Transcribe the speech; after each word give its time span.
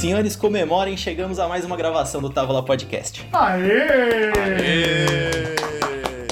Senhores, 0.00 0.34
comemorem, 0.34 0.96
chegamos 0.96 1.38
a 1.38 1.46
mais 1.46 1.62
uma 1.62 1.76
gravação 1.76 2.22
do 2.22 2.30
Távola 2.30 2.64
Podcast. 2.64 3.28
Aê! 3.34 4.32
Aê! 4.32 5.04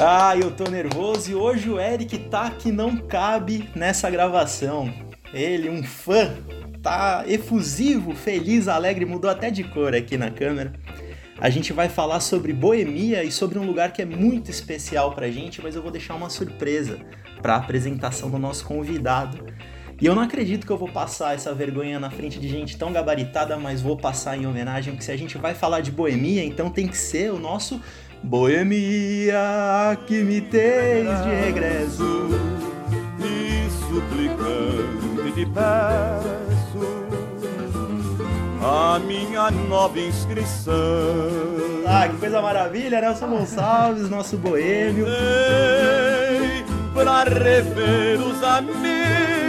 Ah, 0.00 0.34
eu 0.34 0.50
tô 0.50 0.64
nervoso 0.71 1.30
e 1.30 1.34
hoje 1.34 1.68
o 1.68 1.78
Eric 1.78 2.16
tá 2.30 2.48
que 2.48 2.72
não 2.72 2.96
cabe 2.96 3.68
nessa 3.76 4.08
gravação. 4.08 4.90
Ele, 5.34 5.68
um 5.68 5.82
fã, 5.82 6.34
tá 6.82 7.25
efusivo, 7.29 8.14
feliz, 8.14 8.68
alegre, 8.68 9.04
mudou 9.04 9.30
até 9.30 9.50
de 9.50 9.62
cor 9.64 9.95
aqui 9.95 10.16
na 10.16 10.30
câmera. 10.30 10.73
A 11.39 11.50
gente 11.50 11.71
vai 11.71 11.91
falar 11.91 12.21
sobre 12.21 12.55
boemia 12.55 13.23
e 13.23 13.30
sobre 13.30 13.59
um 13.59 13.66
lugar 13.66 13.93
que 13.93 14.00
é 14.00 14.07
muito 14.07 14.50
especial 14.50 15.12
pra 15.12 15.30
gente, 15.30 15.61
mas 15.61 15.77
eu 15.77 15.82
vou 15.82 15.91
deixar 15.91 16.14
uma 16.14 16.30
surpresa 16.30 16.98
para 17.43 17.53
a 17.53 17.59
apresentação 17.59 18.30
do 18.30 18.39
nosso 18.39 18.64
convidado. 18.64 19.45
E 20.00 20.06
eu 20.06 20.14
não 20.14 20.22
acredito 20.22 20.66
que 20.66 20.72
eu 20.72 20.78
vou 20.78 20.88
passar 20.88 21.34
essa 21.34 21.52
vergonha 21.52 21.98
na 21.98 22.08
frente 22.11 22.39
de 22.39 22.48
gente 22.48 22.76
tão 22.76 22.93
gabaritada, 22.93 23.56
mas 23.56 23.82
vou 23.82 23.96
passar 23.96 24.36
em 24.36 24.46
homenagem, 24.46 24.93
porque 24.93 25.04
se 25.04 25.11
a 25.11 25.16
gente 25.16 25.36
vai 25.36 25.54
falar 25.54 25.80
de 25.80 25.90
boemia, 25.90 26.44
então 26.44 26.70
tem 26.70 26.86
que 26.86 26.96
ser 26.96 27.32
o 27.32 27.39
nosso 27.39 27.80
Boemia 28.22 29.96
que 30.06 30.22
me 30.22 30.40
tens 30.40 31.22
de 31.22 31.30
regresso. 31.30 32.28
E 33.20 33.70
suplicante 33.70 35.33
te 35.34 35.47
peço 35.47 37.08
a 38.61 38.98
minha 38.98 39.50
nova 39.50 39.98
inscrição. 40.00 40.75
Ah, 41.86 42.08
que 42.08 42.17
coisa 42.17 42.42
maravilha, 42.42 43.00
Nelson 43.00 43.28
Gonçalves, 43.28 44.11
nosso 44.11 44.36
boêmio. 44.36 45.06
Pra 46.92 47.22
rever 47.22 48.20
os 48.20 48.42
amigos. 48.42 49.47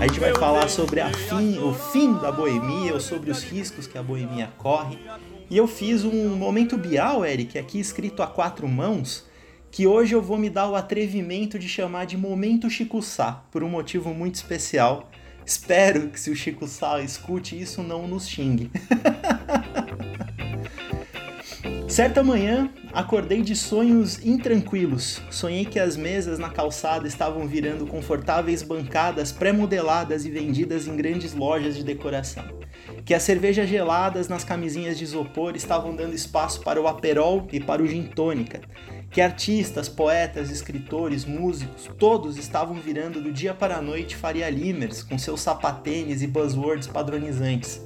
A 0.00 0.06
gente 0.06 0.20
vai 0.20 0.34
falar 0.34 0.68
sobre 0.68 1.00
fim, 1.12 1.58
o 1.58 1.72
fim 1.72 2.14
da 2.14 2.30
boemia, 2.30 2.94
ou 2.94 3.00
sobre 3.00 3.30
os 3.30 3.42
riscos 3.42 3.86
que 3.86 3.96
a 3.96 4.02
boemia 4.02 4.50
corre. 4.58 4.98
E 5.50 5.56
eu 5.56 5.66
fiz 5.66 6.04
um 6.04 6.36
momento 6.36 6.76
bial, 6.76 7.24
Eric, 7.24 7.58
aqui 7.58 7.78
escrito 7.78 8.22
a 8.22 8.26
quatro 8.26 8.68
mãos, 8.68 9.24
que 9.70 9.86
hoje 9.86 10.14
eu 10.14 10.22
vou 10.22 10.38
me 10.38 10.50
dar 10.50 10.68
o 10.68 10.74
atrevimento 10.74 11.58
de 11.58 11.68
chamar 11.68 12.06
de 12.06 12.16
Momento 12.16 12.68
Chico 12.68 13.00
Sá, 13.02 13.44
por 13.50 13.62
um 13.62 13.68
motivo 13.68 14.12
muito 14.12 14.36
especial. 14.36 15.10
Espero 15.44 16.08
que 16.08 16.18
se 16.18 16.30
o 16.30 16.36
Chico 16.36 16.66
Sá 16.66 17.00
escute 17.00 17.60
isso 17.60 17.82
não 17.82 18.06
nos 18.06 18.28
xingue. 18.28 18.70
Certa 21.94 22.24
manhã, 22.24 22.68
acordei 22.92 23.40
de 23.40 23.54
sonhos 23.54 24.18
intranquilos. 24.26 25.22
Sonhei 25.30 25.64
que 25.64 25.78
as 25.78 25.96
mesas 25.96 26.40
na 26.40 26.50
calçada 26.50 27.06
estavam 27.06 27.46
virando 27.46 27.86
confortáveis 27.86 28.64
bancadas 28.64 29.30
pré-modeladas 29.30 30.24
e 30.24 30.30
vendidas 30.32 30.88
em 30.88 30.96
grandes 30.96 31.34
lojas 31.34 31.76
de 31.76 31.84
decoração. 31.84 32.42
Que 33.04 33.14
as 33.14 33.22
cervejas 33.22 33.68
geladas 33.68 34.26
nas 34.26 34.42
camisinhas 34.42 34.98
de 34.98 35.04
isopor 35.04 35.54
estavam 35.54 35.94
dando 35.94 36.16
espaço 36.16 36.62
para 36.62 36.82
o 36.82 36.88
aperol 36.88 37.46
e 37.52 37.60
para 37.60 37.80
o 37.80 37.86
gin 37.86 38.02
tônica. 38.02 38.60
Que 39.08 39.20
artistas, 39.20 39.88
poetas, 39.88 40.50
escritores, 40.50 41.24
músicos, 41.24 41.88
todos 41.96 42.36
estavam 42.36 42.74
virando 42.74 43.20
do 43.20 43.30
dia 43.30 43.54
para 43.54 43.76
a 43.76 43.80
noite 43.80 44.16
Faria 44.16 44.50
Limers 44.50 45.04
com 45.04 45.16
seus 45.16 45.42
sapatênis 45.42 46.22
e 46.22 46.26
buzzwords 46.26 46.88
padronizantes 46.88 47.80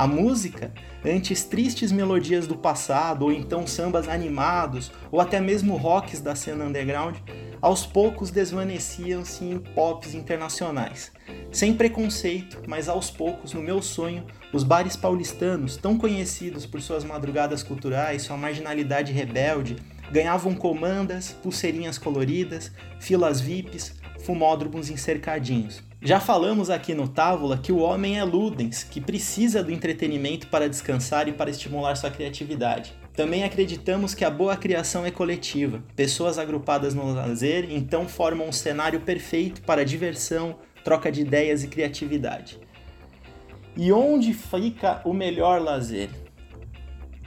a 0.00 0.06
música, 0.06 0.72
antes 1.04 1.44
tristes 1.44 1.92
melodias 1.92 2.46
do 2.46 2.56
passado, 2.56 3.26
ou 3.26 3.30
então 3.30 3.66
sambas 3.66 4.08
animados, 4.08 4.90
ou 5.12 5.20
até 5.20 5.38
mesmo 5.38 5.76
rocks 5.76 6.22
da 6.22 6.34
cena 6.34 6.64
underground, 6.64 7.16
aos 7.60 7.84
poucos 7.84 8.30
desvaneciam-se 8.30 9.44
em 9.44 9.58
pops 9.58 10.14
internacionais. 10.14 11.12
Sem 11.52 11.74
preconceito, 11.74 12.62
mas 12.66 12.88
aos 12.88 13.10
poucos, 13.10 13.52
no 13.52 13.60
meu 13.60 13.82
sonho, 13.82 14.24
os 14.54 14.64
bares 14.64 14.96
paulistanos, 14.96 15.76
tão 15.76 15.98
conhecidos 15.98 16.64
por 16.64 16.80
suas 16.80 17.04
madrugadas 17.04 17.62
culturais, 17.62 18.22
sua 18.22 18.38
marginalidade 18.38 19.12
rebelde, 19.12 19.76
ganhavam 20.10 20.54
comandas, 20.54 21.30
pulseirinhas 21.42 21.98
coloridas, 21.98 22.72
filas 22.98 23.38
VIPs, 23.38 24.00
fumódromos 24.24 24.88
encercadinhos. 24.88 25.89
Já 26.02 26.18
falamos 26.18 26.70
aqui 26.70 26.94
no 26.94 27.06
Távola 27.06 27.58
que 27.58 27.70
o 27.70 27.80
homem 27.80 28.18
é 28.18 28.24
ludens, 28.24 28.82
que 28.82 29.02
precisa 29.02 29.62
do 29.62 29.70
entretenimento 29.70 30.46
para 30.46 30.66
descansar 30.66 31.28
e 31.28 31.32
para 31.32 31.50
estimular 31.50 31.94
sua 31.94 32.10
criatividade. 32.10 32.94
Também 33.12 33.44
acreditamos 33.44 34.14
que 34.14 34.24
a 34.24 34.30
boa 34.30 34.56
criação 34.56 35.04
é 35.04 35.10
coletiva. 35.10 35.82
Pessoas 35.94 36.38
agrupadas 36.38 36.94
no 36.94 37.12
lazer 37.12 37.70
então 37.70 38.08
formam 38.08 38.48
um 38.48 38.52
cenário 38.52 39.00
perfeito 39.00 39.60
para 39.60 39.84
diversão, 39.84 40.56
troca 40.82 41.12
de 41.12 41.20
ideias 41.20 41.64
e 41.64 41.68
criatividade. 41.68 42.58
E 43.76 43.92
onde 43.92 44.32
fica 44.32 45.02
o 45.04 45.12
melhor 45.12 45.60
lazer? 45.60 46.08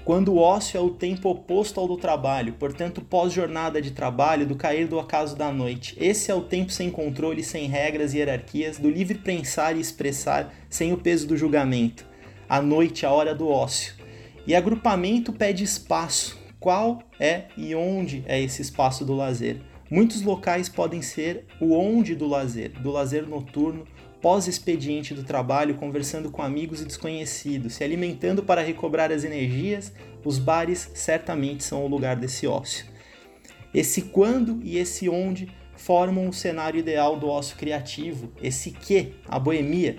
Quando 0.05 0.33
o 0.33 0.37
ócio 0.37 0.77
é 0.77 0.81
o 0.81 0.89
tempo 0.89 1.29
oposto 1.29 1.79
ao 1.79 1.87
do 1.87 1.95
trabalho, 1.95 2.53
portanto, 2.53 3.01
pós-jornada 3.01 3.81
de 3.81 3.91
trabalho, 3.91 4.45
do 4.45 4.55
cair 4.55 4.87
do 4.87 4.99
acaso 4.99 5.35
da 5.35 5.51
noite. 5.51 5.95
Esse 5.97 6.29
é 6.29 6.35
o 6.35 6.41
tempo 6.41 6.71
sem 6.71 6.91
controle, 6.91 7.41
sem 7.41 7.67
regras 7.67 8.13
e 8.13 8.17
hierarquias, 8.17 8.77
do 8.77 8.89
livre 8.89 9.17
pensar 9.17 9.77
e 9.77 9.79
expressar 9.79 10.53
sem 10.69 10.91
o 10.91 10.97
peso 10.97 11.25
do 11.25 11.37
julgamento. 11.37 12.05
A 12.49 12.61
noite, 12.61 13.05
a 13.05 13.11
hora 13.11 13.33
do 13.33 13.47
ócio. 13.47 13.93
E 14.45 14.53
agrupamento 14.53 15.31
pede 15.31 15.63
espaço. 15.63 16.37
Qual 16.59 17.01
é 17.17 17.45
e 17.55 17.73
onde 17.73 18.23
é 18.25 18.41
esse 18.41 18.61
espaço 18.61 19.05
do 19.05 19.15
lazer? 19.15 19.61
Muitos 19.89 20.21
locais 20.21 20.67
podem 20.67 21.01
ser 21.01 21.45
o 21.61 21.73
onde 21.73 22.15
do 22.15 22.27
lazer, 22.27 22.71
do 22.71 22.91
lazer 22.91 23.27
noturno, 23.27 23.85
pós-expediente 24.23 25.13
do 25.13 25.21
trabalho, 25.21 25.75
conversando 25.75 26.31
com 26.31 26.41
amigos 26.41 26.81
e 26.81 26.85
desconhecidos, 26.85 27.73
se 27.73 27.83
alimentando 27.83 28.41
para 28.41 28.61
recobrar 28.61 29.11
as 29.11 29.25
energias, 29.25 29.91
os 30.23 30.39
bares 30.39 30.89
certamente 30.93 31.61
são 31.61 31.83
o 31.83 31.89
lugar 31.89 32.15
desse 32.15 32.47
ócio. 32.47 32.85
Esse 33.73 34.03
quando 34.03 34.61
e 34.63 34.77
esse 34.77 35.09
onde 35.09 35.49
formam 35.75 36.29
o 36.29 36.33
cenário 36.33 36.79
ideal 36.79 37.19
do 37.19 37.27
ócio 37.27 37.57
criativo, 37.57 38.31
esse 38.41 38.71
que, 38.71 39.15
a 39.27 39.37
boemia, 39.37 39.97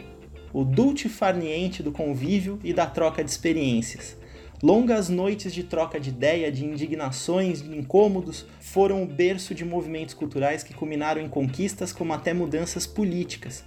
o 0.55 0.65
dulce 0.65 1.11
farniente 1.11 1.83
do 1.83 1.93
convívio 1.93 2.59
e 2.65 2.73
da 2.73 2.87
troca 2.87 3.23
de 3.23 3.31
experiências. 3.31 4.17
Longas 4.63 5.11
noites 5.11 5.53
de 5.53 5.65
troca 5.65 6.01
de 6.01 6.09
ideia, 6.09 6.51
de 6.51 6.65
indignações, 6.65 7.61
de 7.61 7.77
incômodos, 7.77 8.47
foram 8.59 9.03
o 9.03 9.07
berço 9.07 9.55
de 9.55 9.67
movimentos 9.67 10.15
culturais 10.15 10.63
que 10.63 10.73
culminaram 10.73 11.21
em 11.21 11.29
conquistas 11.29 11.93
como 11.93 12.15
até 12.15 12.33
mudanças 12.33 12.87
políticas, 12.87 13.63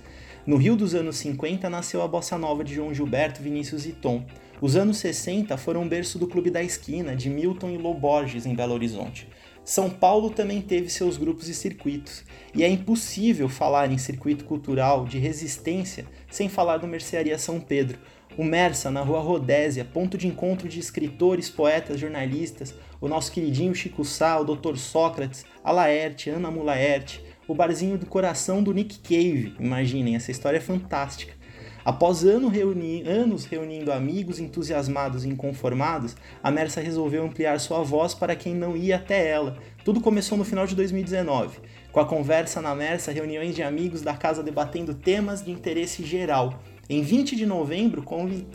no 0.47 0.55
Rio 0.55 0.77
dos 0.77 0.95
anos 0.95 1.17
50 1.17 1.69
nasceu 1.69 2.01
a 2.01 2.07
bossa 2.07 2.37
nova 2.37 2.63
de 2.63 2.73
João 2.73 2.93
Gilberto, 2.93 3.43
Vinícius 3.43 3.85
e 3.85 3.91
Tom. 3.91 4.25
Os 4.61 4.77
anos 4.77 4.95
60 4.95 5.57
foram 5.57 5.85
berço 5.85 6.17
do 6.17 6.25
Clube 6.25 6.49
da 6.49 6.63
Esquina, 6.63 7.13
de 7.13 7.29
Milton 7.29 7.71
e 7.71 7.77
Lô 7.77 7.93
Borges, 7.93 8.45
em 8.45 8.55
Belo 8.55 8.73
Horizonte. 8.73 9.27
São 9.65 9.89
Paulo 9.89 10.29
também 10.29 10.61
teve 10.61 10.89
seus 10.89 11.17
grupos 11.17 11.49
e 11.49 11.53
circuitos, 11.53 12.23
e 12.55 12.63
é 12.63 12.69
impossível 12.69 13.49
falar 13.49 13.91
em 13.91 13.97
circuito 13.97 14.45
cultural 14.45 15.03
de 15.05 15.19
resistência 15.19 16.05
sem 16.31 16.47
falar 16.47 16.77
do 16.77 16.87
Mercearia 16.87 17.37
São 17.37 17.59
Pedro, 17.59 17.99
o 18.37 18.43
Mersa, 18.43 18.89
na 18.89 19.01
rua 19.01 19.19
Rodésia, 19.19 19.83
ponto 19.83 20.17
de 20.17 20.27
encontro 20.27 20.69
de 20.69 20.79
escritores, 20.79 21.49
poetas, 21.49 21.99
jornalistas, 21.99 22.73
o 23.01 23.09
nosso 23.09 23.33
queridinho 23.33 23.75
Chico 23.75 24.05
Sá, 24.05 24.39
o 24.39 24.45
Dr. 24.45 24.77
Sócrates, 24.77 25.45
a 25.61 25.71
Laerte, 25.73 26.29
Ana 26.29 26.49
Mulaerte, 26.49 27.26
o 27.47 27.55
barzinho 27.55 27.97
do 27.97 28.05
coração 28.05 28.61
do 28.61 28.73
Nick 28.73 28.99
Cave. 28.99 29.55
Imaginem, 29.59 30.15
essa 30.15 30.31
história 30.31 30.57
é 30.57 30.61
fantástica. 30.61 31.37
Após 31.87 32.25
ano 32.25 32.49
reuni 32.49 33.01
anos 33.07 33.45
reunindo 33.45 33.93
amigos 33.93 34.39
entusiasmados 34.39 35.23
e 35.23 35.29
inconformados, 35.29 36.17
a 36.43 36.51
Mersa 36.51 36.81
resolveu 36.81 37.23
ampliar 37.23 37.61
sua 37.61 37.81
voz 37.81 38.13
para 38.13 38.35
quem 38.35 38.53
não 38.53 38.75
ia 38.75 38.97
até 38.97 39.25
ela. 39.29 39.57
Tudo 39.85 40.01
começou 40.01 40.37
no 40.37 40.43
final 40.43 40.67
de 40.67 40.75
2019, 40.75 41.59
com 41.89 42.01
a 42.01 42.05
conversa 42.05 42.61
na 42.61 42.75
Mersa, 42.75 43.13
reuniões 43.13 43.55
de 43.55 43.63
amigos 43.63 44.01
da 44.01 44.13
casa 44.13 44.43
debatendo 44.43 44.93
temas 44.93 45.41
de 45.41 45.50
interesse 45.50 46.03
geral. 46.03 46.61
Em 46.89 47.01
20 47.01 47.38
de 47.38 47.45
novembro, 47.45 48.03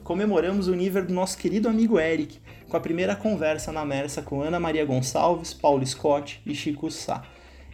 comemoramos 0.04 0.68
o 0.68 0.74
nível 0.74 1.02
do 1.02 1.14
nosso 1.14 1.38
querido 1.38 1.70
amigo 1.70 1.98
Eric, 1.98 2.38
com 2.68 2.76
a 2.76 2.80
primeira 2.80 3.16
conversa 3.16 3.72
na 3.72 3.82
Mersa 3.82 4.20
com 4.20 4.42
Ana 4.42 4.60
Maria 4.60 4.84
Gonçalves, 4.84 5.54
Paulo 5.54 5.86
Scott 5.86 6.42
e 6.44 6.54
Chico 6.54 6.90
Sá. 6.90 7.22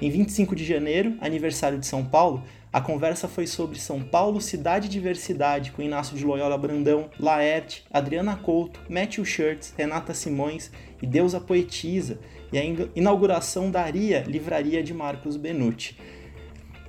Em 0.01 0.11
25 0.11 0.55
de 0.55 0.65
janeiro, 0.65 1.17
aniversário 1.21 1.77
de 1.77 1.85
São 1.85 2.05
Paulo, 2.05 2.45
a 2.73 2.81
conversa 2.81 3.27
foi 3.27 3.49
sobre 3.49 3.81
São 3.81 4.01
Paulo, 4.01 4.41
cidade 4.41 4.87
e 4.87 4.91
diversidade, 4.91 5.73
com 5.73 5.83
Inácio 5.83 6.17
de 6.17 6.25
Loyola 6.25 6.57
Brandão, 6.57 7.11
Laerte, 7.19 7.85
Adriana 7.91 8.37
Couto, 8.37 8.79
Matthew 8.89 9.25
Shirts, 9.25 9.75
Renata 9.77 10.15
Simões 10.15 10.71
e 11.03 11.07
Deusa 11.07 11.41
Poetisa, 11.41 12.21
e 12.53 12.59
a 12.59 12.63
inauguração 12.95 13.73
da 13.73 13.83
Aria 13.83 14.23
Livraria 14.25 14.85
de 14.85 14.95
Marcos 14.95 15.37
Benucci. 15.37 15.97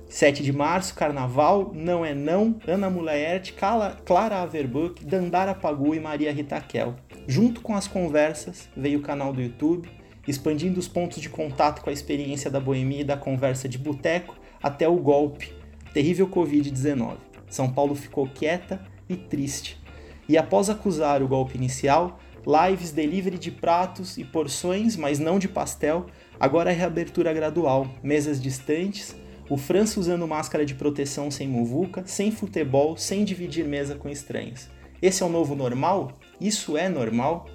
7 0.08 0.42
de 0.42 0.52
março, 0.52 0.94
Carnaval, 0.94 1.72
Não 1.74 2.04
é 2.04 2.14
Não, 2.14 2.60
Ana 2.66 2.88
Mulaerte, 2.88 3.54
Clara 3.54 4.42
Averbuck, 4.42 5.04
Dandara 5.04 5.54
Pagu 5.54 5.96
e 5.96 6.00
Maria 6.00 6.32
Ritaquel. 6.32 6.94
Junto 7.26 7.60
com 7.60 7.74
as 7.74 7.88
conversas, 7.88 8.68
veio 8.76 9.00
o 9.00 9.02
canal 9.02 9.32
do 9.32 9.40
YouTube, 9.42 9.88
expandindo 10.26 10.78
os 10.78 10.88
pontos 10.88 11.20
de 11.20 11.28
contato 11.28 11.82
com 11.82 11.90
a 11.90 11.92
experiência 11.92 12.50
da 12.50 12.60
boemia 12.60 13.00
e 13.00 13.04
da 13.04 13.16
conversa 13.16 13.68
de 13.68 13.78
boteco 13.78 14.36
até 14.62 14.88
o 14.88 14.96
golpe, 14.96 15.52
terrível 15.92 16.28
Covid-19. 16.28 17.16
São 17.48 17.72
Paulo 17.72 17.94
ficou 17.94 18.28
quieta 18.28 18.84
e 19.08 19.16
triste. 19.16 19.80
E 20.28 20.38
após 20.38 20.70
acusar 20.70 21.22
o 21.22 21.28
golpe 21.28 21.56
inicial, 21.56 22.20
lives, 22.46 22.92
delivery 22.92 23.38
de 23.38 23.50
pratos 23.50 24.16
e 24.16 24.24
porções, 24.24 24.96
mas 24.96 25.18
não 25.18 25.38
de 25.38 25.48
pastel, 25.48 26.06
agora 26.38 26.70
é 26.70 26.74
reabertura 26.74 27.32
gradual, 27.32 27.90
mesas 28.02 28.40
distantes, 28.40 29.16
o 29.48 29.56
França 29.56 29.98
usando 29.98 30.28
máscara 30.28 30.64
de 30.64 30.76
proteção 30.76 31.28
sem 31.28 31.48
muvuca, 31.48 32.04
sem 32.06 32.30
futebol, 32.30 32.96
sem 32.96 33.24
dividir 33.24 33.66
mesa 33.66 33.96
com 33.96 34.08
estranhos. 34.08 34.68
Esse 35.02 35.24
é 35.24 35.26
o 35.26 35.28
novo 35.28 35.56
normal? 35.56 36.12
Isso 36.40 36.76
é 36.76 36.88
normal? 36.88 37.48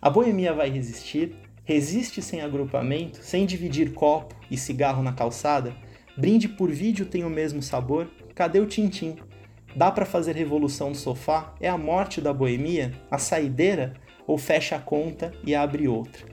A 0.00 0.08
boemia 0.08 0.54
vai 0.54 0.70
resistir? 0.70 1.36
Resiste 1.66 2.22
sem 2.22 2.42
agrupamento, 2.42 3.18
sem 3.24 3.44
dividir 3.44 3.92
copo 3.92 4.36
e 4.48 4.56
cigarro 4.56 5.02
na 5.02 5.12
calçada? 5.12 5.74
Brinde 6.16 6.48
por 6.48 6.70
vídeo 6.70 7.06
tem 7.06 7.24
o 7.24 7.28
mesmo 7.28 7.60
sabor? 7.60 8.08
Cadê 8.36 8.60
o 8.60 8.66
tintim? 8.66 9.16
Dá 9.74 9.90
para 9.90 10.06
fazer 10.06 10.36
revolução 10.36 10.90
no 10.90 10.94
sofá? 10.94 11.52
É 11.60 11.68
a 11.68 11.76
morte 11.76 12.20
da 12.20 12.32
boemia? 12.32 12.92
A 13.10 13.18
saideira? 13.18 13.94
Ou 14.28 14.38
fecha 14.38 14.76
a 14.76 14.78
conta 14.78 15.32
e 15.44 15.56
abre 15.56 15.88
outra? 15.88 16.24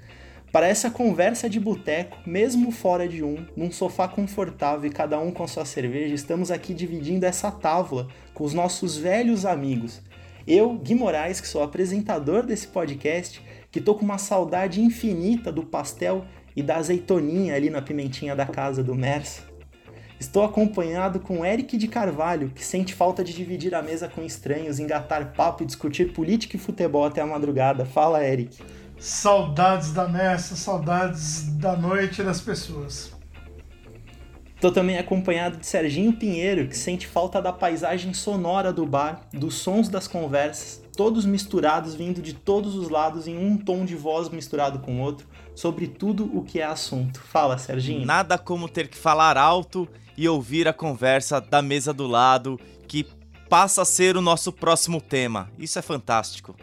Para 0.52 0.68
essa 0.68 0.92
conversa 0.92 1.50
de 1.50 1.60
boteco, 1.60 2.16
mesmo 2.28 2.72
fora 2.72 3.08
de 3.08 3.24
um, 3.24 3.44
num 3.58 3.72
sofá 3.72 4.08
confortável 4.08 4.88
e 4.88 4.94
cada 4.94 5.20
um 5.20 5.32
com 5.32 5.48
sua 5.48 5.66
cerveja, 5.66 6.14
estamos 6.14 6.52
aqui 6.52 6.76
dividindo 6.76 7.26
essa 7.26 7.50
tábua 7.50 8.08
com 8.36 8.44
os 8.44 8.54
nossos 8.54 8.96
velhos 8.96 9.48
amigos. 9.48 10.00
Eu, 10.46 10.74
Gui 10.74 10.94
Moraes, 10.94 11.42
que 11.42 11.48
sou 11.48 11.64
apresentador 11.64 12.46
desse 12.46 12.68
podcast, 12.68 13.42
que 13.74 13.82
tô 13.82 13.96
com 13.96 14.06
uma 14.06 14.20
saudade 14.20 14.80
infinita 14.80 15.52
do 15.52 15.64
pastel 15.64 16.26
e 16.56 16.62
da 16.62 16.76
azeitoninha 16.78 17.56
ali 17.56 17.72
na 17.72 17.82
pimentinha 17.82 18.36
da 18.36 18.46
casa 18.46 18.84
do 18.84 18.94
Mersa. 18.94 19.42
Estou 20.20 20.44
acompanhado 20.44 21.20
com 21.20 21.44
Eric 21.44 21.76
de 21.76 21.88
Carvalho, 21.88 22.52
que 22.52 22.64
sente 22.64 22.94
falta 22.94 23.24
de 23.24 23.34
dividir 23.34 23.74
a 23.74 23.82
mesa 23.82 24.08
com 24.08 24.22
estranhos, 24.22 24.78
engatar 24.78 25.34
papo 25.34 25.64
e 25.64 25.66
discutir 25.66 26.14
política 26.14 26.56
e 26.56 26.60
futebol 26.60 27.04
até 27.04 27.20
a 27.20 27.26
madrugada. 27.26 27.84
Fala, 27.84 28.24
Eric. 28.24 28.62
Saudades 29.00 29.92
da 29.92 30.08
messa, 30.08 30.56
saudades 30.56 31.48
da 31.58 31.76
noite 31.76 32.22
e 32.22 32.24
das 32.24 32.40
pessoas. 32.40 33.12
Estou 34.54 34.72
também 34.72 35.00
acompanhado 35.00 35.58
de 35.58 35.66
Serginho 35.66 36.14
Pinheiro, 36.14 36.68
que 36.68 36.78
sente 36.78 37.08
falta 37.08 37.42
da 37.42 37.52
paisagem 37.52 38.14
sonora 38.14 38.72
do 38.72 38.86
bar, 38.86 39.28
dos 39.34 39.56
sons 39.56 39.90
das 39.90 40.08
conversas, 40.08 40.83
todos 40.96 41.26
misturados, 41.26 41.96
vindo 41.96 42.22
de 42.22 42.34
todos 42.34 42.76
os 42.76 42.90
lados 42.90 43.28
em 43.28 43.38
um 43.38 43.58
tom 43.58 43.84
de 43.84 43.96
voz 43.96 44.30
misturado 44.30 44.80
com 44.80 45.02
outro, 45.02 45.28
sobre 45.56 45.88
tudo 45.88 46.30
o 46.36 46.44
que 46.44 46.60
é 46.60 46.64
assunto. 46.64 47.20
Fala, 47.20 47.58
Serginho. 47.58 48.06
Nada 48.06 48.38
como 48.38 48.70
ter 48.70 48.88
que 48.88 48.98
falar 48.98 49.38
alto 49.38 49.88
e 50.18 50.28
ouvir 50.28 50.68
a 50.68 50.74
conversa 50.74 51.42
da 51.42 51.62
mesa 51.62 51.94
do 51.94 52.08
lado, 52.08 52.60
que 52.88 53.06
passa 53.50 53.82
a 53.82 53.86
ser 53.86 54.16
o 54.16 54.22
nosso 54.22 54.52
próximo 54.52 55.02
tema. 55.02 55.50
Isso 55.58 55.78
é 55.78 55.82
fantástico. 55.82 56.56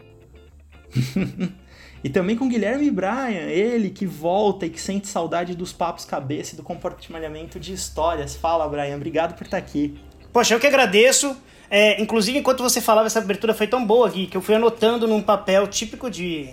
e 2.03 2.09
também 2.09 2.35
com 2.35 2.49
Guilherme 2.49 2.89
Bryan, 2.89 3.47
ele 3.49 3.89
que 3.89 4.05
volta 4.05 4.65
e 4.65 4.69
que 4.69 4.81
sente 4.81 5.07
saudade 5.07 5.55
dos 5.55 5.71
papos 5.71 6.05
cabeça 6.05 6.53
e 6.53 6.57
do 6.57 6.63
compartilhamento 6.63 7.59
de 7.59 7.73
histórias. 7.73 8.35
Fala, 8.35 8.67
Brian, 8.67 8.95
obrigado 8.95 9.35
por 9.35 9.43
estar 9.43 9.57
aqui. 9.57 9.97
Poxa, 10.31 10.53
eu 10.53 10.59
que 10.59 10.67
agradeço. 10.67 11.35
É, 11.73 12.01
inclusive, 12.01 12.37
enquanto 12.37 12.61
você 12.61 12.81
falava, 12.81 13.07
essa 13.07 13.19
abertura 13.19 13.53
foi 13.53 13.65
tão 13.65 13.85
boa, 13.85 14.09
Gui, 14.09 14.27
que 14.27 14.35
eu 14.35 14.41
fui 14.41 14.53
anotando 14.53 15.07
num 15.07 15.21
papel 15.21 15.65
típico 15.67 16.11
de, 16.11 16.49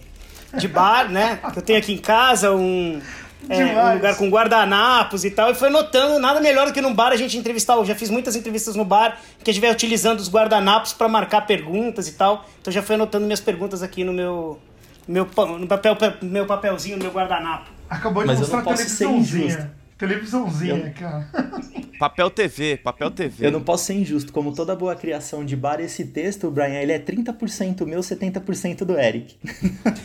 de 0.56 0.68
bar, 0.68 1.10
né? 1.10 1.40
Que 1.52 1.58
eu 1.58 1.62
tenho 1.62 1.76
aqui 1.76 1.92
em 1.92 1.98
casa, 1.98 2.52
um, 2.52 3.00
é, 3.48 3.64
um 3.64 3.94
lugar 3.94 4.16
com 4.16 4.28
guardanapos 4.28 5.24
e 5.24 5.32
tal, 5.32 5.50
e 5.50 5.56
foi 5.56 5.70
notando 5.70 6.20
nada 6.20 6.40
melhor 6.40 6.68
do 6.68 6.72
que 6.72 6.80
num 6.80 6.94
bar 6.94 7.10
a 7.10 7.16
gente 7.16 7.36
entrevistar. 7.36 7.74
Eu 7.74 7.84
já 7.84 7.96
fiz 7.96 8.10
muitas 8.10 8.36
entrevistas 8.36 8.76
no 8.76 8.84
bar 8.84 9.18
que 9.42 9.50
a 9.50 9.52
gente 9.52 9.60
vai 9.60 9.72
utilizando 9.72 10.20
os 10.20 10.30
guardanapos 10.30 10.92
para 10.92 11.08
marcar 11.08 11.40
perguntas 11.48 12.06
e 12.06 12.12
tal. 12.12 12.46
Então 12.60 12.72
já 12.72 12.80
fui 12.80 12.94
anotando 12.94 13.24
minhas 13.24 13.40
perguntas 13.40 13.82
aqui 13.82 14.04
no 14.04 14.12
meu, 14.12 14.60
meu, 15.08 15.28
no 15.58 15.66
papel, 15.66 15.96
meu 16.22 16.46
papelzinho, 16.46 16.96
no 16.96 17.02
meu 17.02 17.12
guardanapo. 17.12 17.70
Acabou 17.90 18.22
de 18.22 18.28
Mas 18.28 18.38
mostrar 18.38 18.60
a 18.60 18.62
televisãozinha. 18.62 19.72
Televisãozinha, 19.98 20.86
eu... 20.86 20.92
cara. 20.94 21.28
Papel 21.98 22.30
TV, 22.30 22.76
papel 22.76 23.10
TV. 23.10 23.44
Eu 23.44 23.50
não 23.50 23.60
posso 23.60 23.86
ser 23.86 23.94
injusto. 23.94 24.32
Como 24.32 24.54
toda 24.54 24.76
boa 24.76 24.94
criação 24.94 25.44
de 25.44 25.56
bar, 25.56 25.80
esse 25.80 26.04
texto, 26.04 26.48
Brian, 26.48 26.80
ele 26.80 26.92
é 26.92 26.98
30% 27.00 27.84
meu, 27.84 27.98
70% 27.98 28.84
do 28.84 28.96
Eric. 28.96 29.36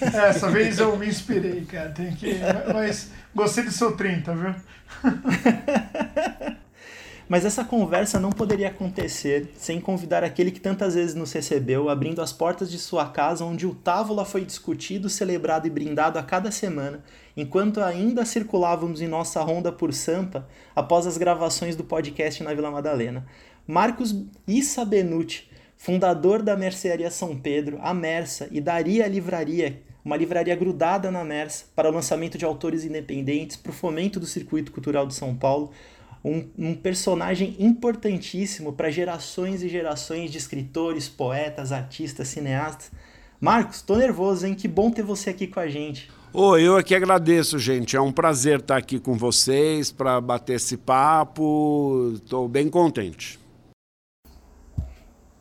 É, 0.01 0.29
essa 0.29 0.49
vez 0.49 0.79
eu 0.79 0.97
me 0.97 1.07
inspirei, 1.07 1.61
cara. 1.65 1.91
Tem 1.91 2.11
que... 2.15 2.39
Mas 2.73 3.11
gostei 3.35 3.63
do 3.63 3.71
seu 3.71 3.95
30, 3.95 4.35
viu? 4.35 4.55
Mas 7.27 7.45
essa 7.45 7.63
conversa 7.63 8.19
não 8.19 8.31
poderia 8.31 8.67
acontecer 8.67 9.51
sem 9.57 9.79
convidar 9.79 10.23
aquele 10.23 10.51
que 10.51 10.59
tantas 10.59 10.93
vezes 10.95 11.15
nos 11.15 11.31
recebeu, 11.31 11.89
abrindo 11.89 12.21
as 12.21 12.33
portas 12.33 12.69
de 12.69 12.77
sua 12.77 13.07
casa, 13.07 13.45
onde 13.45 13.65
o 13.65 13.73
Távola 13.73 14.25
foi 14.25 14.43
discutido, 14.43 15.09
celebrado 15.09 15.65
e 15.65 15.69
brindado 15.69 16.19
a 16.19 16.23
cada 16.23 16.51
semana, 16.51 17.03
enquanto 17.35 17.81
ainda 17.81 18.25
circulávamos 18.25 19.01
em 19.01 19.07
nossa 19.07 19.41
ronda 19.41 19.71
por 19.71 19.93
Sampa 19.93 20.47
após 20.75 21.07
as 21.07 21.17
gravações 21.17 21.75
do 21.75 21.83
podcast 21.83 22.43
na 22.43 22.53
Vila 22.53 22.69
Madalena. 22.69 23.25
Marcos 23.65 24.13
Issa 24.45 24.83
Benucci, 24.83 25.49
fundador 25.77 26.41
da 26.41 26.57
Mercearia 26.57 27.09
São 27.09 27.37
Pedro, 27.37 27.79
a 27.81 27.93
Mersa 27.93 28.49
e 28.51 28.59
Daria 28.59 29.07
Livraria, 29.07 29.81
uma 30.03 30.17
livraria 30.17 30.55
grudada 30.55 31.09
na 31.09 31.23
Mersa 31.23 31.65
para 31.73 31.89
o 31.89 31.93
lançamento 31.93 32.37
de 32.37 32.43
autores 32.43 32.83
independentes, 32.83 33.55
para 33.55 33.69
o 33.69 33.73
fomento 33.73 34.19
do 34.19 34.25
circuito 34.25 34.71
cultural 34.71 35.07
de 35.07 35.13
São 35.13 35.33
Paulo, 35.33 35.71
um, 36.23 36.47
um 36.57 36.73
personagem 36.73 37.55
importantíssimo 37.59 38.71
para 38.71 38.89
gerações 38.89 39.61
e 39.61 39.67
gerações 39.67 40.31
de 40.31 40.37
escritores, 40.37 41.09
poetas, 41.09 41.71
artistas, 41.71 42.29
cineastas. 42.29 42.91
Marcos, 43.41 43.81
tô 43.81 43.97
nervoso, 43.97 44.47
hein? 44.47 44.55
Que 44.55 44.67
bom 44.67 44.89
ter 44.89 45.03
você 45.03 45.31
aqui 45.31 45.47
com 45.47 45.59
a 45.59 45.67
gente. 45.67 46.09
Oh, 46.31 46.57
eu 46.57 46.77
aqui 46.77 46.95
agradeço, 46.95 47.59
gente. 47.59 47.97
É 47.97 48.01
um 48.01 48.11
prazer 48.11 48.59
estar 48.59 48.77
aqui 48.77 48.99
com 48.99 49.17
vocês 49.17 49.91
para 49.91 50.19
bater 50.21 50.53
esse 50.53 50.77
papo. 50.77 52.13
Estou 52.15 52.47
bem 52.47 52.69
contente. 52.69 53.37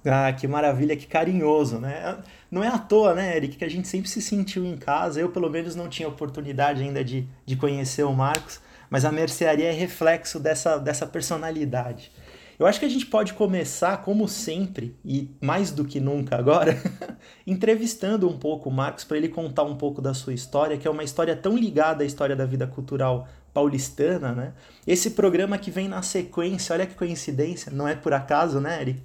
Ah, 0.04 0.32
que 0.32 0.48
maravilha, 0.48 0.96
que 0.96 1.06
carinhoso, 1.06 1.78
né? 1.78 2.18
Não 2.50 2.62
é 2.62 2.66
à 2.66 2.76
toa, 2.76 3.14
né, 3.14 3.36
Eric, 3.36 3.56
que 3.56 3.64
a 3.64 3.70
gente 3.70 3.86
sempre 3.86 4.10
se 4.10 4.20
sentiu 4.20 4.66
em 4.66 4.76
casa. 4.76 5.20
Eu, 5.20 5.28
pelo 5.28 5.48
menos, 5.48 5.76
não 5.76 5.88
tinha 5.88 6.08
oportunidade 6.08 6.82
ainda 6.82 7.04
de, 7.04 7.26
de 7.46 7.54
conhecer 7.54 8.02
o 8.02 8.12
Marcos 8.12 8.60
mas 8.92 9.06
a 9.06 9.10
mercearia 9.10 9.70
é 9.70 9.72
reflexo 9.72 10.38
dessa, 10.38 10.76
dessa 10.76 11.06
personalidade. 11.06 12.12
Eu 12.58 12.66
acho 12.66 12.78
que 12.78 12.84
a 12.84 12.90
gente 12.90 13.06
pode 13.06 13.32
começar, 13.32 14.02
como 14.02 14.28
sempre, 14.28 14.94
e 15.02 15.30
mais 15.40 15.70
do 15.70 15.82
que 15.82 15.98
nunca 15.98 16.36
agora, 16.36 16.76
entrevistando 17.46 18.28
um 18.28 18.38
pouco 18.38 18.68
o 18.68 18.72
Marcos 18.72 19.02
para 19.02 19.16
ele 19.16 19.30
contar 19.30 19.62
um 19.62 19.76
pouco 19.76 20.02
da 20.02 20.12
sua 20.12 20.34
história, 20.34 20.76
que 20.76 20.86
é 20.86 20.90
uma 20.90 21.02
história 21.02 21.34
tão 21.34 21.56
ligada 21.56 22.04
à 22.04 22.06
história 22.06 22.36
da 22.36 22.44
vida 22.44 22.66
cultural 22.66 23.26
paulistana, 23.54 24.32
né? 24.32 24.52
Esse 24.86 25.12
programa 25.12 25.56
que 25.56 25.70
vem 25.70 25.88
na 25.88 26.02
sequência, 26.02 26.74
olha 26.74 26.86
que 26.86 26.94
coincidência, 26.94 27.72
não 27.72 27.88
é 27.88 27.94
por 27.94 28.12
acaso, 28.12 28.60
né, 28.60 28.78
Eric? 28.78 29.00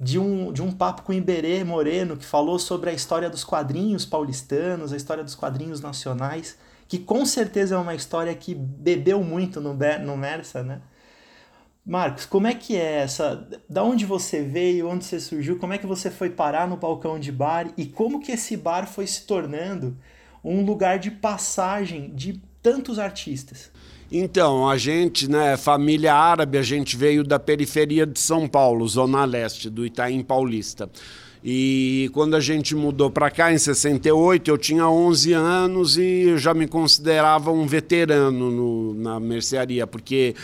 De 0.00 0.18
um, 0.18 0.52
de 0.52 0.62
um 0.62 0.72
papo 0.72 1.02
com 1.02 1.12
Iberê 1.12 1.62
Moreno, 1.62 2.16
que 2.16 2.24
falou 2.24 2.58
sobre 2.58 2.90
a 2.90 2.92
história 2.92 3.30
dos 3.30 3.44
quadrinhos 3.44 4.04
paulistanos, 4.04 4.92
a 4.92 4.96
história 4.96 5.22
dos 5.22 5.36
quadrinhos 5.36 5.80
nacionais 5.80 6.58
que 6.88 6.98
com 6.98 7.24
certeza 7.26 7.74
é 7.74 7.78
uma 7.78 7.94
história 7.94 8.34
que 8.34 8.54
bebeu 8.54 9.22
muito 9.22 9.60
no, 9.60 9.74
no 9.74 10.16
Mersa, 10.16 10.62
né? 10.62 10.80
Marcos, 11.84 12.26
como 12.26 12.46
é 12.46 12.54
que 12.54 12.76
é 12.76 13.00
essa? 13.00 13.48
Da 13.68 13.82
onde 13.82 14.04
você 14.04 14.42
veio, 14.42 14.88
onde 14.88 15.04
você 15.04 15.20
surgiu, 15.20 15.58
como 15.58 15.72
é 15.72 15.78
que 15.78 15.86
você 15.86 16.10
foi 16.10 16.28
parar 16.28 16.68
no 16.68 16.76
balcão 16.76 17.18
de 17.18 17.32
bar 17.32 17.68
e 17.76 17.86
como 17.86 18.20
que 18.20 18.32
esse 18.32 18.56
bar 18.56 18.86
foi 18.86 19.06
se 19.06 19.26
tornando 19.26 19.96
um 20.44 20.64
lugar 20.64 20.98
de 20.98 21.10
passagem 21.10 22.14
de 22.14 22.42
tantos 22.62 22.98
artistas? 22.98 23.70
Então, 24.10 24.68
a 24.68 24.76
gente, 24.76 25.30
né, 25.30 25.56
família 25.56 26.14
árabe, 26.14 26.56
a 26.58 26.62
gente 26.62 26.96
veio 26.96 27.22
da 27.22 27.38
periferia 27.38 28.06
de 28.06 28.18
São 28.18 28.48
Paulo, 28.48 28.86
zona 28.88 29.24
leste, 29.24 29.68
do 29.68 29.84
Itaim 29.84 30.22
Paulista. 30.22 30.90
E 31.50 32.10
quando 32.12 32.36
a 32.36 32.40
gente 32.40 32.76
mudou 32.76 33.10
para 33.10 33.30
cá, 33.30 33.50
em 33.50 33.56
68, 33.56 34.50
eu 34.50 34.58
tinha 34.58 34.86
11 34.86 35.32
anos 35.32 35.96
e 35.96 36.36
já 36.36 36.52
me 36.52 36.68
considerava 36.68 37.50
um 37.50 37.66
veterano 37.66 38.50
no, 38.50 38.92
na 38.92 39.18
mercearia, 39.18 39.86
porque 39.86 40.34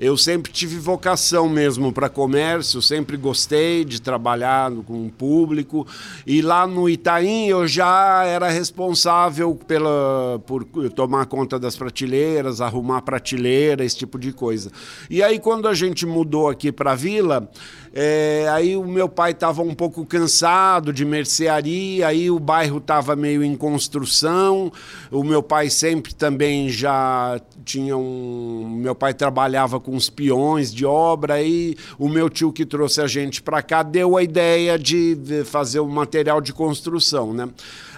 eu 0.00 0.16
sempre 0.16 0.50
tive 0.50 0.78
vocação 0.78 1.46
mesmo 1.46 1.92
para 1.92 2.08
comércio, 2.08 2.80
sempre 2.80 3.18
gostei 3.18 3.84
de 3.84 4.00
trabalhar 4.00 4.72
com 4.86 5.06
o 5.06 5.10
público. 5.10 5.86
E 6.26 6.40
lá 6.40 6.66
no 6.66 6.88
Itaim 6.88 7.48
eu 7.48 7.68
já 7.68 8.24
era 8.24 8.48
responsável 8.48 9.54
pela, 9.54 10.40
por 10.46 10.64
tomar 10.94 11.26
conta 11.26 11.58
das 11.58 11.76
prateleiras, 11.76 12.62
arrumar 12.62 13.02
prateleira, 13.02 13.84
esse 13.84 13.98
tipo 13.98 14.18
de 14.18 14.32
coisa. 14.32 14.72
E 15.10 15.22
aí 15.22 15.38
quando 15.38 15.68
a 15.68 15.74
gente 15.74 16.06
mudou 16.06 16.48
aqui 16.48 16.72
para 16.72 16.92
a 16.92 16.94
vila, 16.94 17.50
é, 17.92 18.48
aí 18.52 18.76
o 18.76 18.84
meu 18.84 19.08
pai 19.08 19.32
estava 19.32 19.62
um 19.62 19.74
pouco 19.74 20.06
cansado 20.06 20.92
de 20.92 21.04
mercearia, 21.04 22.06
aí 22.06 22.30
o 22.30 22.38
bairro 22.38 22.78
estava 22.78 23.16
meio 23.16 23.42
em 23.42 23.56
construção. 23.56 24.72
O 25.10 25.24
meu 25.24 25.42
pai 25.42 25.68
sempre 25.68 26.14
também 26.14 26.70
já 26.70 27.40
tinha 27.64 27.96
um. 27.96 28.78
Meu 28.80 28.94
pai 28.94 29.12
trabalhava 29.12 29.80
com 29.80 29.89
com 29.90 29.96
os 29.96 30.08
peões 30.08 30.72
de 30.72 30.86
obra. 30.86 31.42
E 31.42 31.76
o 31.98 32.08
meu 32.08 32.30
tio 32.30 32.52
que 32.52 32.64
trouxe 32.64 33.00
a 33.00 33.06
gente 33.08 33.42
para 33.42 33.60
cá 33.60 33.82
deu 33.82 34.16
a 34.16 34.22
ideia 34.22 34.78
de 34.78 35.16
fazer 35.44 35.80
o 35.80 35.84
um 35.84 35.88
material 35.88 36.40
de 36.40 36.52
construção, 36.52 37.32
né? 37.32 37.48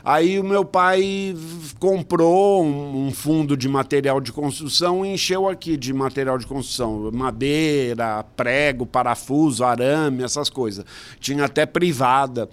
Aí 0.04 0.40
o 0.40 0.42
meu 0.42 0.64
pai 0.64 1.36
comprou 1.78 2.64
um, 2.64 3.06
um, 3.06 3.12
fundo 3.12 3.56
de 3.56 3.68
material 3.68 4.20
de 4.20 4.32
construção 4.32 5.06
e 5.06 5.14
encheu 5.14 5.48
aqui 5.48 5.76
de 5.76 5.92
material 5.92 6.38
de 6.38 6.46
construção. 6.46 7.08
Madeira, 7.12 8.24
prego, 8.36 8.84
parafuso, 8.84 9.62
arame, 9.62 10.24
essas 10.24 10.50
coisas. 10.50 10.84
Tinha 11.20 11.44
até 11.44 11.64
privada. 11.66 12.48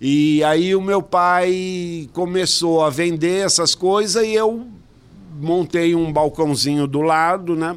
E 0.00 0.42
aí 0.44 0.74
o 0.74 0.80
meu 0.80 1.02
pai 1.02 2.08
começou 2.14 2.82
a 2.82 2.88
vender 2.88 3.44
essas 3.44 3.74
coisas 3.74 4.24
e 4.24 4.32
eu 4.32 4.66
montei 5.38 5.94
um 5.94 6.10
balcãozinho 6.10 6.86
do 6.86 7.02
lado, 7.02 7.54
né? 7.54 7.76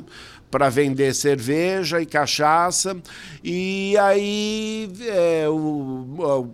Para 0.50 0.70
vender 0.70 1.14
cerveja 1.14 2.02
e 2.02 2.06
cachaça. 2.06 2.98
E 3.44 3.98
aí 3.98 4.90
é, 5.08 5.48
o, 5.50 6.50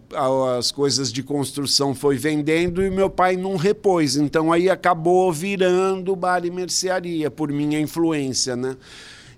as 0.57 0.71
coisas 0.71 1.11
de 1.11 1.21
construção 1.21 1.93
foi 1.93 2.17
vendendo 2.17 2.83
e 2.83 2.89
meu 2.89 3.09
pai 3.09 3.37
não 3.37 3.55
repôs. 3.55 4.15
Então 4.15 4.51
aí 4.51 4.69
acabou 4.69 5.31
virando 5.31 6.15
bar 6.15 6.45
e 6.45 6.51
mercearia, 6.51 7.29
por 7.29 7.51
minha 7.51 7.79
influência, 7.79 8.55
né? 8.55 8.75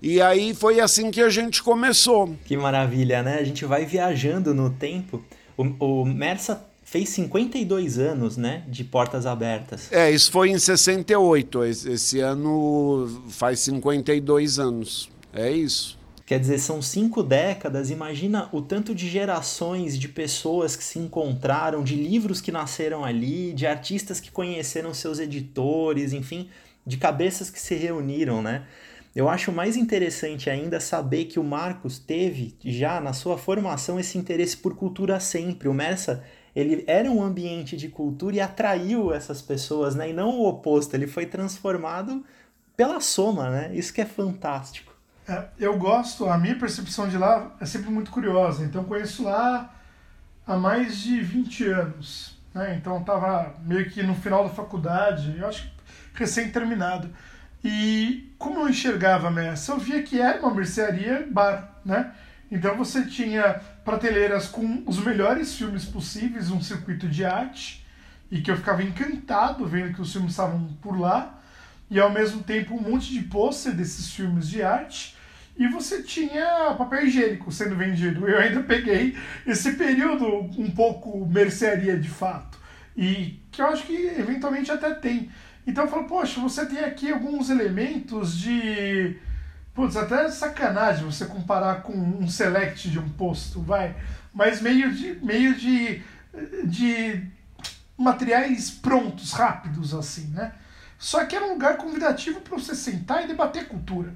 E 0.02 0.20
aí 0.20 0.54
foi 0.54 0.80
assim 0.80 1.10
que 1.10 1.20
a 1.20 1.28
gente 1.28 1.62
começou. 1.62 2.34
Que 2.44 2.56
maravilha, 2.56 3.22
né? 3.22 3.38
A 3.40 3.44
gente 3.44 3.64
vai 3.64 3.84
viajando 3.84 4.54
no 4.54 4.70
tempo. 4.70 5.24
O, 5.56 5.64
o 6.02 6.04
Mersa 6.04 6.62
fez 6.96 7.10
52 7.10 7.98
anos, 7.98 8.36
né, 8.36 8.64
de 8.68 8.82
portas 8.82 9.26
abertas. 9.26 9.92
É, 9.92 10.10
isso 10.10 10.32
foi 10.32 10.50
em 10.50 10.58
68. 10.58 11.64
Esse 11.64 12.20
ano 12.20 13.22
faz 13.28 13.60
52 13.60 14.58
anos. 14.58 15.10
É 15.32 15.50
isso. 15.50 15.98
Quer 16.24 16.40
dizer, 16.40 16.58
são 16.58 16.80
cinco 16.80 17.22
décadas. 17.22 17.90
Imagina 17.90 18.48
o 18.50 18.62
tanto 18.62 18.94
de 18.94 19.08
gerações 19.08 19.98
de 19.98 20.08
pessoas 20.08 20.74
que 20.74 20.82
se 20.82 20.98
encontraram, 20.98 21.84
de 21.84 21.94
livros 21.94 22.40
que 22.40 22.50
nasceram 22.50 23.04
ali, 23.04 23.52
de 23.52 23.66
artistas 23.66 24.18
que 24.18 24.30
conheceram 24.30 24.92
seus 24.94 25.18
editores, 25.18 26.12
enfim, 26.12 26.48
de 26.84 26.96
cabeças 26.96 27.50
que 27.50 27.60
se 27.60 27.74
reuniram, 27.74 28.42
né? 28.42 28.64
Eu 29.14 29.28
acho 29.28 29.52
mais 29.52 29.76
interessante 29.76 30.50
ainda 30.50 30.80
saber 30.80 31.26
que 31.26 31.38
o 31.38 31.44
Marcos 31.44 31.98
teve 31.98 32.54
já 32.64 33.00
na 33.00 33.12
sua 33.12 33.38
formação 33.38 33.98
esse 33.98 34.18
interesse 34.18 34.56
por 34.56 34.74
cultura 34.74 35.20
sempre. 35.20 35.68
O 35.68 35.74
Mersa 35.74 36.22
ele 36.56 36.82
era 36.86 37.10
um 37.10 37.22
ambiente 37.22 37.76
de 37.76 37.88
cultura 37.88 38.36
e 38.36 38.40
atraiu 38.40 39.12
essas 39.12 39.42
pessoas, 39.42 39.94
né? 39.94 40.08
E 40.08 40.12
não 40.14 40.30
o 40.30 40.48
oposto, 40.48 40.94
ele 40.94 41.06
foi 41.06 41.26
transformado 41.26 42.24
pela 42.74 42.98
soma, 42.98 43.50
né? 43.50 43.70
Isso 43.74 43.92
que 43.92 44.00
é 44.00 44.06
fantástico. 44.06 44.90
É, 45.28 45.44
eu 45.58 45.76
gosto, 45.76 46.26
a 46.26 46.38
minha 46.38 46.58
percepção 46.58 47.08
de 47.08 47.18
lá 47.18 47.54
é 47.60 47.66
sempre 47.66 47.90
muito 47.90 48.10
curiosa. 48.10 48.64
Então 48.64 48.84
conheço 48.84 49.22
lá 49.24 49.74
há 50.46 50.56
mais 50.56 50.98
de 50.98 51.20
20 51.20 51.68
anos. 51.68 52.38
Né? 52.54 52.76
Então 52.80 53.00
estava 53.00 53.54
meio 53.62 53.90
que 53.90 54.02
no 54.02 54.14
final 54.14 54.44
da 54.44 54.50
faculdade, 54.50 55.36
eu 55.38 55.46
acho 55.46 55.64
que 56.14 56.20
recém 56.20 56.50
terminado. 56.50 57.10
E 57.62 58.32
como 58.38 58.60
eu 58.60 58.68
enxergava 58.70 59.28
a 59.28 59.30
Messa, 59.30 59.72
eu 59.72 59.78
via 59.78 60.02
que 60.02 60.18
era 60.18 60.40
uma 60.40 60.54
mercearia 60.54 61.28
bar, 61.30 61.80
né? 61.84 62.14
Então 62.50 62.76
você 62.76 63.04
tinha 63.04 63.60
prateleiras 63.86 64.48
com 64.48 64.82
os 64.84 64.98
melhores 64.98 65.54
filmes 65.54 65.84
possíveis, 65.84 66.50
um 66.50 66.60
circuito 66.60 67.08
de 67.08 67.24
arte, 67.24 67.86
e 68.28 68.40
que 68.40 68.50
eu 68.50 68.56
ficava 68.56 68.82
encantado 68.82 69.64
vendo 69.64 69.94
que 69.94 70.02
os 70.02 70.12
filmes 70.12 70.32
estavam 70.32 70.66
por 70.82 70.98
lá, 70.98 71.40
e 71.88 72.00
ao 72.00 72.10
mesmo 72.10 72.42
tempo 72.42 72.74
um 72.74 72.82
monte 72.82 73.12
de 73.12 73.20
pôster 73.20 73.72
desses 73.72 74.10
filmes 74.10 74.48
de 74.48 74.60
arte, 74.60 75.14
e 75.56 75.68
você 75.68 76.02
tinha 76.02 76.74
papel 76.76 77.06
higiênico 77.06 77.52
sendo 77.52 77.76
vendido. 77.76 78.26
Eu 78.26 78.40
ainda 78.40 78.60
peguei 78.64 79.16
esse 79.46 79.74
período 79.74 80.26
um 80.58 80.70
pouco 80.72 81.24
mercearia 81.24 81.96
de 81.96 82.08
fato, 82.08 82.58
e 82.96 83.40
que 83.52 83.62
eu 83.62 83.68
acho 83.68 83.84
que 83.84 83.94
eventualmente 84.18 84.68
até 84.72 84.94
tem. 84.94 85.30
Então 85.64 85.84
eu 85.84 85.90
falo, 85.90 86.08
poxa, 86.08 86.40
você 86.40 86.66
tem 86.66 86.80
aqui 86.80 87.12
alguns 87.12 87.50
elementos 87.50 88.36
de 88.36 89.16
Putz, 89.76 89.94
até 89.94 90.30
sacanagem 90.30 91.04
você 91.04 91.26
comparar 91.26 91.82
com 91.82 91.92
um 91.92 92.26
select 92.26 92.88
de 92.88 92.98
um 92.98 93.10
posto, 93.10 93.60
vai. 93.60 93.94
Mas 94.32 94.62
meio 94.62 94.90
de, 94.90 95.18
meio 95.22 95.54
de, 95.54 96.02
de 96.64 97.22
materiais 97.96 98.70
prontos, 98.70 99.32
rápidos, 99.32 99.92
assim, 99.92 100.28
né? 100.28 100.52
Só 100.98 101.22
que 101.26 101.36
era 101.36 101.44
um 101.44 101.52
lugar 101.52 101.76
convidativo 101.76 102.40
para 102.40 102.56
você 102.58 102.74
sentar 102.74 103.22
e 103.22 103.26
debater 103.26 103.68
cultura. 103.68 104.14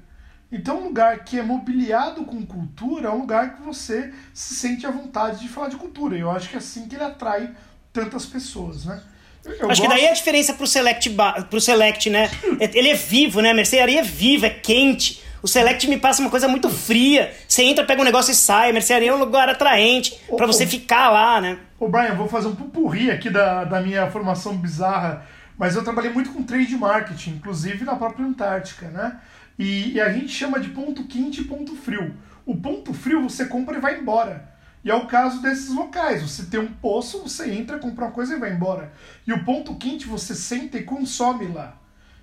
Então, 0.51 0.79
um 0.79 0.85
lugar 0.85 1.23
que 1.23 1.37
é 1.37 1.43
mobiliado 1.43 2.25
com 2.25 2.43
cultura 2.43 3.09
é 3.09 3.11
um 3.11 3.19
lugar 3.19 3.55
que 3.55 3.61
você 3.61 4.11
se 4.33 4.55
sente 4.55 4.87
à 4.87 4.89
vontade 4.89 5.41
de 5.41 5.47
falar 5.47 5.69
de 5.69 5.75
cultura. 5.75 6.17
E 6.17 6.21
eu 6.21 6.31
acho 6.31 6.49
que 6.49 6.55
é 6.55 6.57
assim 6.57 6.87
que 6.87 6.95
ele 6.95 7.03
atrai 7.03 7.51
tantas 7.93 8.25
pessoas, 8.25 8.83
né? 8.83 8.99
Eu 9.45 9.51
acho 9.51 9.61
gosto... 9.61 9.81
que 9.83 9.87
daí 9.87 10.05
é 10.05 10.09
a 10.09 10.13
diferença 10.13 10.55
pro 10.55 10.65
Select, 10.65 11.15
pro 11.49 11.61
select 11.61 12.09
né? 12.09 12.29
Ele 12.73 12.89
é 12.89 12.95
vivo, 12.95 13.41
né? 13.41 13.51
A 13.51 13.53
mercearia 13.55 13.99
é 13.99 14.03
viva, 14.03 14.47
é 14.47 14.49
quente. 14.51 15.21
O 15.43 15.47
Select 15.47 15.87
me 15.87 15.97
passa 15.97 16.21
uma 16.21 16.29
coisa 16.29 16.47
muito 16.47 16.69
fria. 16.69 17.33
Você 17.47 17.63
entra, 17.63 17.83
pega 17.83 18.01
um 18.01 18.05
negócio 18.05 18.31
e 18.31 18.35
sai. 18.35 18.69
A 18.69 18.73
mercearia 18.73 19.09
é 19.09 19.13
um 19.13 19.17
lugar 19.17 19.49
atraente 19.49 20.19
para 20.37 20.45
você 20.45 20.67
ficar 20.67 21.09
lá, 21.09 21.41
né? 21.41 21.57
Ô, 21.79 21.87
Brian, 21.87 22.13
vou 22.13 22.27
fazer 22.27 22.47
um 22.47 22.55
pupurri 22.55 23.09
aqui 23.09 23.29
da, 23.29 23.63
da 23.63 23.81
minha 23.81 24.09
formação 24.11 24.55
bizarra. 24.55 25.25
Mas 25.57 25.75
eu 25.75 25.83
trabalhei 25.83 26.11
muito 26.11 26.31
com 26.31 26.43
trade 26.43 26.75
marketing, 26.75 27.31
inclusive 27.31 27.83
na 27.83 27.95
própria 27.95 28.25
Antártica, 28.25 28.87
né? 28.89 29.19
E, 29.57 29.93
e 29.93 30.01
a 30.01 30.11
gente 30.11 30.29
chama 30.29 30.59
de 30.59 30.69
ponto 30.69 31.05
quente 31.05 31.41
e 31.41 31.45
ponto 31.45 31.75
frio. 31.75 32.15
O 32.45 32.55
ponto 32.55 32.93
frio 32.93 33.23
você 33.23 33.45
compra 33.45 33.77
e 33.77 33.81
vai 33.81 33.99
embora. 33.99 34.49
E 34.83 34.89
é 34.89 34.95
o 34.95 35.05
caso 35.05 35.41
desses 35.41 35.69
locais. 35.69 36.21
Você 36.21 36.45
tem 36.45 36.59
um 36.59 36.67
poço, 36.67 37.21
você 37.21 37.51
entra, 37.51 37.79
compra 37.79 38.05
uma 38.05 38.11
coisa 38.11 38.35
e 38.35 38.39
vai 38.39 38.51
embora. 38.51 38.91
E 39.25 39.33
o 39.33 39.43
ponto 39.43 39.75
quente 39.75 40.07
você 40.07 40.33
senta 40.33 40.77
e 40.77 40.83
consome 40.83 41.47
lá. 41.47 41.80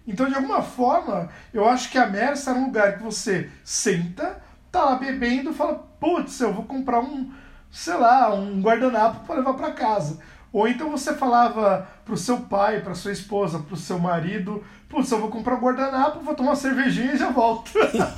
Então, 0.08 0.26
de 0.26 0.34
alguma 0.34 0.62
forma, 0.62 1.28
eu 1.52 1.68
acho 1.68 1.90
que 1.90 1.98
a 1.98 2.06
Mersa 2.06 2.50
era 2.50 2.58
um 2.58 2.64
lugar 2.64 2.96
que 2.96 3.02
você 3.02 3.50
senta, 3.62 4.42
tá 4.72 4.82
lá 4.82 4.96
bebendo, 4.96 5.52
fala, 5.52 5.74
putz, 6.00 6.40
eu 6.40 6.50
vou 6.50 6.64
comprar 6.64 7.00
um, 7.00 7.30
sei 7.70 7.92
lá, 7.92 8.34
um 8.34 8.58
guardanapo 8.62 9.26
para 9.26 9.36
levar 9.36 9.52
para 9.52 9.72
casa. 9.72 10.18
Ou 10.50 10.66
então 10.66 10.90
você 10.90 11.14
falava 11.14 11.86
pro 12.06 12.16
seu 12.16 12.38
pai, 12.38 12.80
pra 12.80 12.94
sua 12.94 13.12
esposa, 13.12 13.58
pro 13.58 13.76
seu 13.76 13.98
marido, 13.98 14.64
putz, 14.88 15.10
eu 15.12 15.20
vou 15.20 15.28
comprar 15.28 15.56
um 15.56 15.60
guardanapo, 15.60 16.20
vou 16.20 16.34
tomar 16.34 16.52
uma 16.52 16.56
cervejinha 16.56 17.12
e 17.12 17.18
já 17.18 17.28
volto. 17.28 17.70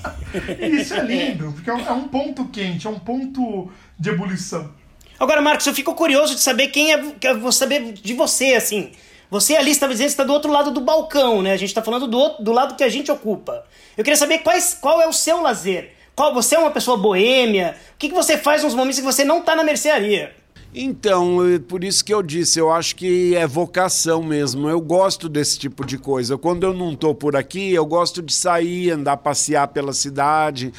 isso 0.63 0.95
é 0.95 1.03
lindo, 1.03 1.51
porque 1.53 1.69
é, 1.69 1.75
é 1.75 1.93
um 1.93 2.07
ponto 2.07 2.45
quente, 2.47 2.87
é 2.87 2.91
um 2.91 3.01
ponto 3.01 3.69
de 3.99 4.11
ebulição. 4.11 4.71
Agora, 5.19 5.43
Marcos, 5.43 5.67
eu 5.67 5.75
fico 5.75 5.93
curioso 5.95 6.37
de 6.37 6.41
saber 6.41 6.69
quem 6.69 6.93
é, 6.93 7.35
vou 7.35 7.51
saber 7.51 7.95
de 7.95 8.15
você, 8.15 8.55
assim. 8.55 8.93
Você 9.31 9.57
ali 9.57 9.71
estava 9.71 9.93
dizendo 9.93 10.09
que 10.09 10.13
está 10.13 10.25
do 10.25 10.33
outro 10.33 10.51
lado 10.51 10.73
do 10.73 10.81
balcão, 10.81 11.41
né? 11.41 11.53
A 11.53 11.57
gente 11.57 11.69
está 11.69 11.83
falando 11.83 12.09
do, 12.09 12.19
outro, 12.19 12.43
do 12.43 12.53
lado 12.53 12.75
que 12.75 12.83
a 12.83 12.89
gente 12.89 13.13
ocupa. 13.13 13.65
Eu 13.97 14.03
queria 14.03 14.17
saber 14.17 14.39
quais, 14.39 14.77
qual 14.81 15.01
é 15.01 15.07
o 15.07 15.13
seu 15.13 15.41
lazer. 15.41 15.93
Qual, 16.17 16.35
você 16.35 16.57
é 16.57 16.59
uma 16.59 16.73
pessoa 16.73 16.97
boêmia? 16.97 17.77
O 17.95 17.97
que, 17.97 18.09
que 18.09 18.15
você 18.15 18.37
faz 18.37 18.65
nos 18.65 18.75
momentos 18.75 18.99
que 18.99 19.05
você 19.05 19.25
não 19.25 19.39
está 19.39 19.55
na 19.55 19.63
mercearia? 19.63 20.35
Então, 20.73 21.39
por 21.67 21.83
isso 21.83 22.05
que 22.05 22.15
eu 22.15 22.23
disse, 22.23 22.61
eu 22.61 22.71
acho 22.71 22.95
que 22.95 23.35
é 23.35 23.45
vocação 23.45 24.23
mesmo. 24.23 24.69
Eu 24.69 24.81
gosto 24.81 25.29
desse 25.29 25.59
tipo 25.59 25.85
de 25.85 25.99
coisa. 25.99 26.39
Quando 26.39 26.65
eu 26.65 26.73
não 26.73 26.93
estou 26.93 27.13
por 27.13 27.35
aqui, 27.35 27.73
eu 27.73 27.85
gosto 27.85 28.23
de 28.23 28.33
sair, 28.33 28.93
andar, 28.93 29.17
passear 29.17 29.67
pela 29.69 29.93
cidade. 29.93 30.73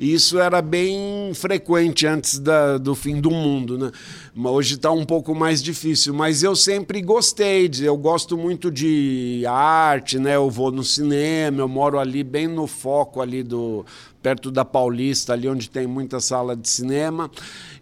Isso 0.00 0.38
era 0.38 0.62
bem 0.62 1.32
frequente 1.34 2.06
antes 2.06 2.38
da, 2.38 2.78
do 2.78 2.94
fim 2.94 3.20
do 3.20 3.30
mundo, 3.30 3.78
né? 3.78 3.92
Hoje 4.36 4.74
está 4.74 4.90
um 4.90 5.04
pouco 5.04 5.34
mais 5.34 5.62
difícil, 5.62 6.12
mas 6.12 6.42
eu 6.42 6.56
sempre 6.56 7.00
gostei, 7.00 7.68
de, 7.68 7.84
eu 7.84 7.96
gosto 7.96 8.36
muito 8.36 8.70
de 8.70 9.44
arte, 9.46 10.18
né? 10.18 10.34
Eu 10.34 10.50
vou 10.50 10.72
no 10.72 10.82
cinema, 10.82 11.60
eu 11.60 11.68
moro 11.68 12.00
ali 12.00 12.24
bem 12.24 12.48
no 12.48 12.66
foco 12.66 13.20
ali 13.20 13.44
do 13.44 13.84
perto 14.24 14.50
da 14.50 14.64
Paulista, 14.64 15.34
ali 15.34 15.46
onde 15.46 15.68
tem 15.68 15.86
muita 15.86 16.18
sala 16.18 16.56
de 16.56 16.66
cinema. 16.66 17.30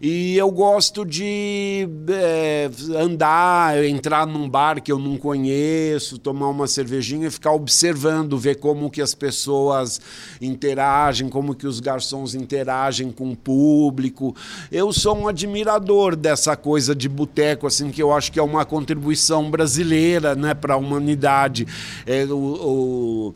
E 0.01 0.35
eu 0.35 0.51
gosto 0.51 1.05
de 1.05 1.87
é, 2.09 2.69
andar, 2.97 3.81
entrar 3.85 4.27
num 4.27 4.49
bar 4.49 4.83
que 4.83 4.91
eu 4.91 4.99
não 4.99 5.15
conheço, 5.15 6.17
tomar 6.17 6.49
uma 6.49 6.67
cervejinha 6.67 7.27
e 7.27 7.31
ficar 7.31 7.53
observando, 7.53 8.37
ver 8.37 8.55
como 8.55 8.91
que 8.91 9.01
as 9.01 9.15
pessoas 9.15 10.01
interagem, 10.41 11.29
como 11.29 11.55
que 11.55 11.65
os 11.65 11.79
garçons 11.79 12.35
interagem 12.35 13.09
com 13.09 13.31
o 13.31 13.37
público. 13.37 14.35
Eu 14.69 14.91
sou 14.91 15.17
um 15.17 15.29
admirador 15.29 16.13
dessa 16.13 16.57
coisa 16.57 16.93
de 16.93 17.07
boteco, 17.07 17.67
assim, 17.67 17.89
que 17.89 18.03
eu 18.03 18.11
acho 18.11 18.29
que 18.29 18.39
é 18.39 18.43
uma 18.43 18.65
contribuição 18.65 19.49
brasileira 19.49 20.35
né, 20.35 20.53
para 20.53 20.73
a 20.73 20.77
humanidade. 20.77 21.65
É, 22.05 22.25
o, 22.25 22.35
o 22.35 23.33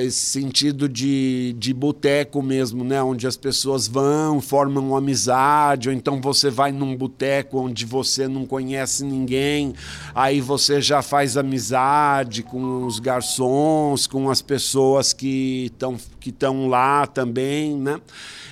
esse 0.00 0.26
sentido 0.26 0.88
de, 0.88 1.54
de 1.58 1.72
boteco 1.72 2.23
boteco 2.24 2.42
mesmo, 2.42 2.82
né? 2.82 3.02
Onde 3.02 3.26
as 3.26 3.36
pessoas 3.36 3.86
vão, 3.86 4.40
formam 4.40 4.96
amizade, 4.96 5.88
ou 5.88 5.94
então 5.94 6.20
você 6.20 6.50
vai 6.50 6.72
num 6.72 6.96
boteco 6.96 7.58
onde 7.58 7.84
você 7.84 8.26
não 8.26 8.46
conhece 8.46 9.04
ninguém, 9.04 9.74
aí 10.14 10.40
você 10.40 10.80
já 10.80 11.02
faz 11.02 11.36
amizade 11.36 12.42
com 12.42 12.84
os 12.84 12.98
garçons, 12.98 14.06
com 14.06 14.30
as 14.30 14.40
pessoas 14.40 15.12
que 15.12 15.66
estão 15.66 15.96
que 16.18 16.30
estão 16.30 16.68
lá 16.68 17.06
também, 17.06 17.76
né? 17.76 18.00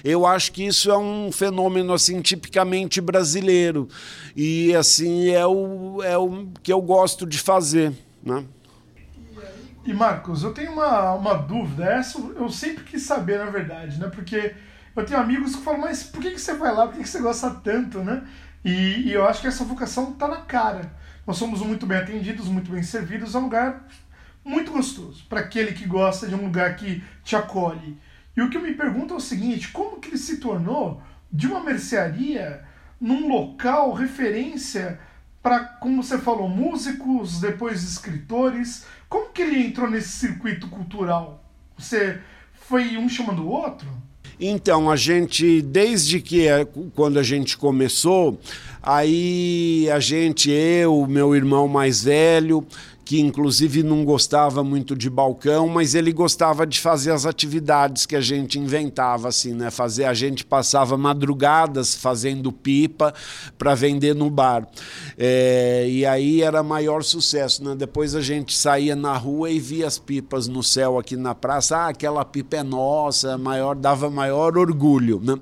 Eu 0.05 0.27
acho 0.27 0.53
que 0.53 0.65
isso 0.65 0.91
é 0.91 0.99
um 0.99 1.31
fenômeno 1.33 1.93
assim 1.93 2.21
tipicamente 2.21 3.01
brasileiro 3.01 3.89
e 4.37 4.75
assim 4.75 5.31
é 5.31 5.47
o, 5.47 6.03
é 6.03 6.19
o 6.19 6.49
que 6.63 6.73
eu 6.73 6.83
gosto 6.83 7.25
de 7.25 7.39
fazer, 7.39 7.93
né? 8.23 8.45
E 9.85 9.93
Marcos, 9.93 10.45
eu 10.45 10.55
tenho 10.55 10.73
uma, 10.73 11.15
uma 11.15 11.35
dúvida, 11.35 11.85
essa 11.85 12.19
eu 12.19 12.49
sempre 12.49 12.85
quis 12.85 13.03
saber, 13.03 13.39
na 13.39 13.51
verdade, 13.51 13.99
né? 13.99 14.09
Porque 14.09 14.55
eu 14.95 15.05
tenho 15.05 15.19
amigos 15.19 15.57
que 15.57 15.63
falam, 15.63 15.81
mas 15.81 16.05
por 16.05 16.21
que, 16.21 16.31
que 16.31 16.41
você 16.41 16.55
vai 16.55 16.73
lá? 16.73 16.87
Por 16.87 16.97
que, 16.97 17.03
que 17.03 17.09
você 17.09 17.21
gosta 17.21 17.51
tanto, 17.51 17.99
né? 17.99 18.23
E, 18.65 19.09
e 19.09 19.13
eu 19.13 19.27
acho 19.27 19.41
que 19.41 19.49
essa 19.49 19.65
vocação 19.65 20.13
tá 20.13 20.29
na 20.29 20.43
cara. 20.43 20.93
Nós 21.27 21.37
somos 21.37 21.61
muito 21.61 21.85
bem 21.85 21.99
atendidos, 21.99 22.47
muito 22.47 22.71
bem 22.71 22.83
servidos, 22.83 23.35
é 23.35 23.39
um 23.39 23.45
lugar 23.45 23.89
muito 24.45 24.73
gostoso 24.73 25.25
para 25.29 25.41
aquele 25.41 25.73
que 25.73 25.87
gosta 25.87 26.27
de 26.27 26.35
um 26.35 26.45
lugar 26.45 26.77
que 26.77 27.03
te 27.25 27.35
acolhe. 27.35 27.99
E 28.37 28.43
o 28.43 28.49
que 28.49 28.57
eu 28.57 28.63
me 28.63 28.75
pergunto 28.75 29.15
é 29.15 29.17
o 29.17 29.21
seguinte: 29.21 29.69
como 29.69 30.01
que 30.01 30.11
ele 30.11 30.19
se 30.19 30.39
tornou 30.39 31.03
de 31.31 31.47
uma 31.47 31.61
mercearia 31.61 32.65
num 33.01 33.29
local 33.29 33.93
referência 33.93 35.01
para, 35.43 35.59
como 35.59 36.03
você 36.03 36.19
falou, 36.19 36.49
músicos, 36.49 37.41
depois 37.41 37.83
escritores? 37.83 38.87
Como 39.13 39.29
que 39.29 39.43
ele 39.43 39.61
entrou 39.61 39.91
nesse 39.91 40.09
circuito 40.09 40.67
cultural? 40.69 41.45
Você 41.77 42.19
foi 42.55 42.97
um 42.97 43.11
chamando 43.11 43.43
o 43.43 43.49
outro? 43.51 43.87
Então, 44.41 44.91
a 44.91 44.97
gente, 44.97 45.61
desde 45.61 46.19
que 46.19 46.49
é, 46.49 46.67
quando 46.95 47.19
a 47.19 47.23
gente 47.23 47.59
começou, 47.59 48.41
aí 48.83 49.87
a 49.93 50.01
gente, 50.01 50.51
eu, 50.51 51.07
meu 51.07 51.37
irmão 51.37 51.69
mais 51.69 52.03
velho, 52.03 52.67
que 53.13 53.21
inclusive 53.21 53.83
não 53.83 54.07
gostava 54.07 54.65
muito 54.65 54.97
de 54.97 55.11
balcão, 55.11 55.69
mas 55.69 55.95
ele 55.95 56.15
gostava 56.15 56.67
de 56.67 56.81
fazer 56.81 57.11
as 57.11 57.27
atividades 57.27 58.07
que 58.07 58.17
a 58.17 58.23
gente 58.23 58.59
inventava, 58.59 59.29
assim, 59.29 59.53
né? 59.53 59.71
Fazer, 59.71 60.07
a 60.07 60.15
gente 60.15 60.47
passava 60.47 60.97
madrugadas 60.97 61.95
fazendo 61.95 62.51
pipa 62.51 63.13
para 63.59 63.75
vender 63.75 64.15
no 64.15 64.31
bar. 64.31 64.67
É, 65.19 65.87
e 65.91 66.07
aí 66.07 66.41
era 66.41 66.63
maior 66.63 67.05
sucesso, 67.05 67.63
né? 67.63 67.75
Depois 67.77 68.15
a 68.15 68.23
gente 68.23 68.57
saía 68.57 68.97
na 68.97 69.15
rua 69.15 69.51
e 69.51 69.61
via 69.61 69.87
as 69.87 69.99
pipas 69.99 70.49
no 70.49 70.63
céu 70.63 70.99
aqui 70.99 71.15
na 71.15 71.35
praça. 71.35 71.77
Ah, 71.77 71.89
aquela 71.89 72.25
pipa 72.25 72.57
é 72.57 72.63
nossa, 72.63 73.37
maior, 73.37 73.77
dava 73.77 74.09
maior 74.09 74.57
orgulho, 74.57 75.21
né? 75.23 75.39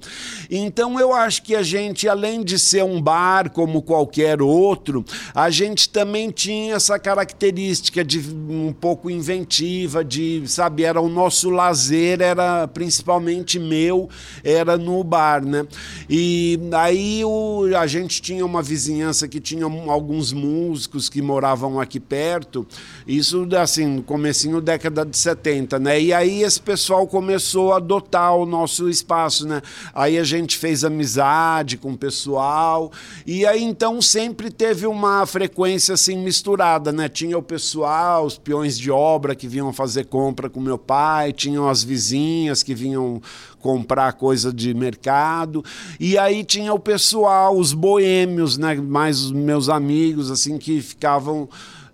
Então 0.51 0.99
eu 0.99 1.13
acho 1.13 1.45
que 1.45 1.55
a 1.55 1.63
gente, 1.63 2.09
além 2.09 2.43
de 2.43 2.59
ser 2.59 2.83
um 2.83 3.01
bar 3.01 3.49
como 3.49 3.81
qualquer 3.81 4.43
outro, 4.43 5.05
a 5.33 5.51
gente 5.51 5.89
também 5.89 6.33
tinha 6.33 6.75
essa 6.75 6.99
característica 6.99 7.60
característica 7.61 8.05
de 8.05 8.19
um 8.49 8.73
pouco 8.73 9.11
inventiva, 9.11 10.05
de, 10.05 10.43
sabe, 10.47 10.85
era 10.85 11.01
o 11.01 11.09
nosso 11.09 11.51
lazer, 11.51 12.21
era 12.21 12.67
principalmente 12.67 13.59
meu, 13.59 14.09
era 14.43 14.79
no 14.79 15.03
bar, 15.05 15.45
né? 15.45 15.67
E 16.09 16.59
aí 16.73 17.25
o, 17.25 17.65
a 17.77 17.87
gente 17.87 18.23
tinha 18.23 18.45
uma 18.45 18.63
vizinhança 18.63 19.29
que 19.29 19.41
tinha 19.41 19.65
alguns 19.65 20.33
músicos 20.33 21.09
que 21.09 21.21
moravam 21.21 21.79
aqui 21.79 22.01
perto, 22.01 22.67
isso 23.07 23.47
assim, 23.61 23.87
no 23.87 24.03
comecinho 24.03 24.61
da 24.61 24.73
década 24.73 25.05
de 25.05 25.17
70, 25.17 25.79
né? 25.79 26.01
E 26.01 26.13
aí 26.13 26.43
esse 26.43 26.61
pessoal 26.61 27.07
começou 27.07 27.73
a 27.73 27.77
adotar 27.77 28.35
o 28.37 28.47
nosso 28.47 28.89
espaço, 28.89 29.47
né? 29.47 29.61
Aí 29.93 30.19
a 30.19 30.25
gente 30.25 30.57
fez 30.57 30.85
amizade 30.85 31.77
com 31.77 31.93
o 31.93 31.99
pessoal, 31.99 32.91
e 33.27 33.45
aí 33.45 33.63
então 33.63 34.01
sempre 34.01 34.51
teve 34.51 34.87
uma 34.87 35.27
frequência 35.27 35.95
assim 35.95 36.17
misturada, 36.17 36.93
né? 36.93 37.09
Tinha 37.09 37.37
o 37.37 37.43
pessoal, 37.51 38.25
os 38.25 38.39
peões 38.39 38.79
de 38.79 38.93
obra 38.93 39.35
que 39.35 39.49
vinham 39.49 39.73
fazer 39.73 40.05
compra 40.05 40.49
com 40.49 40.61
meu 40.61 40.79
pai, 40.79 41.33
tinham 41.33 41.69
as 41.69 41.83
vizinhas 41.83 42.63
que 42.63 42.77
vinham 42.77 43.21
comprar 43.59 44.13
coisa 44.13 44.53
de 44.53 44.73
mercado. 44.73 45.65
E 45.99 46.17
aí 46.17 46.45
tinha 46.45 46.73
o 46.73 46.79
pessoal, 46.79 47.59
os 47.59 47.73
boêmios, 47.73 48.57
né, 48.57 48.77
mais 48.77 49.19
os 49.21 49.33
meus 49.33 49.69
amigos 49.69 50.31
assim 50.31 50.59
que 50.59 50.81
ficavam 50.81 51.49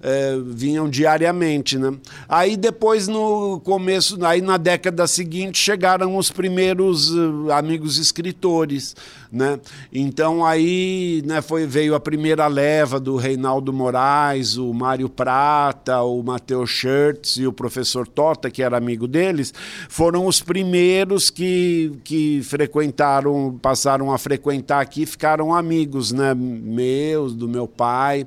é, 0.06 0.38
vinham 0.40 0.88
diariamente, 0.88 1.76
né? 1.76 1.92
Aí 2.28 2.56
depois 2.56 3.08
no 3.08 3.58
começo, 3.64 4.24
aí 4.24 4.40
na 4.40 4.56
década 4.56 5.04
seguinte 5.08 5.58
chegaram 5.58 6.16
os 6.16 6.30
primeiros 6.30 7.12
uh, 7.12 7.50
amigos 7.50 7.98
escritores, 7.98 8.94
né? 9.32 9.58
Então 9.92 10.46
aí, 10.46 11.24
né, 11.26 11.42
foi 11.42 11.66
veio 11.66 11.96
a 11.96 11.98
primeira 11.98 12.46
leva 12.46 13.00
do 13.00 13.16
Reinaldo 13.16 13.72
Moraes, 13.72 14.56
o 14.56 14.72
Mário 14.72 15.08
Prata, 15.08 16.00
o 16.02 16.22
Matheus 16.22 16.70
Schertz 16.70 17.36
e 17.36 17.44
o 17.44 17.52
professor 17.52 18.06
Tota, 18.06 18.48
que 18.48 18.62
era 18.62 18.76
amigo 18.76 19.08
deles, 19.08 19.52
foram 19.88 20.26
os 20.26 20.40
primeiros 20.40 21.30
que 21.30 21.92
que 22.04 22.42
frequentaram, 22.44 23.58
passaram 23.60 24.12
a 24.12 24.18
frequentar 24.18 24.80
aqui, 24.80 25.04
ficaram 25.04 25.52
amigos, 25.52 26.12
né, 26.12 26.32
meus, 26.32 27.34
do 27.34 27.48
meu 27.48 27.66
pai 27.66 28.24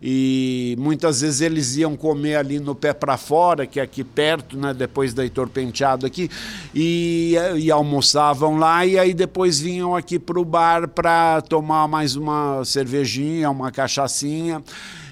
e 0.00 0.76
muitas 0.78 1.20
vezes 1.20 1.40
eles 1.40 1.76
iam 1.76 1.96
comer 1.96 2.36
ali 2.36 2.60
no 2.60 2.74
pé 2.74 2.92
para 2.92 3.16
fora, 3.16 3.66
que 3.66 3.80
é 3.80 3.82
aqui 3.82 4.04
perto, 4.04 4.56
né, 4.56 4.72
depois 4.72 5.12
da 5.12 5.24
Heitor 5.24 5.48
Penteado 5.48 6.06
aqui, 6.06 6.30
e, 6.74 7.34
e 7.56 7.70
almoçavam 7.70 8.58
lá 8.58 8.86
e 8.86 8.98
aí 8.98 9.12
depois 9.12 9.58
vinham 9.58 9.96
aqui 9.96 10.18
para 10.18 10.38
o 10.38 10.44
bar 10.44 10.88
para 10.88 11.40
tomar 11.42 11.88
mais 11.88 12.14
uma 12.14 12.64
cervejinha, 12.64 13.50
uma 13.50 13.72
cachaçinha. 13.72 14.62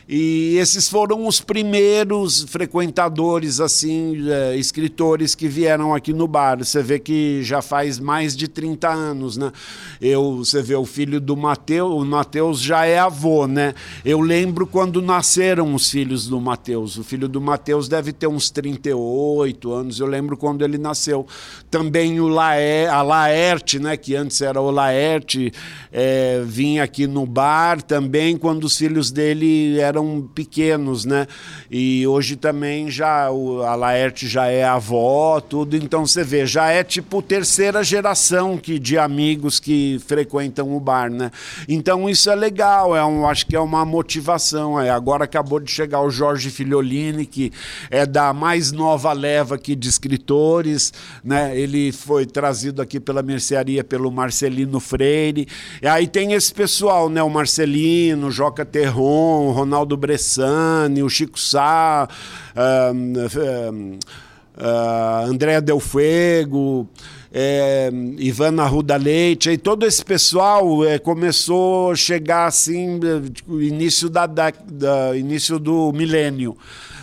E 0.09 0.57
esses 0.59 0.88
foram 0.88 1.27
os 1.27 1.40
primeiros 1.40 2.45
frequentadores, 2.45 3.59
assim, 3.59 4.31
é, 4.31 4.57
escritores 4.57 5.35
que 5.35 5.49
vieram 5.49 5.92
aqui 5.92 6.12
no 6.12 6.29
bar. 6.29 6.59
Você 6.59 6.81
vê 6.81 7.01
que 7.01 7.42
já 7.42 7.61
faz 7.61 7.99
mais 7.99 8.37
de 8.37 8.47
30 8.47 8.88
anos, 8.88 9.37
né? 9.37 9.51
Eu, 10.01 10.37
você 10.37 10.62
vê 10.62 10.77
o 10.77 10.85
filho 10.85 11.21
do 11.21 11.37
Mateus, 11.37 11.90
o 11.90 12.05
Mateus 12.05 12.61
já 12.61 12.87
é 12.87 13.01
avô, 13.01 13.49
né? 13.49 13.75
Eu 14.05 14.21
lembro 14.21 14.64
quando 14.64 15.03
nasceram 15.03 15.75
os 15.75 15.90
filhos 15.90 16.29
do 16.29 16.40
Mateus. 16.40 16.97
O 16.97 17.03
filho 17.03 17.29
do 17.29 17.40
Mateus 17.40 17.88
deve 17.88 18.12
ter 18.12 18.29
uns 18.29 18.49
38 18.49 19.73
anos, 19.73 19.99
eu 19.99 20.07
lembro 20.07 20.37
quando 20.37 20.64
ele 20.64 20.79
nasceu. 20.79 21.27
Também 21.69 22.21
o 22.21 22.29
Laer, 22.29 22.95
a 22.95 23.03
Laerte, 23.03 23.81
né, 23.81 23.97
que 23.97 24.14
antes 24.14 24.40
era 24.40 24.61
o 24.61 24.71
Laerte, 24.71 25.53
é, 25.92 26.45
vinha 26.47 26.85
aqui 26.85 27.09
no 27.09 27.27
bar 27.27 27.83
também 27.83 28.37
quando 28.37 28.64
os 28.64 28.77
filhos 28.77 29.11
dele 29.11 29.81
eram 29.81 29.95
eram 29.96 30.28
pequenos, 30.35 31.04
né? 31.04 31.26
E 31.70 32.06
hoje 32.06 32.37
também 32.37 32.90
já 32.90 33.30
o, 33.30 33.62
a 33.62 33.74
Laerte 33.74 34.28
já 34.28 34.46
é 34.46 34.64
avó, 34.64 35.40
tudo. 35.40 35.76
Então 35.76 36.06
você 36.06 36.22
vê, 36.22 36.46
já 36.46 36.68
é 36.70 36.85
tipo 36.85 37.22
terceira 37.22 37.82
geração 37.82 38.59
que, 38.59 38.78
de 38.78 38.98
amigos 38.98 39.59
que 39.59 39.98
frequentam 40.06 40.76
o 40.76 40.80
bar, 40.80 41.11
né? 41.11 41.30
Então 41.68 42.09
isso 42.09 42.30
é 42.30 42.35
legal, 42.35 42.94
é 42.94 43.04
um, 43.04 43.26
acho 43.26 43.46
que 43.46 43.56
é 43.56 43.61
uma 43.61 43.85
motivação. 43.85 44.80
É. 44.80 44.90
Agora 44.90 45.24
acabou 45.24 45.61
de 45.61 45.70
chegar 45.70 46.02
o 46.02 46.11
Jorge 46.11 46.50
Filiolini, 46.50 47.24
que 47.24 47.52
é 47.90 48.04
da 48.04 48.32
mais 48.32 48.72
nova 48.72 49.12
leva 49.12 49.54
aqui 49.54 49.74
de 49.74 49.88
escritores, 49.88 50.92
né? 51.24 51.59
Ele 51.59 51.92
foi 51.92 52.26
trazido 52.26 52.82
aqui 52.82 53.00
pela 53.00 53.22
mercearia 53.22 53.82
pelo 53.82 54.11
Marcelino 54.11 54.80
Freire. 54.80 55.46
E 55.80 55.87
aí 55.87 56.06
tem 56.06 56.32
esse 56.32 56.52
pessoal, 56.52 57.09
né? 57.09 57.22
O 57.22 57.30
Marcelino, 57.30 58.30
Joca 58.30 58.64
Terron, 58.64 59.52
Ronaldo 59.52 59.86
Ronaldo 59.87 59.96
Bressani, 59.96 61.03
o 61.03 61.09
Chico 61.09 61.38
Sá, 61.38 62.09
uh, 62.57 62.92
uh, 64.59 65.31
Andréa 65.31 65.61
Del 65.61 65.79
Fuego, 65.79 66.88
é, 67.38 67.90
Ivana 68.16 68.64
Ruda 68.64 68.96
Leite, 68.96 69.51
e 69.51 69.59
todo 69.59 69.85
esse 69.85 70.03
pessoal 70.03 70.83
é, 70.87 70.99
começou 70.99 71.90
a 71.90 71.94
chegar 71.94 72.46
assim, 72.46 72.99
início, 73.46 74.09
da, 74.09 74.25
da, 74.25 74.51
da 74.51 75.14
início 75.14 75.59
do 75.59 75.92
milênio 75.92 76.57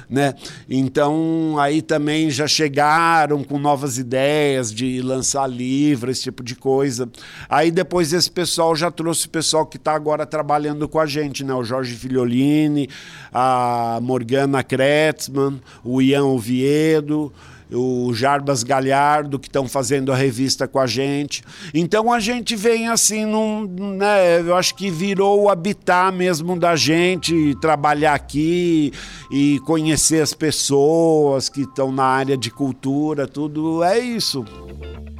né? 0.10 0.36
Então 0.69 1.56
aí 1.58 1.82
também 1.82 2.30
já 2.30 2.48
chegaram 2.48 3.43
com 3.43 3.58
novas 3.58 3.98
ideias 3.98 4.72
de 4.72 5.02
lançar 5.02 5.48
livro, 5.48 6.12
esse 6.12 6.22
tipo 6.24 6.43
de 6.43 6.56
coisa. 6.56 7.10
Aí 7.50 7.72
depois 7.72 8.13
esse 8.13 8.30
pessoal 8.30 8.76
já 8.76 8.91
trouxe 8.91 9.26
o 9.26 9.30
pessoal 9.30 9.65
que 9.65 9.78
está 9.78 9.93
agora 9.93 10.24
trabalhando 10.24 10.88
com 10.88 11.00
a 11.00 11.08
gente, 11.08 11.43
né? 11.43 11.54
O 11.54 11.63
Jorge 11.63 11.96
Filiolini, 11.96 12.88
a 13.34 13.98
Morgana 14.04 14.63
Kretzmann, 14.63 15.60
o 15.84 16.00
Ian 16.00 16.26
Oviedo, 16.26 17.34
o 17.74 18.14
Jarbas 18.14 18.64
Galhardo, 18.64 19.40
que 19.40 19.48
estão 19.48 19.68
fazendo 19.68 20.12
a 20.12 20.16
revista 20.16 20.68
com 20.68 20.80
a 20.80 20.88
gente. 20.88 21.44
Então 21.74 22.12
a 22.12 22.20
gente 22.20 22.56
vem 22.56 22.88
assim, 22.88 23.26
num, 23.26 23.66
né, 23.98 24.40
eu 24.40 24.56
acho 24.56 24.76
que 24.76 24.90
virou 24.90 25.44
o 25.44 25.50
habitar 25.50 26.12
mesmo 26.12 26.58
da 26.58 26.76
gente, 26.76 27.56
trabalhar 27.60 28.14
aqui 28.14 28.92
e 29.32 29.60
conhecer 29.66 30.22
as 30.22 30.34
pessoas 30.34 31.50
que 31.50 31.62
estão 31.62 31.92
na 31.92 32.06
área 32.06 32.38
de 32.38 32.52
cultura, 32.52 33.28
tudo 33.28 33.84
é 33.84 34.00
isso. 34.00 34.46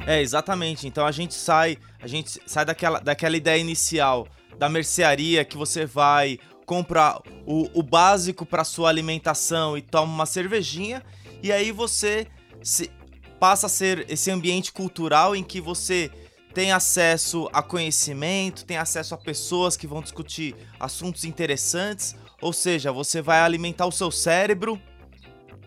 É, 0.06 0.20
exatamente. 0.20 0.86
Então 0.86 1.06
a 1.06 1.12
gente 1.12 1.34
sai, 1.34 1.78
a 2.00 2.06
gente 2.06 2.38
sai 2.46 2.64
daquela, 2.64 3.00
daquela 3.00 3.36
ideia 3.36 3.60
inicial 3.60 4.28
da 4.58 4.68
mercearia 4.68 5.44
que 5.44 5.56
você 5.56 5.84
vai 5.84 6.38
comprar 6.64 7.20
o, 7.46 7.68
o 7.78 7.82
básico 7.82 8.46
para 8.46 8.64
sua 8.64 8.88
alimentação 8.88 9.76
e 9.76 9.82
toma 9.82 10.12
uma 10.12 10.26
cervejinha 10.26 11.02
e 11.42 11.52
aí 11.52 11.70
você 11.72 12.26
se, 12.64 12.90
passa 13.38 13.66
a 13.66 13.68
ser 13.68 14.06
esse 14.10 14.30
ambiente 14.30 14.72
cultural 14.72 15.36
em 15.36 15.44
que 15.44 15.60
você 15.60 16.10
tem 16.54 16.72
acesso 16.72 17.48
a 17.52 17.62
conhecimento, 17.62 18.64
tem 18.64 18.76
acesso 18.76 19.14
a 19.14 19.18
pessoas 19.18 19.76
que 19.76 19.86
vão 19.86 20.00
discutir 20.00 20.54
assuntos 20.80 21.24
interessantes, 21.24 22.16
ou 22.40 22.52
seja, 22.52 22.90
você 22.90 23.20
vai 23.20 23.40
alimentar 23.40 23.86
o 23.86 23.92
seu 23.92 24.10
cérebro, 24.10 24.80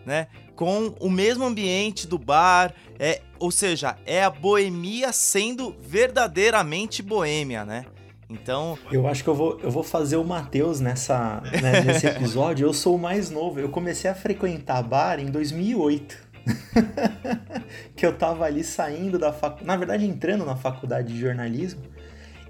né, 0.04 0.28
com 0.56 0.94
o 0.98 1.08
mesmo 1.08 1.44
ambiente 1.44 2.06
do 2.06 2.18
bar, 2.18 2.74
é, 2.98 3.20
ou 3.38 3.50
seja, 3.50 3.96
é 4.04 4.24
a 4.24 4.30
boemia 4.30 5.12
sendo 5.12 5.76
verdadeiramente 5.80 7.02
boêmia, 7.02 7.64
né? 7.64 7.84
Então. 8.30 8.78
Eu 8.92 9.06
acho 9.06 9.24
que 9.24 9.30
eu 9.30 9.34
vou, 9.34 9.58
eu 9.62 9.70
vou 9.70 9.82
fazer 9.82 10.16
o 10.16 10.24
Matheus 10.24 10.80
nessa, 10.80 11.40
né, 11.62 11.80
nesse 11.80 12.04
episódio. 12.08 12.66
Eu 12.66 12.74
sou 12.74 12.96
o 12.96 12.98
mais 12.98 13.30
novo. 13.30 13.58
Eu 13.58 13.70
comecei 13.70 14.10
a 14.10 14.14
frequentar 14.14 14.82
bar 14.82 15.18
em 15.18 15.26
2008. 15.26 16.27
que 17.94 18.04
eu 18.04 18.12
tava 18.12 18.44
ali 18.44 18.64
saindo 18.64 19.18
da 19.18 19.32
faculdade, 19.32 19.66
na 19.66 19.76
verdade 19.76 20.06
entrando 20.06 20.44
na 20.44 20.56
faculdade 20.56 21.12
de 21.12 21.20
jornalismo. 21.20 21.82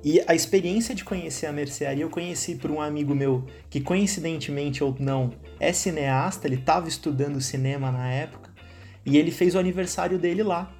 E 0.04 0.22
a 0.28 0.34
experiência 0.34 0.94
de 0.94 1.04
conhecer 1.04 1.46
a 1.46 1.52
mercearia 1.52 2.04
eu 2.04 2.11
conheci 2.11 2.54
por 2.54 2.70
um 2.70 2.80
amigo 2.80 3.14
meu 3.14 3.44
que 3.68 3.80
coincidentemente 3.80 4.82
ou 4.82 4.94
não 4.98 5.32
é 5.58 5.72
cineasta, 5.72 6.46
ele 6.46 6.54
estava 6.54 6.88
estudando 6.88 7.40
cinema 7.40 7.90
na 7.90 8.08
época 8.08 8.50
e 9.04 9.16
ele 9.16 9.30
fez 9.30 9.54
o 9.54 9.58
aniversário 9.58 10.18
dele 10.18 10.42
lá. 10.42 10.72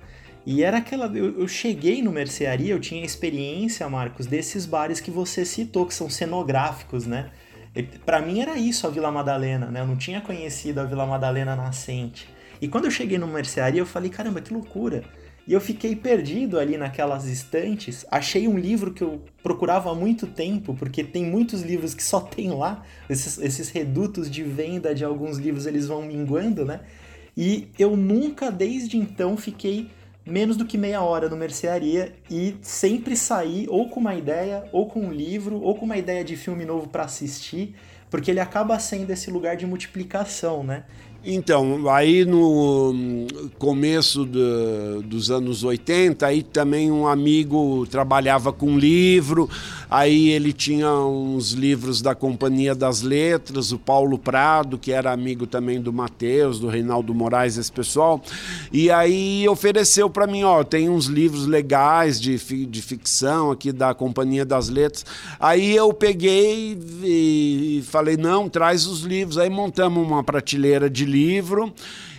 E 0.47 0.63
era 0.63 0.79
aquela. 0.79 1.07
Eu, 1.07 1.41
eu 1.41 1.49
cheguei 1.49 2.01
no 2.01 2.13
mercearia, 2.13 2.73
eu 2.73 2.81
tinha 2.81 3.05
experiência, 3.05 3.89
Marcos, 3.89 4.27
desses 4.27 4.65
bares 4.65 5.01
que 5.01 5.11
você 5.11 5.45
citou, 5.45 5.85
que 5.85 5.93
são 5.93 6.09
cenográficos, 6.09 7.07
né? 7.07 7.31
Para 8.07 8.21
mim 8.21 8.41
era 8.41 8.57
isso 8.57 8.87
a 8.87 8.91
Vila 8.91 9.11
Madalena, 9.11 9.67
né? 9.67 9.81
Eu 9.81 9.87
não 9.87 9.97
tinha 9.97 10.21
conhecido 10.21 10.81
a 10.81 10.85
Vila 10.85 11.07
Madalena 11.07 11.55
nascente. 11.55 12.29
E 12.61 12.69
quando 12.69 12.87
eu 12.87 12.91
cheguei 12.91 13.19
no 13.19 13.27
mercearia, 13.27 13.81
eu 13.81 13.87
falei, 13.87 14.11
caramba, 14.11 14.41
que 14.41 14.53
loucura. 14.53 15.05
E 15.47 15.53
eu 15.55 15.61
fiquei 15.63 15.97
perdido 15.97 16.59
ali 16.59 16.77
naquelas 16.77 17.25
estantes. 17.25 18.05
Achei 18.11 18.47
um 18.47 18.59
livro 18.59 18.93
que 18.93 19.03
eu 19.03 19.23
procurava 19.43 19.91
há 19.91 19.95
muito 19.95 20.27
tempo, 20.27 20.75
porque 20.75 21.03
tem 21.03 21.25
muitos 21.25 21.63
livros 21.63 21.95
que 21.95 22.05
só 22.05 22.21
tem 22.21 22.51
lá. 22.51 22.83
Esses, 23.09 23.39
esses 23.39 23.71
redutos 23.71 24.31
de 24.31 24.43
venda 24.43 24.95
de 24.95 25.05
alguns 25.05 25.39
livros, 25.39 25.65
eles 25.65 25.87
vão 25.87 26.03
minguando, 26.03 26.67
né? 26.67 26.81
E 27.35 27.69
eu 27.79 27.97
nunca, 27.97 28.51
desde 28.51 28.99
então, 28.99 29.39
fiquei 29.39 29.89
menos 30.27 30.57
do 30.57 30.67
que 30.67 30.77
meia 30.77 31.01
hora 31.01 31.29
no 31.29 31.37
mercearia 31.37 32.15
e 32.31 32.57
sempre 32.61 33.17
saí 33.17 33.67
ou 33.71 33.89
com 33.89 34.01
uma 34.01 34.15
ideia, 34.15 34.69
ou 34.71 34.87
com 34.87 35.01
um 35.01 35.11
livro, 35.11 35.61
ou 35.63 35.75
com 35.75 35.87
uma 35.87 35.97
ideia 35.97 36.23
de 36.23 36.37
filme 36.37 36.67
novo 36.67 36.89
para 36.89 37.05
assistir, 37.05 37.75
porque 38.11 38.31
ele 38.31 38.41
acaba 38.41 38.79
sendo 38.79 39.11
esse 39.11 39.31
lugar 39.31 39.57
de 39.57 39.67
multiplicação, 39.67 40.63
né? 40.63 40.85
Então, 41.25 41.91
aí 41.91 42.25
no 42.25 43.27
começo 43.59 44.25
de, 44.25 45.03
dos 45.05 45.31
anos 45.31 45.65
80, 45.65 46.25
aí 46.25 46.43
também 46.43 46.93
um 46.93 47.09
amigo 47.09 47.85
trabalhava 47.91 48.53
com 48.53 48.79
livro, 48.79 49.51
aí 49.91 50.31
ele 50.31 50.53
tinha 50.53 50.93
uns 50.93 51.53
livros 51.53 52.03
da 52.03 52.15
Companhia 52.15 52.75
das 52.75 53.03
Letras, 53.03 53.73
o 53.73 53.79
Paulo 53.79 54.19
Prado, 54.19 54.79
que 54.79 54.93
era 54.93 55.13
amigo 55.13 55.47
também 55.47 55.81
do 55.81 55.93
Matheus, 55.93 56.59
do 56.59 56.69
Reinaldo 56.69 57.15
Moraes, 57.15 57.57
esse 57.57 57.73
pessoal, 57.73 58.23
e 58.73 58.91
aí 58.91 59.49
ofereceu 59.49 60.11
para 60.11 60.27
mim, 60.27 60.43
ó, 60.43 60.63
tem 60.65 60.89
uns 60.89 61.07
livros 61.07 61.47
legais 61.47 62.21
de, 62.21 62.39
de 62.67 62.83
ficção 62.83 63.51
aqui 63.51 63.73
da 63.73 63.95
Companhia 63.95 64.45
das 64.45 64.69
Letras. 64.69 65.05
Aí 65.39 65.75
eu 65.75 65.93
peguei 65.93 66.79
e 67.03 67.83
falei, 67.89 68.17
não, 68.17 68.49
traz 68.49 68.87
os 68.87 69.01
livros. 69.01 69.39
Aí 69.39 69.51
montamos 69.51 70.07
uma 70.07 70.23
prateleira 70.23 70.89
de 70.89 71.05
livro. 71.05 71.73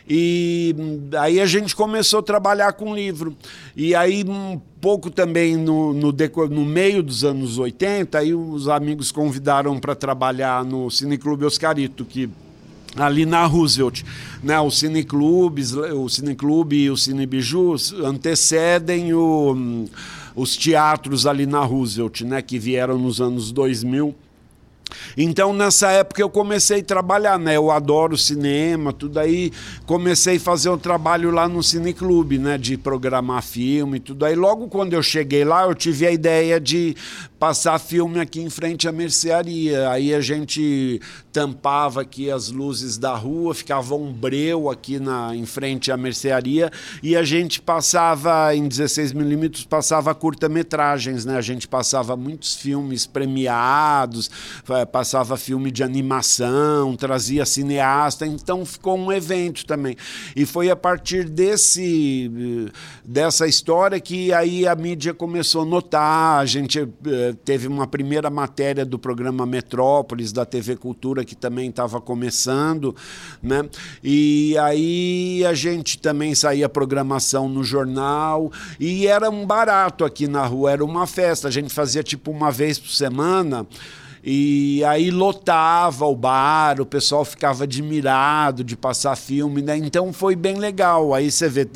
E 0.09 0.75
aí 1.19 1.39
a 1.39 1.45
gente 1.45 1.75
começou 1.75 2.19
a 2.19 2.23
trabalhar 2.23 2.73
com 2.73 2.95
livro. 2.95 3.37
E 3.75 3.93
aí, 3.93 4.23
um 4.27 4.59
pouco 4.81 5.11
também 5.11 5.55
no, 5.55 5.93
no, 5.93 6.11
no 6.49 6.65
meio 6.65 7.03
dos 7.03 7.23
anos 7.23 7.59
80, 7.59 8.17
aí 8.17 8.33
os 8.33 8.67
amigos 8.67 9.11
convidaram 9.11 9.79
para 9.79 9.93
trabalhar 9.93 10.65
no 10.65 10.89
Cineclube 10.89 11.45
Oscarito, 11.45 12.03
que 12.03 12.27
ali 12.95 13.23
na 13.23 13.45
Roosevelt, 13.45 14.01
né? 14.41 14.59
O 14.59 14.71
cineclubes, 14.71 15.73
o 15.73 16.09
cineclube 16.09 16.75
e 16.75 16.89
o 16.89 16.97
cinebiju 16.97 17.75
antecedem 18.03 19.13
o, 19.13 19.87
os 20.35 20.57
teatros 20.57 21.27
ali 21.27 21.45
na 21.45 21.59
Roosevelt, 21.59 22.21
né? 22.21 22.41
Que 22.41 22.57
vieram 22.57 22.97
nos 22.97 23.21
anos 23.21 23.51
2000 23.51 24.15
então, 25.17 25.54
nessa 25.54 25.91
época, 25.91 26.21
eu 26.21 26.30
comecei 26.30 26.80
a 26.80 26.84
trabalhar, 26.84 27.38
né? 27.38 27.56
Eu 27.56 27.71
adoro 27.71 28.17
cinema, 28.17 28.93
tudo 28.93 29.19
aí. 29.19 29.52
Comecei 29.86 30.38
a 30.38 30.39
fazer 30.39 30.69
um 30.69 30.78
trabalho 30.78 31.32
lá 31.32 31.47
no 31.47 31.62
Cineclube, 31.63 32.38
né? 32.38 32.58
De 32.58 32.78
programar 32.78 33.43
filme 33.43 33.97
e 33.97 33.99
tudo 33.99 34.25
aí. 34.25 34.36
Logo 34.36 34.67
quando 34.67 34.93
eu 34.93 35.04
cheguei 35.04 35.43
lá, 35.43 35.63
eu 35.63 35.75
tive 35.75 36.06
a 36.06 36.12
ideia 36.12 36.60
de 36.60 36.95
passar 37.39 37.80
filme 37.80 38.19
aqui 38.19 38.41
em 38.41 38.49
frente 38.49 38.88
à 38.88 38.91
mercearia. 38.91 39.89
Aí 39.89 40.13
a 40.13 40.19
gente 40.19 40.99
tampava 41.32 42.02
aqui 42.02 42.30
as 42.30 42.49
luzes 42.49 42.97
da 42.97 43.15
rua, 43.15 43.54
ficava 43.54 43.95
um 43.95 44.12
breu 44.12 44.69
aqui 44.69 44.99
na, 44.99 45.34
em 45.36 45.45
frente 45.45 45.91
à 45.91 45.95
mercearia 45.95 46.71
e 47.02 47.15
a 47.15 47.23
gente 47.23 47.62
passava 47.62 48.54
em 48.54 48.67
16 48.67 49.13
milímetros, 49.13 49.63
passava 49.63 50.13
curta-metragens, 50.13 51.23
né? 51.23 51.38
A 51.38 51.41
gente 51.41 51.67
passava 51.67 52.17
muitos 52.17 52.56
filmes 52.56 53.06
premiados, 53.06 54.30
eh, 54.69 54.78
passava 54.85 55.37
filme 55.37 55.71
de 55.71 55.83
animação, 55.83 56.95
trazia 56.95 57.45
cineasta, 57.45 58.25
então 58.25 58.65
ficou 58.65 58.97
um 58.97 59.11
evento 59.11 59.65
também. 59.65 59.95
E 60.35 60.45
foi 60.45 60.69
a 60.69 60.75
partir 60.75 61.25
desse 61.29 62.31
eh, 62.67 62.71
dessa 63.03 63.47
história 63.47 63.99
que 63.99 64.31
aí 64.33 64.67
a 64.67 64.75
mídia 64.75 65.13
começou 65.13 65.63
a 65.63 65.65
notar, 65.65 66.39
a 66.39 66.45
gente 66.45 66.79
eh, 66.79 67.35
teve 67.43 67.67
uma 67.67 67.87
primeira 67.87 68.29
matéria 68.29 68.85
do 68.85 68.99
programa 68.99 69.45
Metrópolis, 69.45 70.31
da 70.31 70.45
TV 70.45 70.75
Cultura, 70.75 71.23
que 71.25 71.35
também 71.35 71.69
estava 71.69 71.99
começando, 71.99 72.95
né? 73.41 73.67
E 74.03 74.57
aí 74.57 75.45
a 75.45 75.53
gente 75.53 75.97
também 75.97 76.35
saía 76.35 76.69
programação 76.69 77.49
no 77.49 77.63
jornal 77.63 78.51
e 78.79 79.07
era 79.07 79.29
um 79.29 79.45
barato 79.45 80.05
aqui 80.05 80.27
na 80.27 80.45
rua, 80.45 80.71
era 80.71 80.83
uma 80.83 81.05
festa. 81.07 81.47
A 81.47 81.51
gente 81.51 81.73
fazia 81.73 82.03
tipo 82.03 82.31
uma 82.31 82.51
vez 82.51 82.77
por 82.79 82.89
semana. 82.89 83.67
E 84.23 84.84
aí 84.84 85.10
lotava 85.12 86.05
o 86.05 86.15
bar, 86.15 86.82
o 86.82 86.86
pessoal 86.86 87.23
ficava 87.23 87.63
admirado 87.63 88.63
de 88.63 88.75
passar 88.75 89.15
filme, 89.15 89.62
né? 89.62 89.77
Então 89.77 90.12
foi 90.12 90.36
bem 90.36 90.58
legal. 90.58 91.13
Aí 91.13 91.32
você 91.32 91.47
vê, 91.47 91.67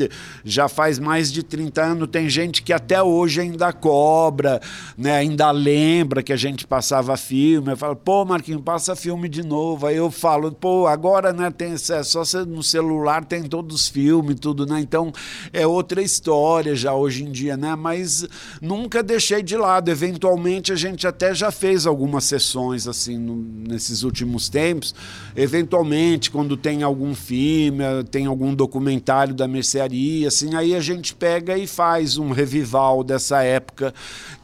já 0.43 0.67
faz 0.67 0.99
mais 0.99 1.31
de 1.31 1.41
30 1.41 1.81
anos, 1.81 2.07
tem 2.09 2.29
gente 2.29 2.61
que 2.61 2.73
até 2.73 3.01
hoje 3.01 3.41
ainda 3.41 3.71
cobra, 3.71 4.61
né? 4.97 5.17
Ainda 5.17 5.49
lembra 5.51 6.21
que 6.21 6.33
a 6.33 6.37
gente 6.37 6.67
passava 6.67 7.15
filme. 7.15 7.71
Eu 7.71 7.77
falo, 7.77 7.95
pô, 7.95 8.25
Marquinhos, 8.25 8.61
passa 8.61 8.95
filme 8.95 9.29
de 9.29 9.43
novo. 9.43 9.87
Aí 9.87 9.95
eu 9.95 10.11
falo, 10.11 10.51
pô, 10.51 10.85
agora, 10.87 11.31
né, 11.31 11.49
tem 11.49 11.73
é 11.73 12.03
só 12.03 12.23
no 12.45 12.61
celular 12.61 13.25
tem 13.25 13.43
todos 13.43 13.81
os 13.81 13.87
filmes, 13.87 14.39
tudo, 14.39 14.65
né? 14.65 14.79
Então 14.79 15.11
é 15.51 15.65
outra 15.65 16.01
história 16.01 16.75
já 16.75 16.93
hoje 16.93 17.23
em 17.23 17.31
dia, 17.31 17.57
né? 17.57 17.75
Mas 17.75 18.27
nunca 18.61 19.01
deixei 19.01 19.41
de 19.41 19.55
lado. 19.55 19.89
Eventualmente 19.89 20.71
a 20.71 20.75
gente 20.75 21.07
até 21.07 21.33
já 21.33 21.51
fez 21.51 21.85
algumas 21.85 22.25
sessões 22.25 22.42
assim 22.87 23.17
no, 23.17 23.35
nesses 23.35 24.03
últimos 24.03 24.49
tempos. 24.49 24.93
Eventualmente, 25.35 26.29
quando 26.29 26.57
tem 26.57 26.83
algum 26.83 27.15
filme, 27.15 27.83
tem 28.11 28.25
algum 28.25 28.53
documentário 28.53 29.33
da 29.33 29.47
mercearia, 29.47 30.27
assim, 30.27 30.55
aí 30.55 30.75
a 30.75 30.79
gente 30.79 31.15
pega 31.15 31.57
e 31.57 31.67
faz 31.67 32.17
um 32.17 32.31
revival 32.31 33.03
dessa 33.03 33.41
época 33.43 33.93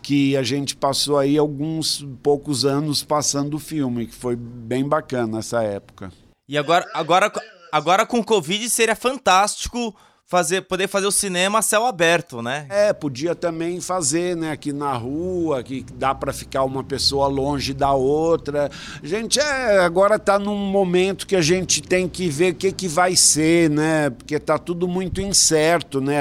que 0.01 0.35
a 0.35 0.43
gente 0.43 0.75
passou 0.75 1.17
aí 1.17 1.37
alguns 1.37 2.05
poucos 2.23 2.65
anos 2.65 3.03
passando 3.03 3.55
o 3.55 3.59
filme, 3.59 4.07
que 4.07 4.15
foi 4.15 4.35
bem 4.35 4.87
bacana 4.87 5.39
essa 5.39 5.61
época. 5.61 6.11
E 6.47 6.57
agora, 6.57 6.85
agora, 6.93 7.31
agora 7.71 8.05
com 8.05 8.19
o 8.19 8.23
Covid 8.23 8.69
seria 8.69 8.95
fantástico 8.95 9.95
fazer, 10.29 10.61
poder 10.61 10.87
fazer 10.87 11.07
o 11.07 11.11
cinema 11.11 11.57
a 11.57 11.61
céu 11.63 11.87
aberto, 11.87 12.39
né? 12.39 12.67
É, 12.69 12.93
podia 12.93 13.33
também 13.33 13.81
fazer, 13.81 14.37
né, 14.37 14.51
aqui 14.51 14.71
na 14.71 14.93
rua, 14.93 15.63
que 15.63 15.83
dá 15.95 16.13
para 16.13 16.31
ficar 16.31 16.63
uma 16.63 16.83
pessoa 16.83 17.27
longe 17.27 17.73
da 17.73 17.93
outra. 17.93 18.69
A 19.01 19.07
gente 19.07 19.39
é, 19.39 19.79
agora 19.79 20.19
tá 20.19 20.37
num 20.37 20.55
momento 20.55 21.25
que 21.25 21.35
a 21.35 21.41
gente 21.41 21.81
tem 21.81 22.07
que 22.07 22.29
ver 22.29 22.53
o 22.53 22.55
que 22.55 22.71
que 22.71 22.87
vai 22.87 23.15
ser, 23.15 23.71
né? 23.71 24.11
Porque 24.11 24.37
tá 24.39 24.59
tudo 24.59 24.87
muito 24.87 25.19
incerto, 25.19 25.99
né? 25.99 26.19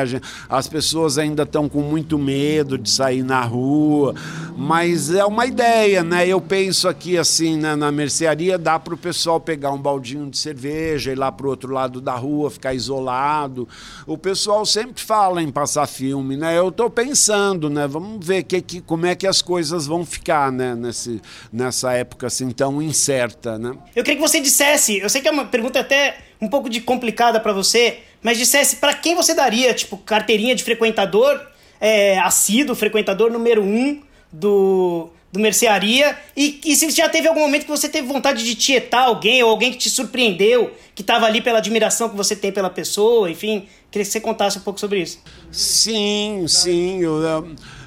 As 0.48 0.66
pessoas 0.66 1.18
ainda 1.18 1.42
estão 1.42 1.68
com 1.68 1.82
muito 1.82 2.18
medo 2.18 2.78
de 2.78 2.90
sair 2.90 3.22
na 3.22 3.42
rua, 3.42 4.14
mas 4.56 5.12
é 5.12 5.24
uma 5.26 5.44
ideia, 5.44 6.02
né? 6.02 6.26
Eu 6.26 6.40
penso 6.40 6.88
aqui 6.88 7.18
assim, 7.18 7.58
né, 7.58 7.76
na 7.76 7.92
mercearia 7.92 8.56
dá 8.56 8.78
para 8.78 8.94
o 8.94 8.98
pessoal 8.98 9.38
pegar 9.38 9.70
um 9.70 9.78
baldinho 9.78 10.30
de 10.30 10.38
cerveja, 10.38 11.12
ir 11.12 11.18
lá 11.18 11.30
pro 11.30 11.50
outro 11.50 11.74
lado 11.74 12.00
da 12.00 12.14
rua, 12.14 12.50
ficar 12.50 12.72
isolado 12.72 13.68
o 14.06 14.16
pessoal 14.16 14.64
sempre 14.64 15.02
fala 15.02 15.42
em 15.42 15.50
passar 15.50 15.86
filme, 15.86 16.36
né? 16.36 16.58
Eu 16.58 16.68
estou 16.68 16.90
pensando, 16.90 17.68
né? 17.68 17.86
Vamos 17.86 18.24
ver 18.24 18.42
que, 18.44 18.60
que, 18.60 18.80
como 18.80 19.06
é 19.06 19.14
que 19.14 19.26
as 19.26 19.42
coisas 19.42 19.86
vão 19.86 20.04
ficar, 20.04 20.50
né? 20.52 20.74
Nesse, 20.74 21.20
nessa 21.52 21.92
época 21.92 22.26
assim 22.26 22.50
tão 22.50 22.80
incerta, 22.80 23.58
né? 23.58 23.76
Eu 23.94 24.04
queria 24.04 24.20
que 24.20 24.28
você 24.28 24.40
dissesse, 24.40 24.98
eu 24.98 25.08
sei 25.08 25.20
que 25.20 25.28
é 25.28 25.30
uma 25.30 25.44
pergunta 25.44 25.80
até 25.80 26.18
um 26.40 26.48
pouco 26.48 26.68
de 26.68 26.80
complicada 26.80 27.40
para 27.40 27.52
você, 27.52 27.98
mas 28.22 28.38
dissesse 28.38 28.76
para 28.76 28.94
quem 28.94 29.14
você 29.14 29.34
daria, 29.34 29.74
tipo, 29.74 29.96
carteirinha 29.96 30.54
de 30.54 30.62
frequentador, 30.62 31.40
é, 31.80 32.18
assíduo, 32.18 32.74
frequentador 32.74 33.30
número 33.30 33.62
um 33.62 34.02
do 34.32 35.10
do 35.32 35.38
Mercearia. 35.38 36.16
E, 36.36 36.60
e 36.64 36.74
se 36.74 36.90
já 36.90 37.08
teve 37.08 37.28
algum 37.28 37.40
momento 37.40 37.64
que 37.64 37.70
você 37.70 37.88
teve 37.88 38.06
vontade 38.06 38.44
de 38.44 38.54
tietar 38.54 39.04
alguém, 39.04 39.42
ou 39.42 39.50
alguém 39.50 39.72
que 39.72 39.78
te 39.78 39.90
surpreendeu, 39.90 40.72
que 40.94 41.02
estava 41.02 41.26
ali 41.26 41.40
pela 41.40 41.58
admiração 41.58 42.08
que 42.08 42.16
você 42.16 42.34
tem 42.34 42.50
pela 42.50 42.70
pessoa, 42.70 43.30
enfim. 43.30 43.68
Queria 43.90 44.04
que 44.04 44.12
você 44.12 44.20
contasse 44.20 44.58
um 44.58 44.62
pouco 44.62 44.78
sobre 44.78 45.00
isso. 45.00 45.18
Sim, 45.50 46.44
sim. 46.46 47.02
Eu, 47.02 47.20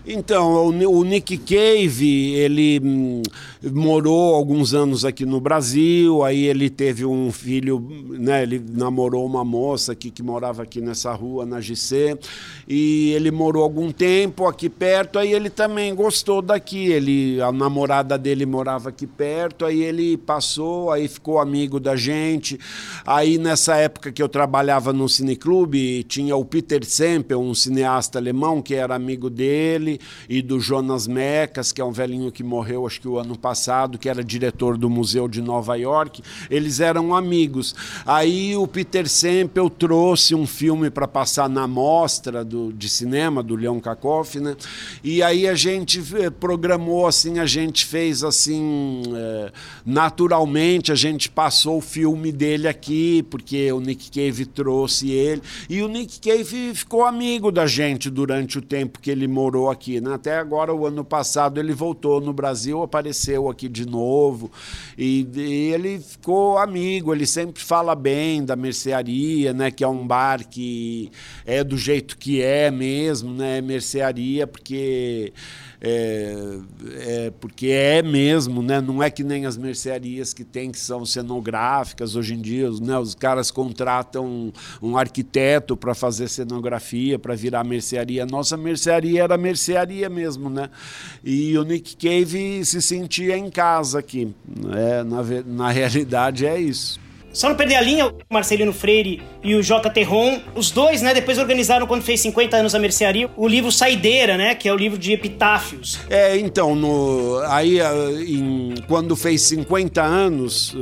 então, 0.06 0.68
o, 0.68 1.04
Nick 1.04 1.38
Cave, 1.38 2.34
ele 2.34 2.82
hum, 2.84 3.22
morou 3.72 4.34
alguns 4.34 4.74
anos 4.74 5.06
aqui 5.06 5.26
no 5.26 5.40
Brasil, 5.40 6.24
aí 6.24 6.46
ele 6.46 6.72
teve 6.72 7.06
um 7.06 7.32
filho, 7.32 7.80
né, 8.10 8.42
ele 8.42 8.64
namorou 8.72 9.24
uma 9.24 9.46
moça 9.46 9.92
aqui 9.92 10.10
que 10.10 10.24
morava 10.24 10.64
aqui 10.64 10.82
nessa 10.82 11.14
rua, 11.14 11.46
na 11.46 11.62
GC, 11.62 12.18
e 12.68 13.12
ele 13.12 13.30
morou 13.30 13.62
algum 13.62 13.92
tempo 13.92 14.48
aqui 14.48 14.70
perto, 14.70 15.20
aí 15.20 15.34
ele 15.34 15.52
também 15.52 15.94
gostou 15.94 16.42
daqui, 16.42 16.88
ele, 16.88 17.40
a 17.40 17.52
namorada 17.52 18.18
dele 18.18 18.46
morava 18.46 18.90
aqui 18.90 19.06
perto, 19.06 19.66
aí 19.66 19.84
ele 19.84 20.18
passou, 20.18 20.90
aí 20.90 21.08
ficou 21.08 21.38
amigo 21.38 21.80
da 21.80 21.96
gente, 21.96 22.60
aí 23.06 23.38
nessa 23.38 23.76
época 23.76 24.12
que 24.12 24.24
eu 24.24 24.30
trabalhava 24.30 24.92
no 24.92 25.08
cineclube, 25.08 26.04
tinha 26.06 26.36
o 26.36 26.44
Peter 26.44 26.84
Semper, 26.84 27.38
um 27.38 27.54
cineasta 27.54 28.18
alemão 28.18 28.64
que 28.64 28.74
era 28.74 28.96
amigo 28.96 29.30
dele, 29.92 30.00
e 30.30 30.42
do 30.42 30.60
Jonas 30.60 31.08
Mecas, 31.08 31.72
que 31.72 31.82
é 31.82 31.86
um 31.86 31.92
velhinho 31.92 32.32
que 32.32 32.44
morreu 32.44 32.86
acho 32.86 33.02
que 33.02 33.08
o 33.08 33.18
ano 33.18 33.38
passado, 33.38 33.98
que 33.98 34.08
era 34.08 34.24
diretor 34.24 34.78
do 34.78 34.90
Museu 34.90 35.28
de 35.28 35.42
Nova 35.42 35.76
York. 35.76 36.22
Eles 36.50 36.80
eram 36.80 37.16
amigos. 37.16 37.76
Aí 38.06 38.56
o 38.56 38.68
Peter 38.68 39.08
Sempel 39.08 39.70
trouxe 39.70 40.36
um 40.36 40.46
filme 40.46 40.90
para 40.90 41.08
passar 41.08 41.50
na 41.50 41.68
mostra 41.68 42.44
do, 42.46 42.72
de 42.72 42.88
cinema 42.88 43.42
do 43.42 43.56
Leon 43.56 43.80
Kakoff, 43.80 44.40
né? 44.40 44.56
E 45.04 45.24
aí 45.24 45.48
a 45.48 45.56
gente 45.56 46.02
eh, 46.16 46.30
programou 46.30 47.08
assim, 47.08 47.40
a 47.40 47.46
gente 47.46 47.86
fez 47.86 48.24
assim, 48.24 49.04
é, 49.16 49.52
naturalmente, 49.86 50.92
a 50.92 50.96
gente 50.96 51.30
passou 51.30 51.78
o 51.78 51.82
filme 51.82 52.32
dele 52.32 52.68
aqui, 52.68 53.24
porque 53.30 53.72
o 53.72 53.80
Nick 53.80 54.12
Cave 54.12 54.46
trouxe 54.46 55.12
ele. 55.12 55.42
E 55.70 55.82
o 55.82 55.88
Nick 55.88 56.20
Cave 56.20 56.74
ficou 56.76 57.06
amigo 57.06 57.52
da 57.52 57.66
gente 57.66 58.10
durante 58.10 58.58
o 58.58 58.62
tempo 58.62 59.00
que 59.00 59.10
ele 59.10 59.28
morou 59.28 59.70
aqui 59.70 59.81
aqui. 59.82 60.00
Né? 60.00 60.14
Até 60.14 60.38
agora, 60.38 60.74
o 60.74 60.86
ano 60.86 61.04
passado, 61.04 61.60
ele 61.60 61.74
voltou 61.74 62.22
no 62.22 62.32
Brasil, 62.32 62.84
apareceu 62.84 63.50
aqui 63.50 63.68
de 63.68 63.86
novo. 63.88 64.52
E, 64.96 65.28
e, 65.34 65.74
ele 65.74 66.00
ficou 66.00 66.60
amigo, 66.60 67.14
ele 67.14 67.26
sempre 67.26 67.64
fala 67.64 67.96
bem 67.96 68.46
da 68.46 68.56
mercearia, 68.56 69.52
né? 69.52 69.72
que 69.72 69.84
é 69.84 69.88
um 69.88 70.06
bar 70.06 70.48
que 70.48 71.12
é 71.46 71.64
do 71.64 71.78
jeito 71.78 72.18
que 72.18 72.42
é 72.42 72.70
mesmo, 72.70 73.34
né? 73.34 73.60
mercearia, 73.60 74.46
porque 74.46 75.34
é, 75.84 76.60
é, 77.00 77.34
porque 77.40 77.68
é 77.68 78.04
mesmo, 78.04 78.62
né? 78.62 78.80
não 78.80 79.02
é 79.02 79.10
que 79.10 79.24
nem 79.24 79.48
as 79.48 79.58
mercearias 79.58 80.32
que 80.32 80.44
tem 80.44 80.72
que 80.72 80.78
são 80.78 81.04
cenográficas 81.06 82.16
hoje 82.16 82.36
em 82.36 82.42
dia, 82.42 82.70
né? 82.80 83.00
os 83.00 83.16
caras 83.16 83.50
contratam 83.50 84.54
um, 84.80 84.96
arquiteto 84.96 85.76
para 85.76 85.96
fazer 85.96 86.28
cenografia, 86.28 87.18
para 87.18 87.34
virar 87.34 87.64
mercearia. 87.64 88.28
Nossa 88.28 88.56
mercearia 88.56 89.24
era 89.24 89.38
mercearia 89.38 90.08
mesmo, 90.08 90.52
né? 90.52 90.70
E 91.24 91.58
o 91.58 91.64
Nick 91.64 91.96
Cave 91.96 92.64
se 92.64 92.80
sentia 92.80 93.36
em 93.36 93.50
casa 93.50 93.98
aqui. 93.98 94.32
Né? 94.46 95.04
Na, 95.04 95.24
na 95.46 95.72
realidade 95.72 96.46
é 96.46 96.60
isso. 96.60 97.00
Só 97.34 97.50
não 97.50 97.56
perder 97.56 97.76
a 97.76 97.82
linha, 97.82 98.08
o 98.08 98.14
Marcelino 98.30 98.74
Freire 98.74 99.22
e 99.44 99.56
o 99.56 99.64
J. 99.64 99.90
Terron, 99.90 100.40
os 100.56 100.72
dois, 100.72 101.02
né, 101.02 101.14
depois 101.14 101.38
organizaram, 101.38 101.88
quando 101.88 102.02
fez 102.02 102.20
50 102.22 102.58
anos 102.58 102.76
a 102.76 102.80
mercearia, 102.80 103.30
o 103.38 103.48
livro 103.48 103.72
Saideira, 103.72 104.38
né, 104.38 104.54
que 104.54 104.68
é 104.68 104.74
o 104.74 104.76
livro 104.76 104.98
de 104.98 105.14
epitáfios. 105.14 106.00
É, 106.10 106.38
então, 106.38 106.76
no, 106.76 107.40
aí 107.48 107.80
eh, 107.80 108.24
em, 108.28 108.76
quando 108.88 109.16
fez 109.16 109.42
50 109.44 110.02
anos, 110.02 110.76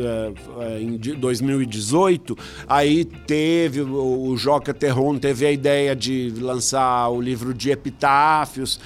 é, 0.61 0.79
em 0.81 0.97
2018, 0.97 2.37
aí 2.67 3.05
teve, 3.05 3.81
o 3.81 4.35
Joca 4.35 4.73
Terron 4.73 5.17
teve 5.17 5.45
a 5.45 5.51
ideia 5.51 5.95
de 5.95 6.33
lançar 6.39 7.09
o 7.09 7.21
livro 7.21 7.53
de 7.53 7.71
epitáfios, 7.71 8.79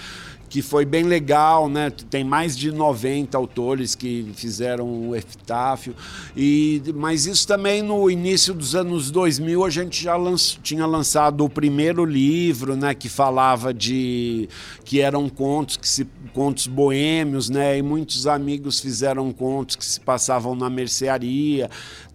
que 0.53 0.61
foi 0.61 0.85
bem 0.85 1.01
legal, 1.05 1.67
né? 1.67 1.89
Tem 1.89 2.23
mais 2.23 2.55
de 2.55 2.71
90 2.71 3.35
autores 3.35 3.95
que 3.95 4.31
fizeram 4.35 5.09
o 5.09 5.15
epitáfio. 5.15 5.95
E, 6.37 6.79
mas 6.93 7.25
isso 7.25 7.47
também 7.47 7.81
no 7.81 8.07
início 8.07 8.53
dos 8.53 8.75
anos 8.75 9.09
2000 9.09 9.65
a 9.65 9.69
gente 9.71 10.03
já 10.03 10.15
lanç, 10.15 10.59
tinha 10.61 10.85
lançado 10.85 11.43
o 11.43 11.49
primeiro 11.49 12.05
livro, 12.05 12.75
né? 12.75 12.93
Que 12.93 13.09
falava 13.09 13.73
de 13.73 14.47
que 14.85 15.01
eram 15.01 15.27
contos 15.27 15.75
que 15.75 15.89
se 15.89 16.05
contos 16.33 16.67
boêmios, 16.67 17.49
né? 17.49 17.75
E 17.79 17.81
muitos 17.81 18.27
amigos 18.27 18.79
fizeram 18.79 19.33
contos 19.33 19.75
que 19.75 19.83
se 19.83 19.99
passavam 19.99 20.53
na 20.53 20.69
mercearia. 20.69 21.67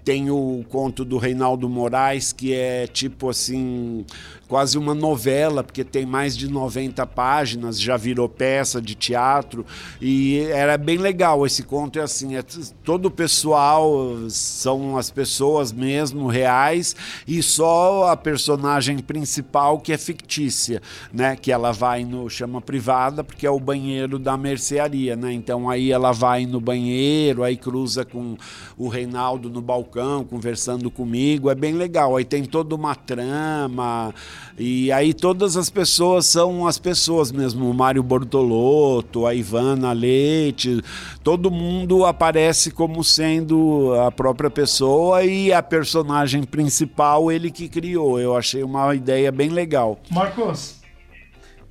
Tem 0.05 0.31
o 0.31 0.65
conto 0.69 1.05
do 1.05 1.19
Reinaldo 1.19 1.69
Moraes, 1.69 2.33
que 2.33 2.55
é 2.55 2.87
tipo 2.87 3.29
assim, 3.29 4.07
quase 4.49 4.79
uma 4.79 4.95
novela, 4.95 5.63
porque 5.63 5.85
tem 5.85 6.07
mais 6.07 6.37
de 6.37 6.49
90 6.49 7.07
páginas, 7.07 7.79
já 7.79 7.97
virou 7.97 8.29
peça 8.29 8.81
de 8.81 8.95
teatro. 8.95 9.65
E 10.01 10.39
era 10.51 10.79
bem 10.79 10.97
legal. 10.97 11.47
Esse 11.47 11.63
conto 11.63 11.99
é 11.99 12.03
assim: 12.03 12.37
é 12.37 12.43
todo 12.83 13.07
o 13.07 13.11
pessoal 13.11 13.89
são 14.31 14.97
as 14.97 15.11
pessoas 15.11 15.71
mesmo, 15.71 16.27
reais, 16.27 16.97
e 17.27 17.43
só 17.43 18.09
a 18.09 18.17
personagem 18.17 18.99
principal 18.99 19.79
que 19.79 19.93
é 19.93 19.99
fictícia, 19.99 20.81
né? 21.13 21.37
Que 21.37 21.53
ela 21.53 21.71
vai 21.71 22.05
no 22.05 22.29
chama 22.31 22.61
privada, 22.61 23.23
porque 23.23 23.47
é 23.47 23.51
o 23.51 23.61
banheiro 23.61 24.19
da 24.19 24.37
mercearia, 24.37 25.15
né? 25.15 25.33
Então 25.33 25.69
aí 25.69 25.93
ela 25.93 26.13
vai 26.13 26.47
no 26.47 26.61
banheiro, 26.61 27.45
aí 27.45 27.57
cruza 27.57 28.05
com 28.05 28.37
o 28.77 28.89
Reinaldo 28.89 29.51
no 29.51 29.61
balcão 29.61 30.25
conversando 30.25 30.91
comigo, 30.91 31.51
é 31.51 31.55
bem 31.55 31.75
legal. 31.75 32.17
Aí 32.17 32.25
tem 32.25 32.45
toda 32.45 32.75
uma 32.75 32.95
trama, 32.95 34.15
e 34.59 34.91
aí 34.91 35.15
todas 35.15 35.57
as 35.57 35.71
pessoas 35.71 36.27
são 36.27 36.67
as 36.67 36.79
pessoas 36.79 37.31
mesmo. 37.31 37.71
O 37.71 37.75
Mário 37.75 38.03
Bortolotto, 38.03 39.27
a 39.27 39.35
Ivana 39.35 39.93
Leite, 39.93 40.83
todo 41.23 41.51
mundo 41.51 42.05
aparece 42.05 42.71
como 42.71 43.05
sendo 43.05 43.95
a 44.07 44.11
própria 44.11 44.51
pessoa 44.51 45.25
e 45.25 45.53
a 45.53 45.63
personagem 45.63 46.43
principal 46.43 47.31
ele 47.31 47.51
que 47.51 47.69
criou. 47.69 48.19
Eu 48.19 48.37
achei 48.37 48.63
uma 48.63 48.95
ideia 48.95 49.31
bem 49.31 49.51
legal. 49.51 49.99
Marcos, 50.11 50.81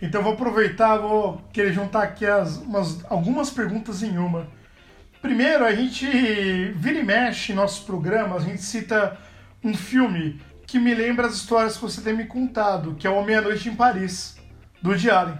então 0.01 0.21
vou 0.21 0.33
aproveitar, 0.33 0.97
vou 0.97 1.41
querer 1.51 1.73
juntar 1.73 2.03
aqui 2.03 2.25
as, 2.25 2.57
umas, 2.57 3.03
algumas 3.09 3.49
perguntas 3.49 4.03
em 4.03 4.17
uma. 4.17 4.47
Primeiro, 5.21 5.65
a 5.65 5.73
gente 5.73 6.05
vira 6.75 6.99
e 6.99 7.03
mexe 7.03 7.51
em 7.51 7.55
nossos 7.55 7.83
programas, 7.83 8.43
a 8.43 8.45
gente 8.45 8.61
cita 8.61 9.17
um 9.63 9.73
filme 9.73 10.39
que 10.67 10.77
me 10.77 10.93
lembra 10.93 11.27
as 11.27 11.33
histórias 11.33 11.75
que 11.75 11.81
você 11.81 12.01
tem 12.01 12.13
me 12.13 12.25
contado, 12.25 12.95
que 12.95 13.07
é 13.07 13.09
O 13.09 13.23
Meia-Noite 13.23 13.69
em 13.69 13.75
Paris, 13.75 14.37
do 14.81 14.89
Woody 14.89 15.09
Allen. 15.09 15.37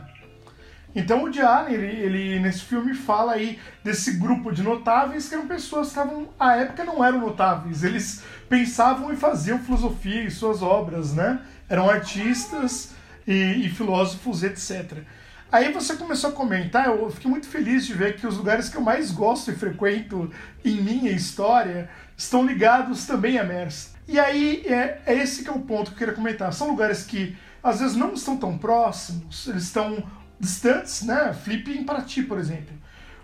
Então 0.95 1.19
o 1.19 1.21
Woody 1.23 1.41
Allen, 1.41 1.73
ele, 1.73 2.01
ele, 2.01 2.39
nesse 2.39 2.61
filme 2.61 2.93
fala 2.93 3.33
aí 3.33 3.59
desse 3.83 4.13
grupo 4.13 4.53
de 4.53 4.63
notáveis 4.63 5.27
que 5.27 5.35
eram 5.35 5.45
pessoas 5.45 5.87
que 5.87 5.99
estavam, 5.99 6.29
à 6.39 6.55
época 6.55 6.85
não 6.85 7.03
eram 7.03 7.19
notáveis, 7.19 7.83
eles 7.83 8.23
pensavam 8.47 9.11
e 9.11 9.17
faziam 9.17 9.59
filosofia 9.59 10.23
e 10.23 10.31
suas 10.31 10.63
obras, 10.63 11.13
né? 11.13 11.41
Eram 11.67 11.89
artistas 11.89 12.95
e, 13.27 13.65
e 13.65 13.69
filósofos, 13.69 14.43
etc. 14.43 15.03
Aí 15.49 15.71
você 15.71 15.95
começou 15.95 16.31
a 16.31 16.33
comentar, 16.33 16.87
eu 16.87 17.09
fiquei 17.09 17.31
muito 17.31 17.47
feliz 17.47 17.85
de 17.85 17.93
ver 17.93 18.17
que 18.17 18.27
os 18.27 18.37
lugares 18.37 18.67
que 18.67 18.75
eu 18.75 18.81
mais 18.81 19.11
gosto 19.11 19.49
e 19.49 19.55
frequento 19.55 20.29
em 20.63 20.81
minha 20.81 21.11
história 21.11 21.89
estão 22.17 22.45
ligados 22.45 23.05
também 23.05 23.39
à 23.39 23.45
MERS. 23.45 23.95
E 24.07 24.19
aí 24.19 24.63
é, 24.65 25.01
é 25.05 25.13
esse 25.13 25.43
que 25.43 25.49
é 25.49 25.53
o 25.53 25.59
ponto 25.59 25.91
que 25.91 25.95
eu 25.95 25.97
queria 25.99 26.13
comentar. 26.13 26.51
São 26.51 26.67
lugares 26.67 27.03
que 27.03 27.37
às 27.63 27.79
vezes 27.79 27.95
não 27.95 28.13
estão 28.13 28.35
tão 28.35 28.57
próximos, 28.57 29.47
eles 29.47 29.63
estão 29.63 30.03
distantes, 30.37 31.03
né? 31.03 31.33
Flip 31.33 31.71
em 31.71 31.85
Paraty, 31.85 32.23
por 32.23 32.37
exemplo, 32.37 32.75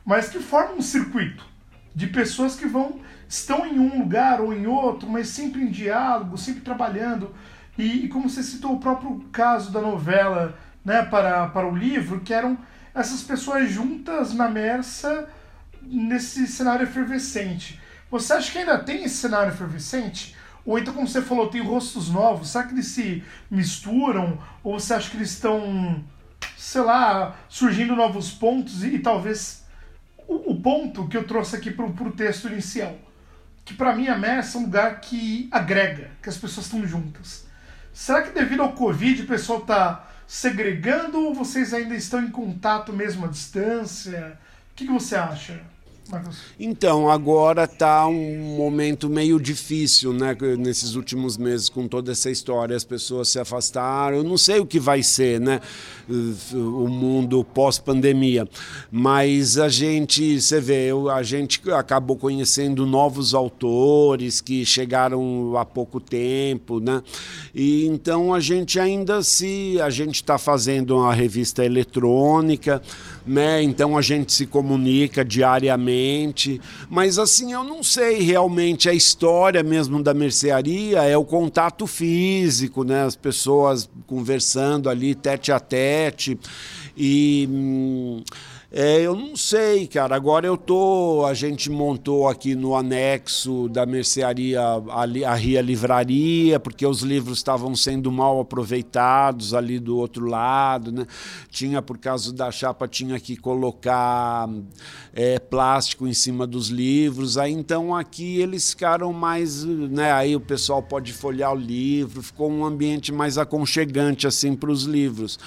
mas 0.05 0.29
que 0.29 0.39
formam 0.39 0.77
um 0.77 0.81
circuito 0.81 1.45
de 1.93 2.07
pessoas 2.07 2.55
que 2.55 2.65
vão 2.65 3.01
estão 3.27 3.65
em 3.65 3.79
um 3.79 3.99
lugar 3.99 4.39
ou 4.39 4.53
em 4.53 4.65
outro, 4.65 5.09
mas 5.09 5.27
sempre 5.27 5.61
em 5.61 5.69
diálogo, 5.69 6.37
sempre 6.37 6.61
trabalhando. 6.61 7.33
E, 7.77 8.05
e 8.05 8.07
como 8.07 8.29
você 8.29 8.41
citou 8.43 8.73
o 8.73 8.79
próprio 8.79 9.19
caso 9.31 9.71
da 9.71 9.81
novela 9.81 10.57
né, 10.83 11.03
para, 11.03 11.47
para 11.47 11.67
o 11.67 11.75
livro, 11.75 12.21
que 12.21 12.33
eram 12.33 12.57
essas 12.93 13.21
pessoas 13.23 13.69
juntas 13.69 14.33
na 14.33 14.49
Mersa 14.49 15.27
nesse 15.81 16.47
cenário 16.47 16.83
efervescente. 16.83 17.79
Você 18.09 18.33
acha 18.33 18.51
que 18.51 18.57
ainda 18.59 18.77
tem 18.77 19.03
esse 19.03 19.15
cenário 19.15 19.51
efervescente? 19.51 20.35
Ou 20.65 20.79
então, 20.79 20.93
como 20.93 21.07
você 21.07 21.21
falou, 21.21 21.49
tem 21.49 21.61
rostos 21.61 22.09
novos, 22.09 22.49
será 22.49 22.65
que 22.65 22.73
eles 22.73 22.87
se 22.87 23.23
misturam? 23.49 24.39
Ou 24.63 24.79
você 24.79 24.93
acha 24.93 25.09
que 25.09 25.17
eles 25.17 25.31
estão, 25.31 26.03
sei 26.57 26.81
lá, 26.81 27.35
surgindo 27.49 27.95
novos 27.95 28.31
pontos 28.31 28.83
e, 28.83 28.95
e 28.95 28.99
talvez 28.99 29.65
o, 30.27 30.53
o, 30.53 30.61
ponto 30.61 31.07
que 31.07 31.17
eu 31.17 31.25
trouxe 31.25 31.55
aqui 31.55 31.71
para 31.71 31.85
o 31.85 32.11
texto 32.11 32.47
inicial? 32.47 32.95
Que 33.65 33.73
para 33.73 33.95
mim 33.95 34.07
a 34.07 34.17
Mersa 34.17 34.57
é 34.57 34.61
um 34.61 34.65
lugar 34.65 35.01
que 35.01 35.49
agrega, 35.51 36.11
que 36.21 36.29
as 36.29 36.37
pessoas 36.37 36.65
estão 36.65 36.85
juntas. 36.85 37.45
Será 37.91 38.21
que 38.21 38.31
devido 38.31 38.61
ao 38.61 38.73
Covid 38.73 39.23
o 39.23 39.27
pessoal 39.27 39.59
está 39.59 40.07
segregando 40.27 41.19
ou 41.19 41.33
vocês 41.33 41.73
ainda 41.73 41.95
estão 41.95 42.23
em 42.23 42.31
contato 42.31 42.93
mesmo 42.93 43.25
à 43.25 43.27
distância? 43.29 44.37
O 44.71 44.75
que, 44.75 44.85
que 44.85 44.91
você 44.91 45.15
acha? 45.15 45.61
Então, 46.59 47.09
agora 47.09 47.63
está 47.63 48.05
um 48.07 48.55
momento 48.57 49.09
meio 49.09 49.39
difícil, 49.39 50.13
né? 50.13 50.35
Nesses 50.57 50.95
últimos 50.95 51.37
meses, 51.37 51.69
com 51.69 51.87
toda 51.87 52.11
essa 52.11 52.29
história, 52.29 52.75
as 52.75 52.83
pessoas 52.83 53.29
se 53.29 53.39
afastaram. 53.39 54.17
Eu 54.17 54.23
não 54.23 54.37
sei 54.37 54.59
o 54.59 54.65
que 54.65 54.79
vai 54.79 55.01
ser, 55.01 55.39
né? 55.39 55.59
O 56.53 56.87
mundo 56.87 57.43
pós-pandemia. 57.43 58.47
Mas 58.91 59.57
a 59.57 59.69
gente, 59.69 60.39
você 60.39 60.59
vê, 60.59 60.89
a 61.11 61.23
gente 61.23 61.61
acabou 61.71 62.17
conhecendo 62.17 62.85
novos 62.85 63.33
autores 63.33 64.41
que 64.41 64.65
chegaram 64.65 65.57
há 65.57 65.65
pouco 65.65 65.99
tempo, 65.99 66.79
né? 66.79 67.01
E 67.55 67.85
então 67.87 68.33
a 68.33 68.39
gente 68.39 68.79
ainda 68.79 69.23
se. 69.23 69.79
A 69.81 69.89
gente 69.89 70.15
está 70.15 70.37
fazendo 70.37 70.97
uma 70.97 71.13
revista 71.13 71.65
eletrônica 71.65 72.81
né? 73.25 73.61
Então 73.61 73.97
a 73.97 74.01
gente 74.01 74.33
se 74.33 74.45
comunica 74.45 75.23
diariamente, 75.23 76.59
mas 76.89 77.17
assim 77.17 77.53
eu 77.53 77.63
não 77.63 77.81
sei 77.81 78.21
realmente 78.21 78.89
a 78.89 78.93
história 78.93 79.63
mesmo 79.63 80.01
da 80.03 80.13
mercearia 80.13 81.03
é 81.03 81.17
o 81.17 81.23
contato 81.23 81.87
físico, 81.87 82.83
né? 82.83 83.03
As 83.03 83.15
pessoas 83.15 83.89
conversando 84.05 84.89
ali 84.89 85.15
tete 85.15 85.51
a 85.51 85.59
tete 85.59 86.37
e 86.97 87.47
hum, 87.49 88.23
é, 88.75 89.01
eu 89.01 89.15
não 89.15 89.35
sei, 89.35 89.85
cara. 89.85 90.15
Agora 90.15 90.47
eu 90.47 90.57
tô. 90.57 91.23
A 91.27 91.35
gente 91.35 91.69
montou 91.69 92.27
aqui 92.27 92.55
no 92.55 92.75
anexo 92.75 93.69
da 93.69 93.85
mercearia 93.85 94.59
a, 94.59 95.03
a 95.03 95.35
Ria 95.35 95.61
Livraria, 95.61 96.59
porque 96.59 96.83
os 96.83 97.01
livros 97.01 97.37
estavam 97.37 97.75
sendo 97.75 98.11
mal 98.11 98.39
aproveitados 98.39 99.53
ali 99.53 99.77
do 99.77 99.95
outro 99.95 100.25
lado, 100.25 100.91
né? 100.91 101.05
Tinha, 101.51 101.83
por 101.83 101.99
causa 101.99 102.33
da 102.33 102.49
chapa, 102.49 102.87
tinha 102.87 103.19
que 103.19 103.37
colocar 103.37 104.49
é, 105.13 105.37
plástico 105.37 106.07
em 106.07 106.13
cima 106.13 106.47
dos 106.47 106.69
livros. 106.69 107.37
Aí 107.37 107.51
então 107.51 107.95
aqui 107.95 108.39
eles 108.39 108.71
ficaram 108.71 109.13
mais. 109.13 109.63
Né? 109.63 110.11
Aí 110.11 110.35
o 110.35 110.39
pessoal 110.39 110.81
pode 110.81 111.13
folhear 111.13 111.53
o 111.53 111.55
livro, 111.55 112.23
ficou 112.23 112.49
um 112.49 112.65
ambiente 112.65 113.11
mais 113.11 113.37
aconchegante 113.37 114.25
assim 114.25 114.55
para 114.55 114.71
os 114.71 114.85
livros. 114.85 115.37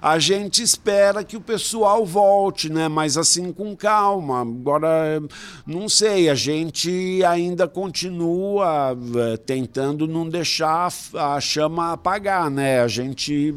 A 0.00 0.20
gente 0.20 0.62
espera 0.62 1.24
que 1.24 1.36
o 1.36 1.40
pessoal 1.40 2.06
volte, 2.06 2.75
né? 2.76 2.88
Mas 2.88 3.16
assim 3.16 3.52
com 3.52 3.74
calma. 3.74 4.42
Agora, 4.42 5.20
não 5.66 5.88
sei, 5.88 6.28
a 6.28 6.34
gente 6.34 7.24
ainda 7.24 7.66
continua 7.66 8.96
eh, 9.16 9.36
tentando 9.38 10.06
não 10.06 10.28
deixar 10.28 10.92
a 11.14 11.40
chama 11.40 11.92
apagar, 11.92 12.50
né? 12.50 12.80
A 12.80 12.88
gente 12.88 13.54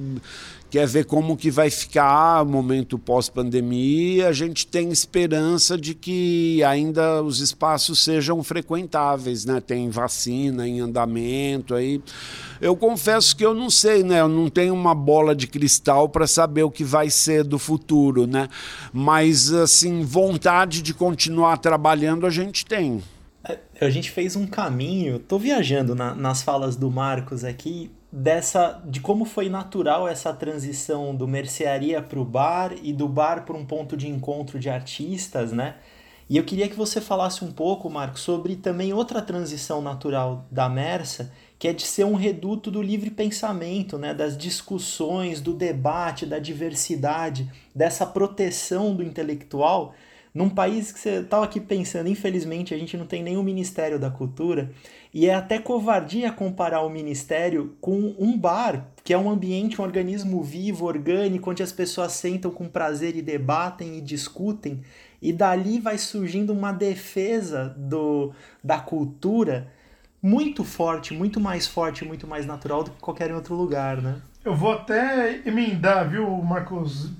quer 0.69 0.87
ver 0.87 1.05
como 1.05 1.35
que 1.35 1.49
vai 1.49 1.69
ficar 1.69 2.43
o 2.43 2.45
momento 2.45 2.99
pós-pandemia. 2.99 4.27
A 4.27 4.33
gente 4.33 4.67
tem 4.67 4.91
esperança 4.91 5.77
de 5.77 5.95
que 5.95 6.63
ainda 6.63 7.23
os 7.23 7.39
espaços 7.39 8.03
sejam 8.03 8.43
frequentáveis, 8.43 9.45
né? 9.45 9.59
Tem 9.59 9.89
vacina 9.89 10.67
em 10.67 10.79
andamento 10.79 11.73
aí. 11.73 12.01
Eu 12.61 12.75
confesso 12.75 13.35
que 13.35 13.45
eu 13.45 13.53
não 13.53 13.69
sei, 13.69 14.03
né? 14.03 14.21
Eu 14.21 14.27
não 14.27 14.49
tenho 14.49 14.73
uma 14.73 14.93
bola 14.93 15.35
de 15.35 15.47
cristal 15.47 16.07
para 16.07 16.27
saber 16.27 16.63
o 16.63 16.71
que 16.71 16.83
vai 16.83 17.09
ser 17.09 17.43
do 17.43 17.57
futuro, 17.57 18.27
né? 18.27 18.47
Mas 18.93 19.51
assim, 19.51 20.03
vontade 20.03 20.81
de 20.81 20.93
continuar 20.93 21.57
trabalhando 21.57 22.25
a 22.25 22.29
gente 22.29 22.65
tem. 22.65 23.01
A 23.81 23.89
gente 23.89 24.11
fez 24.11 24.35
um 24.35 24.45
caminho, 24.45 25.19
tô 25.19 25.39
viajando 25.39 25.95
na, 25.95 26.13
nas 26.13 26.43
falas 26.43 26.75
do 26.75 26.91
Marcos 26.91 27.43
aqui, 27.45 27.89
dessa 28.11 28.81
de 28.85 29.01
como 29.01 29.25
foi 29.25 29.49
natural 29.49 30.07
essa 30.07 30.33
transição 30.33 31.15
do 31.15 31.27
mercearia 31.27 32.01
para 32.01 32.19
o 32.19 32.25
bar 32.25 32.73
e 32.81 32.91
do 32.91 33.07
bar 33.07 33.45
para 33.45 33.55
um 33.55 33.65
ponto 33.65 33.95
de 33.95 34.07
encontro 34.07 34.59
de 34.59 34.69
artistas, 34.69 35.51
né? 35.51 35.75
E 36.29 36.37
eu 36.37 36.43
queria 36.43 36.69
que 36.69 36.75
você 36.75 37.01
falasse 37.01 37.43
um 37.43 37.51
pouco, 37.51 37.89
Marcos, 37.89 38.21
sobre 38.21 38.55
também 38.55 38.93
outra 38.93 39.19
transição 39.19 39.81
natural 39.81 40.45
da 40.51 40.69
Mersa, 40.69 41.31
que 41.57 41.67
é 41.67 41.73
de 41.73 41.81
ser 41.81 42.03
um 42.03 42.13
reduto 42.13 42.69
do 42.69 42.83
livre 42.83 43.09
pensamento, 43.09 43.97
né, 43.97 44.13
das 44.13 44.37
discussões, 44.37 45.41
do 45.41 45.53
debate, 45.53 46.27
da 46.27 46.37
diversidade, 46.37 47.51
dessa 47.73 48.05
proteção 48.05 48.95
do 48.95 49.03
intelectual, 49.03 49.95
num 50.33 50.49
país 50.49 50.91
que 50.91 50.99
você 50.99 51.21
estava 51.21 51.45
aqui 51.45 51.59
pensando, 51.59 52.07
infelizmente 52.07 52.73
a 52.73 52.77
gente 52.77 52.95
não 52.95 53.05
tem 53.05 53.23
nenhum 53.23 53.43
Ministério 53.43 53.99
da 53.99 54.11
Cultura, 54.11 54.71
e 55.13 55.27
é 55.27 55.33
até 55.33 55.57
covardia 55.57 56.31
comparar 56.31 56.81
o 56.81 56.89
ministério 56.89 57.75
com 57.81 58.15
um 58.19 58.37
bar, 58.37 58.87
que 59.03 59.13
é 59.13 59.17
um 59.17 59.29
ambiente, 59.29 59.81
um 59.81 59.83
organismo 59.83 60.43
vivo, 60.43 60.85
orgânico, 60.85 61.49
onde 61.49 61.63
as 61.63 61.71
pessoas 61.71 62.11
sentam 62.11 62.51
com 62.51 62.67
prazer 62.67 63.15
e 63.15 63.21
debatem 63.21 63.97
e 63.97 64.01
discutem, 64.01 64.81
e 65.21 65.33
dali 65.33 65.79
vai 65.79 65.97
surgindo 65.97 66.53
uma 66.53 66.71
defesa 66.71 67.75
do, 67.77 68.31
da 68.63 68.79
cultura 68.79 69.67
muito 70.21 70.63
forte, 70.63 71.13
muito 71.13 71.39
mais 71.39 71.65
forte, 71.65 72.05
muito 72.05 72.27
mais 72.27 72.45
natural 72.45 72.83
do 72.83 72.91
que 72.91 72.99
qualquer 72.99 73.33
outro 73.33 73.55
lugar, 73.55 74.01
né? 74.01 74.21
Eu 74.43 74.55
vou 74.55 74.73
até 74.73 75.41
emendar, 75.45 76.09
viu, 76.09 76.29
Marcos? 76.41 77.11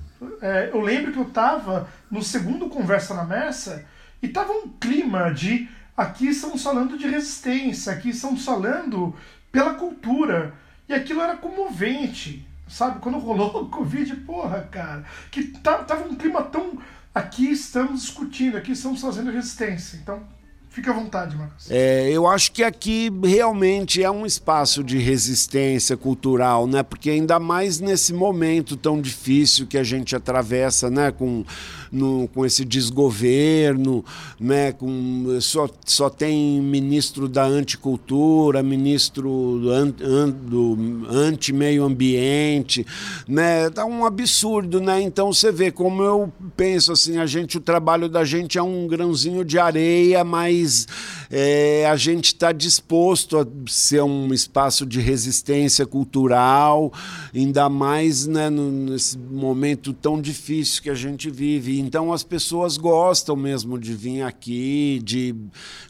É, 0.42 0.70
eu 0.74 0.82
lembro 0.82 1.12
que 1.12 1.20
eu 1.20 1.30
tava 1.30 1.90
no 2.10 2.22
segundo 2.22 2.70
Conversa 2.70 3.14
na 3.14 3.24
Messa 3.24 3.86
e 4.22 4.28
tava 4.28 4.52
um 4.52 4.68
clima 4.68 5.34
de 5.34 5.70
aqui 5.96 6.28
estamos 6.28 6.64
falando 6.64 6.98
de 6.98 7.08
resistência, 7.08 7.94
aqui 7.94 8.10
estamos 8.10 8.44
falando 8.44 9.16
pela 9.52 9.74
cultura. 9.74 10.54
E 10.88 10.94
aquilo 10.94 11.22
era 11.22 11.38
comovente, 11.38 12.48
sabe? 12.68 13.00
Quando 13.00 13.20
rolou 13.20 13.64
o 13.64 13.70
Covid, 13.70 14.16
porra, 14.18 14.68
cara, 14.72 15.06
que 15.30 15.44
tava 15.60 16.08
um 16.08 16.16
clima 16.16 16.42
tão. 16.44 16.80
Aqui 17.14 17.52
estamos 17.52 18.02
discutindo, 18.02 18.58
aqui 18.58 18.72
estamos 18.72 19.02
fazendo 19.02 19.32
resistência. 19.32 19.98
Então, 19.98 20.24
Fique 20.70 20.88
à 20.88 20.94
vontade, 20.94 21.36
Marcos. 21.36 21.70
É, 21.72 22.12
eu 22.12 22.28
acho 22.28 22.52
que 22.52 22.64
aqui 22.64 23.12
realmente 23.24 24.04
é 24.04 24.12
um 24.12 24.24
espaço 24.24 24.84
de 24.84 25.00
resistência 25.00 25.98
cultural, 25.98 26.68
né? 26.68 26.84
Porque 26.84 27.10
ainda 27.10 27.40
mais 27.40 27.80
nesse 27.80 28.14
momento 28.14 28.78
tão 28.78 29.02
difícil 29.02 29.66
que 29.66 29.78
a 29.78 29.84
gente 29.84 30.16
atravessa, 30.16 30.90
né? 30.90 31.12
Com, 31.12 31.44
no, 31.92 32.28
com 32.28 32.46
esse 32.46 32.64
desgoverno, 32.64 34.04
né? 34.40 34.72
Com, 34.72 35.38
só, 35.42 35.70
só 35.86 36.10
tem 36.10 36.62
ministro 36.62 37.28
da 37.28 37.44
anticultura, 37.44 38.62
ministro 38.62 39.60
do, 39.62 39.72
an, 39.72 39.90
do 40.30 40.78
anti-meio 41.10 41.84
ambiente, 41.84 42.86
né? 43.28 43.70
Tá 43.70 43.86
um 43.86 44.06
absurdo, 44.06 44.80
né? 44.80 45.02
Então 45.02 45.34
você 45.34 45.52
vê 45.52 45.72
como 45.72 46.04
eu 46.04 46.32
penso 46.56 46.92
assim, 46.92 47.18
a 47.18 47.26
gente, 47.26 47.58
o 47.58 47.62
trabalho 47.62 48.10
da 48.10 48.24
gente 48.24 48.58
é 48.58 48.64
um 48.64 48.88
grãozinho 48.88 49.44
de 49.44 49.58
areia, 49.58 50.24
mas 50.24 50.88
é, 51.30 51.86
a 51.88 51.96
gente 51.96 52.28
está 52.28 52.52
disposto 52.52 53.38
a 53.38 53.46
ser 53.68 54.02
um 54.02 54.34
espaço 54.34 54.86
de 54.86 55.00
resistência 55.00 55.86
cultural, 55.86 56.92
ainda 57.34 57.70
mais 57.70 58.26
né, 58.26 58.50
nesse 58.50 59.18
momento 59.18 59.94
tão 59.94 60.20
difícil 60.20 60.82
que 60.82 60.90
a 60.90 60.96
gente 60.96 61.30
vive. 61.30 61.80
Então 61.80 62.12
as 62.12 62.24
pessoas 62.24 62.78
gostam 62.78 63.36
mesmo 63.36 63.78
de 63.78 63.94
vir 63.94 64.24
aqui, 64.24 65.00
de 65.04 65.36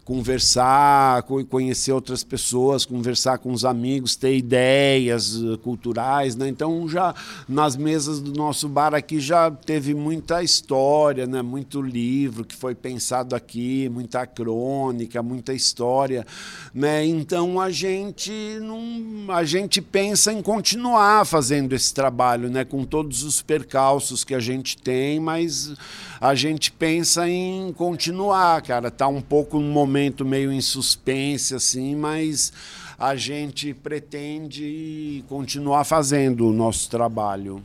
conversar, 0.03 1.21
conhecer 1.47 1.91
outras 1.91 2.23
pessoas, 2.23 2.83
conversar 2.83 3.37
com 3.37 3.51
os 3.51 3.63
amigos, 3.63 4.15
ter 4.15 4.35
ideias 4.35 5.35
uh, 5.35 5.55
culturais, 5.59 6.35
né? 6.35 6.49
Então 6.49 6.89
já 6.89 7.13
nas 7.47 7.77
mesas 7.77 8.19
do 8.19 8.33
nosso 8.33 8.67
bar 8.67 8.95
aqui 8.95 9.19
já 9.19 9.51
teve 9.51 9.93
muita 9.93 10.41
história, 10.41 11.27
né? 11.27 11.43
Muito 11.43 11.79
livro 11.79 12.43
que 12.43 12.55
foi 12.55 12.73
pensado 12.73 13.35
aqui, 13.35 13.87
muita 13.87 14.25
crônica, 14.25 15.21
muita 15.29 15.53
história, 15.53 16.25
né? 16.73 17.05
Então 17.05 17.61
a 17.61 17.69
gente 17.69 18.31
não, 18.61 19.31
a 19.33 19.43
gente 19.43 19.79
pensa 19.79 20.33
em 20.33 20.41
continuar 20.41 21.25
fazendo 21.25 21.73
esse 21.73 21.93
trabalho, 21.93 22.49
né? 22.49 22.65
Com 22.65 22.83
todos 22.83 23.21
os 23.21 23.41
percalços 23.41 24.23
que 24.23 24.33
a 24.33 24.39
gente 24.39 24.75
tem, 24.75 25.19
mas 25.19 25.73
a 26.19 26.33
gente 26.33 26.71
pensa 26.71 27.29
em 27.29 27.71
continuar, 27.73 28.61
cara. 28.63 28.89
Tá 28.89 29.07
um 29.07 29.21
pouco 29.21 29.59
no 29.59 29.71
momento 29.71 30.25
meio 30.25 30.51
em 30.51 30.61
suspense, 30.61 31.53
assim, 31.53 31.95
mas 31.95 32.51
a 32.97 33.15
gente 33.15 33.73
pretende 33.73 35.23
continuar 35.29 35.83
fazendo 35.83 36.47
o 36.47 36.51
nosso 36.51 36.89
trabalho. 36.89 37.63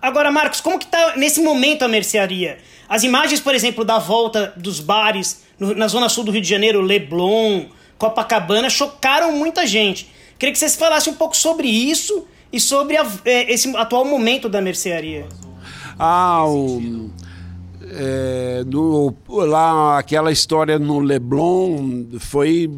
Agora, 0.00 0.30
Marcos, 0.30 0.60
como 0.60 0.78
que 0.78 0.86
tá 0.86 1.14
nesse 1.16 1.40
momento 1.40 1.84
a 1.84 1.88
mercearia? 1.88 2.58
As 2.88 3.02
imagens, 3.04 3.40
por 3.40 3.54
exemplo, 3.54 3.84
da 3.84 3.98
volta 3.98 4.52
dos 4.56 4.80
bares 4.80 5.42
no, 5.58 5.74
na 5.74 5.86
zona 5.88 6.08
sul 6.08 6.24
do 6.24 6.30
Rio 6.30 6.40
de 6.40 6.48
Janeiro, 6.48 6.80
Leblon, 6.80 7.66
Copacabana, 7.98 8.68
chocaram 8.68 9.32
muita 9.32 9.66
gente. 9.66 10.10
Queria 10.38 10.52
que 10.52 10.58
vocês 10.58 10.74
falassem 10.74 11.12
um 11.12 11.16
pouco 11.16 11.36
sobre 11.36 11.68
isso 11.68 12.26
e 12.52 12.58
sobre 12.58 12.96
a, 12.96 13.06
é, 13.24 13.52
esse 13.52 13.74
atual 13.76 14.04
momento 14.04 14.48
da 14.48 14.60
mercearia. 14.60 15.26
Ah, 15.98 16.44
o, 16.46 17.10
é, 17.92 18.64
no, 18.66 19.14
lá 19.28 19.98
aquela 19.98 20.30
história 20.30 20.78
no 20.78 21.00
Leblon 21.00 22.04
foi, 22.20 22.70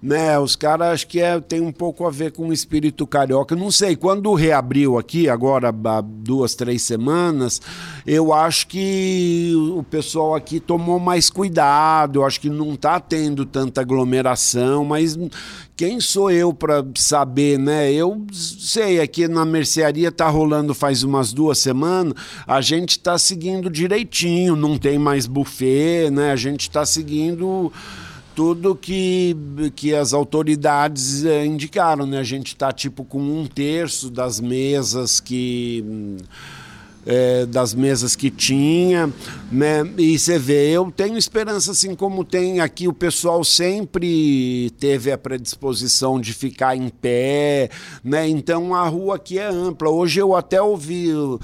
né, 0.00 0.38
os 0.38 0.56
caras 0.56 0.88
acho 0.88 1.06
que 1.06 1.20
é, 1.20 1.38
tem 1.40 1.60
um 1.60 1.72
pouco 1.72 2.06
a 2.06 2.10
ver 2.10 2.32
com 2.32 2.48
o 2.48 2.52
espírito 2.52 3.06
carioca. 3.06 3.54
Não 3.54 3.70
sei, 3.70 3.94
quando 3.94 4.32
reabriu 4.34 4.98
aqui, 4.98 5.28
agora 5.28 5.68
há 5.68 6.00
duas, 6.00 6.54
três 6.54 6.82
semanas, 6.82 7.60
eu 8.06 8.32
acho 8.32 8.66
que 8.68 9.52
o 9.76 9.82
pessoal 9.82 10.34
aqui 10.34 10.60
tomou 10.60 10.98
mais 10.98 11.28
cuidado, 11.28 12.24
acho 12.24 12.40
que 12.40 12.48
não 12.48 12.74
está 12.74 12.98
tendo 12.98 13.44
tanta 13.44 13.82
aglomeração, 13.82 14.84
mas 14.84 15.18
quem 15.78 16.00
sou 16.00 16.28
eu 16.28 16.52
para 16.52 16.84
saber, 16.96 17.56
né? 17.56 17.92
Eu 17.92 18.26
sei, 18.32 19.00
aqui 19.00 19.28
na 19.28 19.44
mercearia 19.44 20.10
tá 20.10 20.28
rolando 20.28 20.74
faz 20.74 21.04
umas 21.04 21.32
duas 21.32 21.58
semanas, 21.58 22.14
a 22.46 22.60
gente 22.60 22.90
está 22.90 23.16
seguindo 23.16 23.70
direitinho, 23.70 24.37
não 24.46 24.78
tem 24.78 24.98
mais 24.98 25.26
buffet, 25.26 26.10
né? 26.10 26.32
A 26.32 26.36
gente 26.36 26.62
está 26.62 26.84
seguindo 26.86 27.72
tudo 28.34 28.76
que, 28.76 29.36
que 29.74 29.94
as 29.94 30.12
autoridades 30.12 31.24
eh, 31.24 31.44
indicaram, 31.44 32.06
né? 32.06 32.18
A 32.18 32.24
gente 32.24 32.48
está 32.48 32.70
tipo 32.70 33.04
com 33.04 33.20
um 33.20 33.46
terço 33.46 34.10
das 34.10 34.40
mesas 34.40 35.18
que 35.18 35.84
é, 37.08 37.46
das 37.46 37.72
mesas 37.72 38.14
que 38.14 38.30
tinha, 38.30 39.10
né? 39.50 39.78
E 39.96 40.18
você 40.18 40.38
vê, 40.38 40.70
eu 40.70 40.92
tenho 40.94 41.16
esperança, 41.16 41.70
assim 41.70 41.94
como 41.94 42.22
tem 42.22 42.60
aqui, 42.60 42.86
o 42.86 42.92
pessoal 42.92 43.42
sempre 43.42 44.70
teve 44.78 45.10
a 45.10 45.16
predisposição 45.16 46.20
de 46.20 46.34
ficar 46.34 46.76
em 46.76 46.90
pé, 46.90 47.70
né? 48.04 48.28
Então 48.28 48.74
a 48.74 48.86
rua 48.86 49.16
aqui 49.16 49.38
é 49.38 49.48
ampla. 49.48 49.88
Hoje 49.88 50.20
eu 50.20 50.36
até 50.36 50.60
ouvi, 50.60 51.10
uh, 51.10 51.40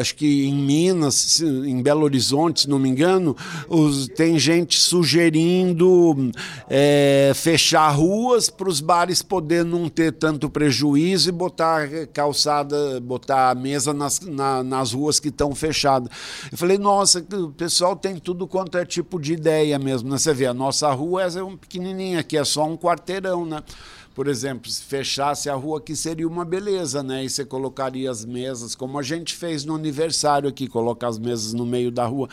acho 0.00 0.14
que 0.14 0.46
em 0.46 0.54
Minas, 0.54 1.42
em 1.42 1.82
Belo 1.82 2.04
Horizonte, 2.04 2.62
se 2.62 2.70
não 2.70 2.78
me 2.78 2.88
engano, 2.88 3.36
os, 3.68 4.08
tem 4.08 4.38
gente 4.38 4.80
sugerindo 4.80 6.32
é, 6.70 7.32
fechar 7.34 7.90
ruas 7.90 8.48
para 8.48 8.70
os 8.70 8.80
bares 8.80 9.20
poder 9.20 9.62
não 9.62 9.90
ter 9.90 10.12
tanto 10.12 10.48
prejuízo 10.48 11.28
e 11.28 11.32
botar 11.32 11.86
calçada, 12.14 12.98
botar 12.98 13.50
a 13.50 13.54
mesa 13.54 13.92
nas, 13.92 14.20
na, 14.20 14.64
nas 14.64 14.85
as 14.86 14.92
ruas 14.92 15.18
que 15.18 15.28
estão 15.28 15.54
fechadas. 15.54 16.10
Eu 16.50 16.56
falei, 16.56 16.78
nossa, 16.78 17.24
o 17.32 17.50
pessoal 17.50 17.96
tem 17.96 18.16
tudo 18.18 18.46
quanto 18.46 18.78
é 18.78 18.84
tipo 18.84 19.20
de 19.20 19.32
ideia 19.32 19.78
mesmo. 19.78 20.10
Né? 20.10 20.18
Você 20.18 20.32
vê, 20.32 20.46
a 20.46 20.54
nossa 20.54 20.90
rua 20.92 21.24
é 21.24 21.42
um 21.42 21.56
pequenininha 21.56 22.20
aqui, 22.20 22.36
é 22.36 22.44
só 22.44 22.64
um 22.64 22.76
quarteirão, 22.76 23.44
né? 23.44 23.62
Por 24.16 24.28
exemplo, 24.28 24.70
se 24.70 24.82
fechasse 24.82 25.50
a 25.50 25.54
rua 25.54 25.76
aqui 25.76 25.94
seria 25.94 26.26
uma 26.26 26.42
beleza, 26.42 27.02
né? 27.02 27.22
E 27.22 27.28
você 27.28 27.44
colocaria 27.44 28.10
as 28.10 28.24
mesas, 28.24 28.74
como 28.74 28.98
a 28.98 29.02
gente 29.02 29.34
fez 29.34 29.62
no 29.62 29.74
aniversário 29.74 30.48
aqui, 30.48 30.66
colocar 30.66 31.08
as 31.08 31.18
mesas 31.18 31.52
no 31.52 31.66
meio 31.66 31.90
da 31.90 32.06
rua. 32.06 32.26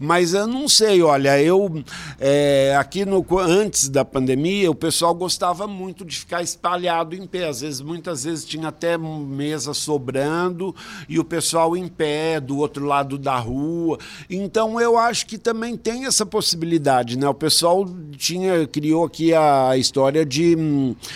Mas 0.00 0.32
eu 0.32 0.46
não 0.46 0.66
sei, 0.66 1.02
olha, 1.02 1.38
eu 1.38 1.84
é, 2.18 2.74
aqui 2.80 3.04
no, 3.04 3.22
antes 3.38 3.90
da 3.90 4.02
pandemia, 4.02 4.70
o 4.70 4.74
pessoal 4.74 5.14
gostava 5.14 5.66
muito 5.66 6.06
de 6.06 6.16
ficar 6.20 6.40
espalhado 6.40 7.14
em 7.14 7.26
pé. 7.26 7.48
Às 7.48 7.60
vezes, 7.60 7.82
muitas 7.82 8.24
vezes 8.24 8.42
tinha 8.46 8.68
até 8.68 8.96
mesa 8.96 9.74
sobrando 9.74 10.74
e 11.06 11.18
o 11.18 11.24
pessoal 11.24 11.76
em 11.76 11.86
pé 11.86 12.40
do 12.40 12.56
outro 12.56 12.86
lado 12.86 13.18
da 13.18 13.36
rua. 13.36 13.98
Então 14.30 14.80
eu 14.80 14.96
acho 14.96 15.26
que 15.26 15.36
também 15.36 15.76
tem 15.76 16.06
essa 16.06 16.24
possibilidade, 16.24 17.18
né? 17.18 17.28
O 17.28 17.34
pessoal 17.34 17.86
tinha 18.16 18.66
criou 18.66 19.04
aqui 19.04 19.34
a 19.34 19.76
história 19.76 20.24
de 20.24 20.56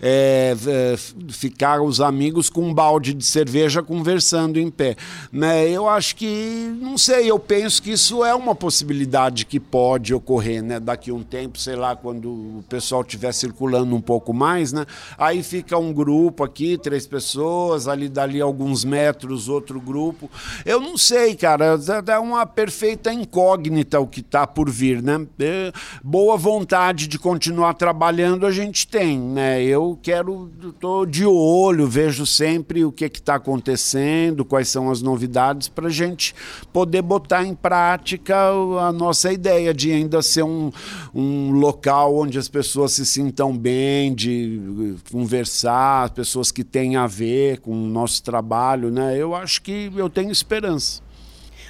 é, 0.00 0.54
é, 0.66 0.96
ficar 1.28 1.80
os 1.80 2.00
amigos 2.00 2.50
com 2.50 2.62
um 2.62 2.74
balde 2.74 3.14
de 3.14 3.24
cerveja 3.24 3.82
conversando 3.82 4.58
em 4.58 4.70
pé. 4.70 4.96
Né? 5.32 5.68
Eu 5.68 5.88
acho 5.88 6.16
que, 6.16 6.76
não 6.80 6.98
sei, 6.98 7.30
eu 7.30 7.38
penso 7.38 7.82
que 7.82 7.92
isso 7.92 8.24
é 8.24 8.34
uma 8.34 8.54
possibilidade 8.54 9.46
que 9.46 9.58
pode 9.58 10.14
ocorrer, 10.14 10.62
né? 10.62 10.78
Daqui 10.80 11.10
a 11.10 11.14
um 11.14 11.22
tempo, 11.22 11.58
sei 11.58 11.76
lá, 11.76 11.96
quando 11.96 12.28
o 12.28 12.64
pessoal 12.68 13.02
estiver 13.02 13.32
circulando 13.32 13.94
um 13.94 14.00
pouco 14.00 14.32
mais, 14.32 14.72
né? 14.72 14.84
Aí 15.18 15.42
fica 15.42 15.78
um 15.78 15.92
grupo 15.92 16.44
aqui, 16.44 16.78
três 16.78 17.06
pessoas, 17.06 17.88
ali 17.88 18.08
dali 18.08 18.40
alguns 18.40 18.84
metros, 18.84 19.48
outro 19.48 19.80
grupo. 19.80 20.30
Eu 20.64 20.80
não 20.80 20.96
sei, 20.96 21.34
cara, 21.34 21.78
é 22.06 22.18
uma 22.18 22.46
perfeita 22.46 23.12
incógnita 23.12 24.00
o 24.00 24.06
que 24.06 24.20
está 24.20 24.46
por 24.46 24.70
vir, 24.70 25.02
né? 25.02 25.26
É, 25.38 25.72
boa 26.02 26.36
vontade 26.36 27.06
de 27.06 27.18
continuar 27.18 27.74
trabalhando 27.74 28.46
a 28.46 28.50
gente 28.50 28.86
tem, 28.86 29.18
né? 29.18 29.62
Eu 29.62 29.85
eu 29.90 29.98
quero, 30.02 30.50
estou 30.68 31.06
de 31.06 31.24
olho, 31.24 31.86
vejo 31.86 32.26
sempre 32.26 32.84
o 32.84 32.90
que 32.90 33.04
está 33.04 33.36
acontecendo, 33.36 34.44
quais 34.44 34.68
são 34.68 34.90
as 34.90 35.00
novidades, 35.00 35.68
para 35.68 35.86
a 35.86 35.90
gente 35.90 36.34
poder 36.72 37.02
botar 37.02 37.44
em 37.44 37.54
prática 37.54 38.36
a 38.80 38.92
nossa 38.92 39.32
ideia 39.32 39.72
de 39.72 39.92
ainda 39.92 40.20
ser 40.22 40.42
um, 40.42 40.72
um 41.14 41.52
local 41.52 42.16
onde 42.16 42.38
as 42.38 42.48
pessoas 42.48 42.92
se 42.92 43.06
sintam 43.06 43.56
bem, 43.56 44.14
de 44.14 44.96
conversar, 45.10 46.10
pessoas 46.10 46.50
que 46.50 46.64
têm 46.64 46.96
a 46.96 47.06
ver 47.06 47.60
com 47.60 47.70
o 47.70 47.88
nosso 47.88 48.22
trabalho, 48.22 48.90
né? 48.90 49.16
Eu 49.16 49.34
acho 49.34 49.62
que 49.62 49.92
eu 49.96 50.10
tenho 50.10 50.30
esperança. 50.30 51.00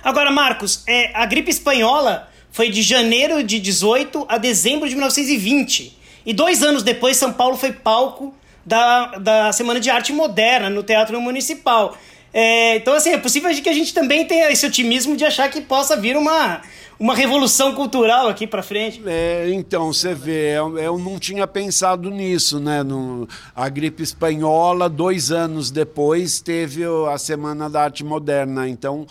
Agora, 0.02 0.30
Marcos, 0.30 0.82
é, 0.86 1.16
a 1.16 1.26
gripe 1.26 1.50
espanhola 1.50 2.28
foi 2.50 2.70
de 2.70 2.80
janeiro 2.80 3.42
de 3.42 3.60
18 3.60 4.24
a 4.28 4.38
dezembro 4.38 4.88
de 4.88 4.94
1920. 4.94 6.05
E 6.26 6.34
dois 6.34 6.62
anos 6.62 6.82
depois, 6.82 7.16
São 7.16 7.32
Paulo 7.32 7.56
foi 7.56 7.72
palco 7.72 8.34
da, 8.64 9.18
da 9.18 9.52
Semana 9.52 9.78
de 9.78 9.88
Arte 9.88 10.12
Moderna 10.12 10.68
no 10.68 10.82
Teatro 10.82 11.20
Municipal. 11.20 11.96
É, 12.34 12.76
então, 12.76 12.92
assim, 12.92 13.10
é 13.10 13.18
possível 13.18 13.50
que 13.62 13.68
a 13.68 13.72
gente 13.72 13.94
também 13.94 14.26
tenha 14.26 14.50
esse 14.50 14.66
otimismo 14.66 15.16
de 15.16 15.24
achar 15.24 15.48
que 15.48 15.60
possa 15.60 15.96
vir 15.96 16.16
uma, 16.16 16.60
uma 16.98 17.14
revolução 17.14 17.74
cultural 17.74 18.28
aqui 18.28 18.46
para 18.46 18.62
frente. 18.62 19.00
É, 19.06 19.48
então, 19.52 19.92
você 19.92 20.12
vê, 20.12 20.58
eu, 20.58 20.76
eu, 20.76 20.98
não 20.98 21.18
tinha 21.18 21.46
pensado 21.46 22.10
nisso, 22.10 22.58
né? 22.60 22.82
No, 22.82 23.26
a 23.54 23.68
gripe 23.68 24.02
espanhola, 24.02 24.88
dois 24.88 25.30
anos 25.30 25.70
depois, 25.70 26.40
teve 26.40 26.82
a 27.10 27.16
Semana 27.16 27.70
da 27.70 27.84
Arte 27.84 28.04
Moderna. 28.04 28.68
Então, 28.68 29.06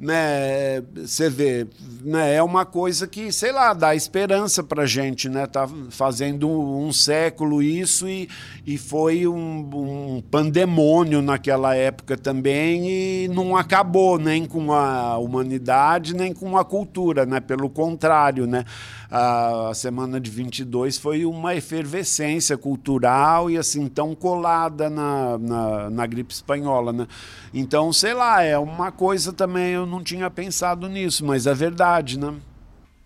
né, 0.00 0.80
você 0.94 1.28
vê, 1.28 1.66
né, 2.04 2.34
é 2.34 2.42
uma 2.42 2.64
coisa 2.64 3.06
que, 3.06 3.32
sei 3.32 3.50
lá, 3.50 3.72
dá 3.74 3.96
esperança 3.96 4.62
para 4.62 4.86
gente, 4.86 5.28
né? 5.28 5.46
Tá 5.46 5.68
fazendo 5.90 6.48
um, 6.48 6.86
um 6.86 6.92
século 6.92 7.60
isso 7.60 8.08
e, 8.08 8.28
e 8.64 8.78
foi 8.78 9.26
um, 9.26 9.68
um, 9.74 10.22
pandemônio 10.30 11.20
naquela 11.20 11.74
época 11.74 12.16
também 12.16 12.88
e 12.88 13.28
não 13.28 13.56
acabou 13.56 14.18
nem 14.18 14.46
com 14.46 14.72
a 14.72 15.18
humanidade 15.18 16.14
nem 16.14 16.32
com 16.32 16.56
a 16.56 16.64
cultura, 16.64 17.26
né? 17.26 17.40
Pelo 17.40 17.68
contrário, 17.68 18.46
né? 18.46 18.64
A, 19.10 19.72
semana 19.74 20.20
de 20.20 20.30
22 20.30 20.98
foi 20.98 21.24
uma 21.24 21.54
efervescência 21.54 22.58
cultural 22.58 23.50
e 23.50 23.56
assim 23.56 23.88
tão 23.88 24.14
colada 24.14 24.90
na, 24.90 25.38
na, 25.38 25.90
na 25.90 26.06
gripe 26.06 26.32
espanhola, 26.32 26.92
né? 26.92 27.06
Então, 27.54 27.90
sei 27.90 28.12
lá, 28.12 28.42
é 28.42 28.58
uma 28.58 28.92
coisa 28.92 29.32
também 29.32 29.72
eu 29.72 29.86
não 29.86 30.02
tinha 30.02 30.30
pensado 30.30 30.88
nisso, 30.88 31.24
mas 31.24 31.46
é 31.46 31.54
verdade, 31.54 32.18
né? 32.18 32.34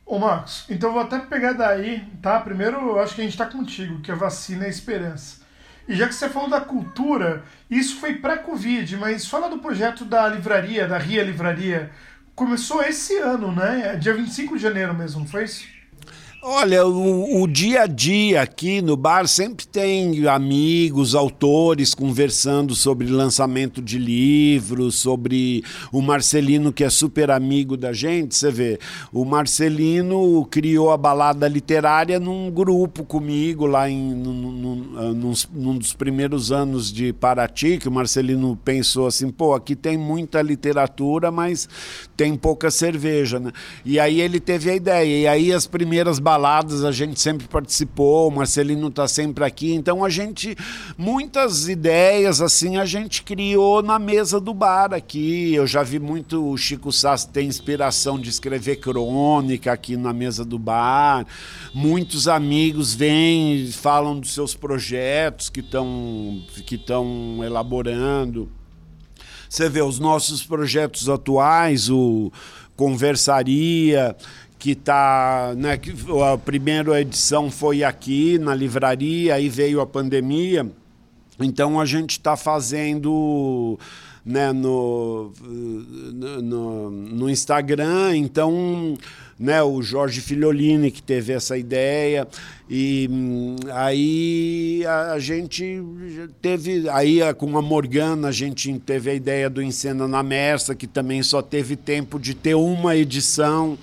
Ô 0.04 0.18
Marcos, 0.18 0.64
então 0.68 0.92
vou 0.92 1.02
até 1.02 1.20
pegar 1.20 1.52
daí, 1.52 2.04
tá? 2.20 2.40
Primeiro, 2.40 2.76
eu 2.78 3.00
acho 3.00 3.14
que 3.14 3.20
a 3.20 3.24
gente 3.24 3.38
tá 3.38 3.46
contigo, 3.46 4.00
que 4.00 4.10
a 4.10 4.16
vacina 4.16 4.64
é 4.64 4.66
a 4.66 4.70
esperança. 4.70 5.40
E 5.88 5.94
já 5.94 6.08
que 6.08 6.14
você 6.14 6.28
falou 6.28 6.50
da 6.50 6.60
cultura, 6.60 7.44
isso 7.70 8.00
foi 8.00 8.14
pré-Covid, 8.14 8.96
mas 8.96 9.26
fala 9.26 9.48
do 9.48 9.58
projeto 9.58 10.04
da 10.04 10.28
livraria, 10.28 10.88
da 10.88 10.98
Ria 10.98 11.22
Livraria. 11.22 11.90
Começou 12.34 12.82
esse 12.82 13.18
ano, 13.18 13.52
né? 13.52 13.92
É 13.94 13.96
dia 13.96 14.14
25 14.14 14.56
de 14.56 14.62
janeiro 14.62 14.94
mesmo, 14.94 15.20
não 15.20 15.26
foi 15.26 15.44
isso? 15.44 15.81
Olha, 16.44 16.84
o, 16.84 17.40
o, 17.40 17.46
dia 17.46 17.82
a 17.82 17.86
dia 17.86 18.42
aqui 18.42 18.82
no 18.82 18.96
bar 18.96 19.28
sempre 19.28 19.64
tem 19.64 20.26
amigos, 20.26 21.14
autores 21.14 21.94
conversando 21.94 22.74
sobre 22.74 23.06
lançamento 23.06 23.80
de 23.80 23.96
livros, 23.96 24.96
sobre 24.96 25.62
o 25.92 26.02
Marcelino, 26.02 26.72
que 26.72 26.82
é 26.82 26.90
super 26.90 27.30
amigo 27.30 27.76
da 27.76 27.92
gente. 27.92 28.34
Você 28.34 28.50
vê, 28.50 28.80
o 29.12 29.24
Marcelino 29.24 30.44
criou 30.46 30.90
a 30.90 30.96
balada 30.96 31.46
literária 31.46 32.18
num 32.18 32.50
grupo 32.50 33.04
comigo 33.04 33.64
lá 33.64 33.88
em, 33.88 34.12
num, 34.12 35.12
num, 35.14 35.34
num 35.52 35.78
dos 35.78 35.92
primeiros 35.92 36.50
anos 36.50 36.92
de 36.92 37.12
Paraty, 37.12 37.78
que 37.78 37.88
o 37.88 37.92
Marcelino 37.92 38.58
pensou 38.64 39.06
assim: 39.06 39.30
pô, 39.30 39.54
aqui 39.54 39.76
tem 39.76 39.96
muita 39.96 40.42
literatura, 40.42 41.30
mas 41.30 41.68
tem 42.16 42.34
pouca 42.34 42.68
cerveja, 42.68 43.38
né? 43.38 43.52
E 43.84 44.00
aí 44.00 44.20
ele 44.20 44.40
teve 44.40 44.68
a 44.70 44.74
ideia, 44.74 45.20
e 45.20 45.28
aí 45.28 45.52
as 45.52 45.68
primeiras 45.68 46.18
baladas 46.18 46.31
baladas 46.32 46.82
a 46.82 46.90
gente 46.90 47.20
sempre 47.20 47.46
participou, 47.46 48.28
o 48.28 48.30
Marcelino 48.30 48.88
está 48.88 49.06
sempre 49.06 49.44
aqui, 49.44 49.74
então 49.74 50.02
a 50.02 50.08
gente, 50.08 50.56
muitas 50.96 51.68
ideias 51.68 52.40
assim 52.40 52.78
a 52.78 52.86
gente 52.86 53.22
criou 53.22 53.82
na 53.82 53.98
mesa 53.98 54.40
do 54.40 54.54
bar 54.54 54.94
aqui. 54.94 55.52
Eu 55.52 55.66
já 55.66 55.82
vi 55.82 55.98
muito 55.98 56.50
o 56.50 56.56
Chico 56.56 56.90
Sass 56.90 57.26
ter 57.26 57.42
inspiração 57.42 58.18
de 58.18 58.30
escrever 58.30 58.76
crônica 58.76 59.70
aqui 59.70 59.94
na 59.94 60.14
mesa 60.14 60.42
do 60.42 60.58
bar. 60.58 61.26
Muitos 61.74 62.26
amigos 62.26 62.94
vêm 62.94 63.56
e 63.56 63.72
falam 63.72 64.18
dos 64.18 64.32
seus 64.32 64.54
projetos 64.54 65.50
que 65.50 65.60
estão 65.60 66.42
que 66.64 66.76
estão 66.76 67.40
elaborando. 67.44 68.50
Você 69.50 69.68
vê 69.68 69.82
os 69.82 69.98
nossos 69.98 70.42
projetos 70.42 71.10
atuais, 71.10 71.90
o 71.90 72.32
Conversaria, 72.74 74.16
que 74.62 74.70
está. 74.70 75.54
Né, 75.56 75.76
a 76.32 76.38
primeira 76.38 77.00
edição 77.00 77.50
foi 77.50 77.82
aqui 77.82 78.38
na 78.38 78.54
livraria, 78.54 79.34
aí 79.34 79.48
veio 79.48 79.80
a 79.80 79.86
pandemia. 79.86 80.64
Então 81.40 81.80
a 81.80 81.84
gente 81.84 82.12
está 82.12 82.36
fazendo 82.36 83.76
né, 84.24 84.52
no, 84.52 85.32
no, 85.42 86.90
no, 86.92 87.28
Instagram. 87.28 88.16
Então, 88.16 88.96
né, 89.36 89.60
o 89.64 89.82
Jorge 89.82 90.20
Filholini 90.20 90.92
que 90.92 91.02
teve 91.02 91.32
essa 91.32 91.58
ideia. 91.58 92.28
E 92.70 93.10
aí 93.72 94.84
a, 94.86 95.14
a 95.14 95.18
gente 95.18 95.82
teve. 96.40 96.88
Aí 96.88 97.18
com 97.34 97.58
a 97.58 97.62
Morgana 97.62 98.28
a 98.28 98.32
gente 98.32 98.72
teve 98.78 99.10
a 99.10 99.14
ideia 99.14 99.50
do 99.50 99.60
Encena 99.60 100.06
na 100.06 100.22
Mersa, 100.22 100.72
que 100.72 100.86
também 100.86 101.20
só 101.20 101.42
teve 101.42 101.74
tempo 101.74 102.20
de 102.20 102.32
ter 102.32 102.54
uma 102.54 102.94
edição 102.94 103.76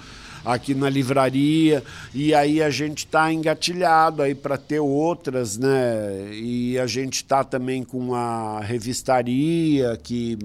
aqui 0.54 0.74
na 0.74 0.90
livraria 0.90 1.84
e 2.14 2.34
aí 2.34 2.62
a 2.62 2.70
gente 2.70 3.00
está 3.06 3.32
engatilhado 3.32 4.22
aí 4.22 4.34
para 4.34 4.58
ter 4.58 4.80
outras, 4.80 5.58
né? 5.58 6.32
E 6.34 6.78
a 6.80 6.88
gente 6.88 7.16
está 7.16 7.44
também 7.44 7.84
com 7.84 8.16
a 8.16 8.60
revistaria 8.60 9.98
que 10.02 10.38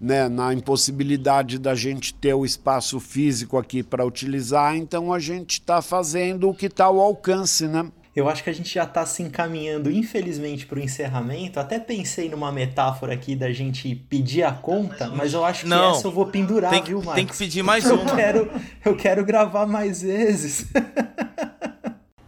né, 0.00 0.28
na 0.28 0.52
impossibilidade 0.52 1.58
da 1.58 1.74
gente 1.74 2.12
ter 2.12 2.34
o 2.34 2.44
espaço 2.44 3.00
físico 3.00 3.56
aqui 3.56 3.82
para 3.82 4.04
utilizar, 4.04 4.76
então 4.76 5.12
a 5.12 5.18
gente 5.18 5.52
está 5.52 5.80
fazendo 5.80 6.48
o 6.48 6.54
que 6.54 6.66
está 6.66 6.86
ao 6.86 7.00
alcance, 7.00 7.66
né? 7.66 7.86
Eu 8.16 8.30
acho 8.30 8.42
que 8.42 8.48
a 8.48 8.52
gente 8.54 8.72
já 8.72 8.84
está 8.84 9.04
se 9.04 9.22
encaminhando, 9.22 9.90
infelizmente, 9.90 10.64
para 10.64 10.78
o 10.78 10.82
encerramento. 10.82 11.60
Até 11.60 11.78
pensei 11.78 12.30
numa 12.30 12.50
metáfora 12.50 13.12
aqui 13.12 13.36
da 13.36 13.52
gente 13.52 13.94
pedir 13.94 14.42
a 14.42 14.52
conta, 14.52 15.10
mas 15.10 15.34
eu 15.34 15.44
acho 15.44 15.64
que 15.64 15.68
Não, 15.68 15.90
essa 15.90 16.06
eu 16.06 16.10
vou 16.10 16.24
pendurar, 16.24 16.70
tem, 16.70 16.82
viu, 16.82 16.96
Marcos? 16.96 17.14
Tem 17.14 17.26
que 17.26 17.36
pedir 17.36 17.62
mais 17.62 17.84
eu 17.84 17.96
uma. 17.96 18.16
Quero, 18.16 18.50
eu 18.82 18.96
quero 18.96 19.22
gravar 19.22 19.66
mais 19.66 20.00
vezes. 20.00 20.66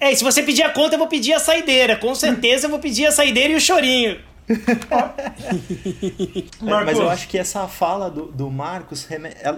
É, 0.01 0.13
e 0.13 0.17
se 0.17 0.23
você 0.23 0.45
pedir 0.45 0.63
a 0.63 0.71
conta, 0.71 0.95
eu 0.95 0.99
vou 0.99 1.09
pedir 1.09 1.33
a 1.33 1.41
saideira. 1.41 1.97
Com 1.97 2.15
certeza 2.15 2.67
eu 2.67 2.71
vou 2.71 2.79
pedir 2.79 3.07
a 3.07 3.11
saideira 3.11 3.53
e 3.53 3.57
o 3.57 3.61
chorinho. 3.61 4.21
mas 6.63 6.97
eu 6.97 7.11
acho 7.11 7.27
que 7.27 7.37
essa 7.37 7.67
fala 7.67 8.09
do, 8.09 8.27
do 8.27 8.49
Marcos, 8.49 9.09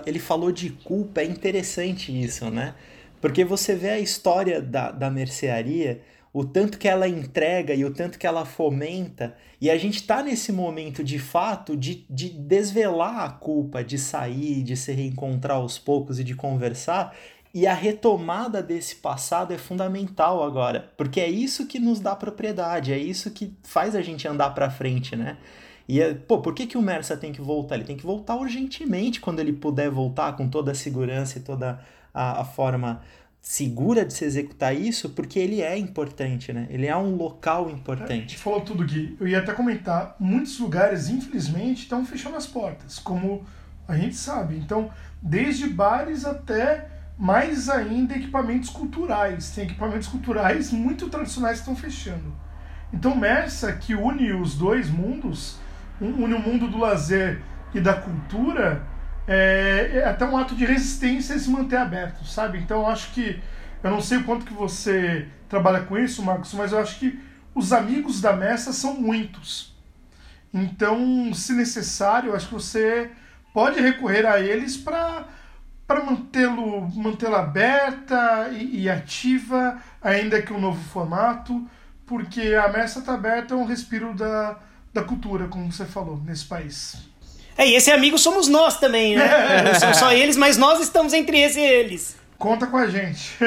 ele 0.06 0.18
falou 0.18 0.50
de 0.50 0.70
culpa, 0.70 1.20
é 1.20 1.26
interessante 1.26 2.10
isso, 2.10 2.50
né? 2.50 2.72
Porque 3.20 3.44
você 3.44 3.74
vê 3.74 3.90
a 3.90 3.98
história 3.98 4.62
da, 4.62 4.90
da 4.90 5.10
mercearia 5.10 6.00
o 6.32 6.44
tanto 6.44 6.78
que 6.78 6.86
ela 6.86 7.08
entrega 7.08 7.74
e 7.74 7.84
o 7.84 7.92
tanto 7.92 8.18
que 8.18 8.26
ela 8.26 8.44
fomenta. 8.44 9.36
E 9.60 9.68
a 9.70 9.76
gente 9.76 9.96
está 9.96 10.22
nesse 10.22 10.52
momento 10.52 11.02
de 11.02 11.18
fato 11.18 11.76
de, 11.76 12.06
de 12.08 12.30
desvelar 12.30 13.24
a 13.24 13.30
culpa, 13.30 13.82
de 13.82 13.98
sair, 13.98 14.62
de 14.62 14.76
se 14.76 14.92
reencontrar 14.92 15.56
aos 15.56 15.78
poucos 15.78 16.20
e 16.20 16.24
de 16.24 16.34
conversar. 16.34 17.14
E 17.52 17.66
a 17.66 17.74
retomada 17.74 18.62
desse 18.62 18.96
passado 18.96 19.52
é 19.52 19.58
fundamental 19.58 20.44
agora, 20.44 20.92
porque 20.96 21.20
é 21.20 21.28
isso 21.28 21.66
que 21.66 21.80
nos 21.80 21.98
dá 21.98 22.14
propriedade, 22.14 22.92
é 22.92 22.98
isso 22.98 23.32
que 23.32 23.52
faz 23.64 23.96
a 23.96 24.02
gente 24.02 24.28
andar 24.28 24.50
para 24.50 24.70
frente, 24.70 25.16
né? 25.16 25.36
E, 25.88 26.00
é, 26.00 26.14
pô, 26.14 26.38
por 26.38 26.54
que, 26.54 26.68
que 26.68 26.78
o 26.78 26.82
Mersa 26.82 27.16
tem 27.16 27.32
que 27.32 27.40
voltar? 27.40 27.74
Ele 27.74 27.84
tem 27.84 27.96
que 27.96 28.06
voltar 28.06 28.36
urgentemente 28.36 29.20
quando 29.20 29.40
ele 29.40 29.52
puder 29.52 29.90
voltar 29.90 30.36
com 30.36 30.48
toda 30.48 30.70
a 30.70 30.74
segurança 30.76 31.38
e 31.38 31.40
toda 31.40 31.80
a, 32.14 32.42
a 32.42 32.44
forma 32.44 33.02
segura 33.42 34.04
de 34.04 34.12
se 34.12 34.24
executar 34.24 34.74
isso 34.74 35.10
porque 35.10 35.38
ele 35.38 35.60
é 35.62 35.76
importante, 35.76 36.52
né? 36.52 36.66
Ele 36.70 36.86
é 36.86 36.96
um 36.96 37.16
local 37.16 37.70
importante. 37.70 38.36
É, 38.36 38.38
falou 38.38 38.60
tudo, 38.60 38.84
Gui. 38.84 39.16
Eu 39.18 39.26
ia 39.26 39.38
até 39.38 39.52
comentar, 39.52 40.14
muitos 40.20 40.58
lugares, 40.58 41.08
infelizmente, 41.08 41.82
estão 41.82 42.04
fechando 42.04 42.36
as 42.36 42.46
portas, 42.46 42.98
como 42.98 43.44
a 43.88 43.96
gente 43.96 44.14
sabe. 44.14 44.56
Então, 44.56 44.90
desde 45.22 45.68
bares 45.68 46.24
até 46.24 46.88
mais 47.20 47.68
ainda 47.68 48.16
equipamentos 48.16 48.70
culturais. 48.70 49.50
Tem 49.50 49.64
equipamentos 49.64 50.08
culturais 50.08 50.72
muito 50.72 51.08
tradicionais 51.10 51.58
que 51.58 51.68
estão 51.70 51.76
fechando. 51.76 52.34
Então, 52.92 53.14
Mersa, 53.14 53.74
que 53.74 53.94
une 53.94 54.32
os 54.32 54.54
dois 54.54 54.88
mundos, 54.88 55.58
une 56.00 56.34
o 56.34 56.40
mundo 56.40 56.66
do 56.66 56.78
lazer 56.78 57.42
e 57.74 57.80
da 57.80 57.92
cultura, 57.92 58.82
é, 59.26 59.90
é 59.94 60.04
até 60.08 60.24
um 60.24 60.36
ato 60.36 60.54
de 60.54 60.64
resistência 60.64 61.38
se 61.38 61.48
manter 61.50 61.76
aberto, 61.76 62.24
sabe? 62.24 62.58
Então 62.58 62.80
eu 62.80 62.86
acho 62.86 63.12
que 63.12 63.40
eu 63.82 63.90
não 63.90 64.00
sei 64.00 64.18
o 64.18 64.24
quanto 64.24 64.44
que 64.44 64.52
você 64.52 65.26
trabalha 65.48 65.82
com 65.82 65.98
isso, 65.98 66.22
Marcos, 66.22 66.52
mas 66.54 66.72
eu 66.72 66.78
acho 66.78 66.98
que 66.98 67.18
os 67.54 67.72
amigos 67.72 68.20
da 68.20 68.32
messa 68.32 68.72
são 68.72 68.94
muitos. 68.94 69.74
Então, 70.52 71.32
se 71.32 71.52
necessário, 71.52 72.30
eu 72.30 72.36
acho 72.36 72.48
que 72.48 72.54
você 72.54 73.10
pode 73.52 73.80
recorrer 73.80 74.26
a 74.26 74.40
eles 74.40 74.76
para 74.76 75.26
para 75.86 76.04
mantê-lo 76.04 76.88
mantê-la 76.94 77.40
aberta 77.40 78.48
e, 78.52 78.82
e, 78.82 78.88
ativa, 78.88 79.76
ainda 80.00 80.40
que 80.40 80.52
um 80.52 80.60
novo 80.60 80.80
formato, 80.90 81.68
porque 82.06 82.54
a 82.54 82.68
messa 82.68 83.00
está 83.00 83.14
aberta 83.14 83.54
é 83.54 83.56
um 83.56 83.64
respiro 83.64 84.14
da, 84.14 84.56
da 84.94 85.02
cultura, 85.02 85.48
como 85.48 85.72
você 85.72 85.84
falou, 85.84 86.22
nesse 86.24 86.44
país. 86.44 87.09
É, 87.60 87.68
e 87.68 87.74
esse 87.74 87.90
amigo 87.90 88.16
somos 88.16 88.48
nós 88.48 88.78
também, 88.78 89.14
né? 89.14 89.28
Não 89.62 89.74
são 89.74 89.92
só 89.92 90.10
eles, 90.10 90.34
mas 90.34 90.56
nós 90.56 90.80
estamos 90.80 91.12
entre 91.12 91.38
esse 91.38 91.60
e 91.60 91.62
eles. 91.62 92.16
Conta 92.38 92.66
com 92.66 92.78
a 92.78 92.88
gente. 92.88 93.34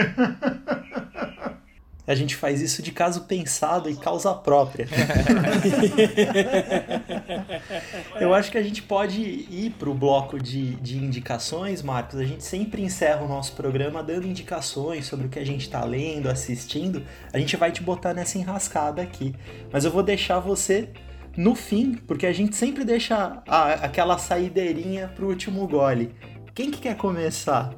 A 2.06 2.16
gente 2.16 2.36
faz 2.36 2.60
isso 2.60 2.82
de 2.82 2.92
caso 2.92 3.22
pensado 3.22 3.90
e 3.90 3.96
causa 3.96 4.34
própria. 4.34 4.90
Eu 8.20 8.34
acho 8.34 8.52
que 8.52 8.58
a 8.58 8.62
gente 8.62 8.82
pode 8.82 9.22
ir 9.22 9.74
para 9.80 9.90
o 9.90 9.94
bloco 9.94 10.38
de, 10.38 10.76
de 10.76 10.98
indicações, 10.98 11.82
Marcos. 11.82 12.20
A 12.20 12.26
gente 12.26 12.44
sempre 12.44 12.82
encerra 12.82 13.24
o 13.24 13.28
nosso 13.30 13.54
programa 13.54 14.04
dando 14.04 14.28
indicações 14.28 15.06
sobre 15.06 15.28
o 15.28 15.30
que 15.30 15.40
a 15.40 15.46
gente 15.46 15.62
está 15.62 15.86
lendo, 15.86 16.30
assistindo. 16.30 17.02
A 17.32 17.40
gente 17.40 17.56
vai 17.56 17.72
te 17.72 17.82
botar 17.82 18.14
nessa 18.14 18.38
enrascada 18.38 19.02
aqui. 19.02 19.34
Mas 19.72 19.86
eu 19.86 19.92
vou 19.92 20.04
deixar 20.04 20.42
você 20.42 20.90
no 21.36 21.56
fim, 21.56 21.96
porque 22.08 22.26
a 22.26 22.34
gente 22.34 22.56
sempre 22.56 22.84
deixa 22.84 23.42
a, 23.48 23.74
aquela 23.74 24.18
saideirinha 24.18 25.12
pro 25.16 25.28
último 25.28 25.68
gole. 25.68 26.14
Quem 26.54 26.70
que 26.70 26.80
quer 26.80 26.96
começar? 26.96 27.74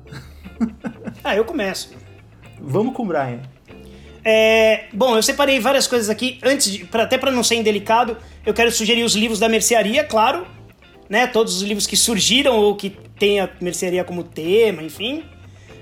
ah, 1.24 1.36
eu 1.36 1.46
começo. 1.46 1.94
Vamos 2.60 2.94
com 2.94 3.04
o 3.04 3.06
Brian. 3.06 3.42
É, 4.24 4.86
bom, 4.92 5.16
eu 5.16 5.24
separei 5.24 5.60
várias 5.60 5.88
coisas 5.88 6.10
aqui. 6.10 6.40
Antes, 6.44 6.72
de, 6.72 6.86
pra, 6.86 7.04
até 7.04 7.18
para 7.18 7.32
não 7.32 7.44
ser 7.44 7.56
indelicado, 7.56 8.18
eu 8.46 8.54
quero 8.54 8.72
sugerir 8.72 9.04
os 9.04 9.16
livros 9.16 9.40
da 9.40 9.48
mercearia, 9.48 10.04
claro. 10.04 10.46
Né, 11.08 11.28
todos 11.28 11.58
os 11.58 11.62
livros 11.62 11.86
que 11.86 11.96
surgiram 11.96 12.58
ou 12.58 12.76
que 12.76 12.90
tem 13.20 13.40
a 13.40 13.48
mercearia 13.62 14.04
como 14.04 14.24
tema, 14.24 14.82
enfim. 14.82 15.24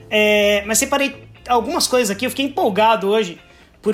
É, 0.09 0.63
mas 0.65 0.77
separei 0.77 1.15
algumas 1.47 1.87
coisas 1.87 2.13
aqui, 2.13 2.25
eu 2.25 2.29
fiquei 2.29 2.45
empolgado 2.45 3.07
hoje. 3.07 3.39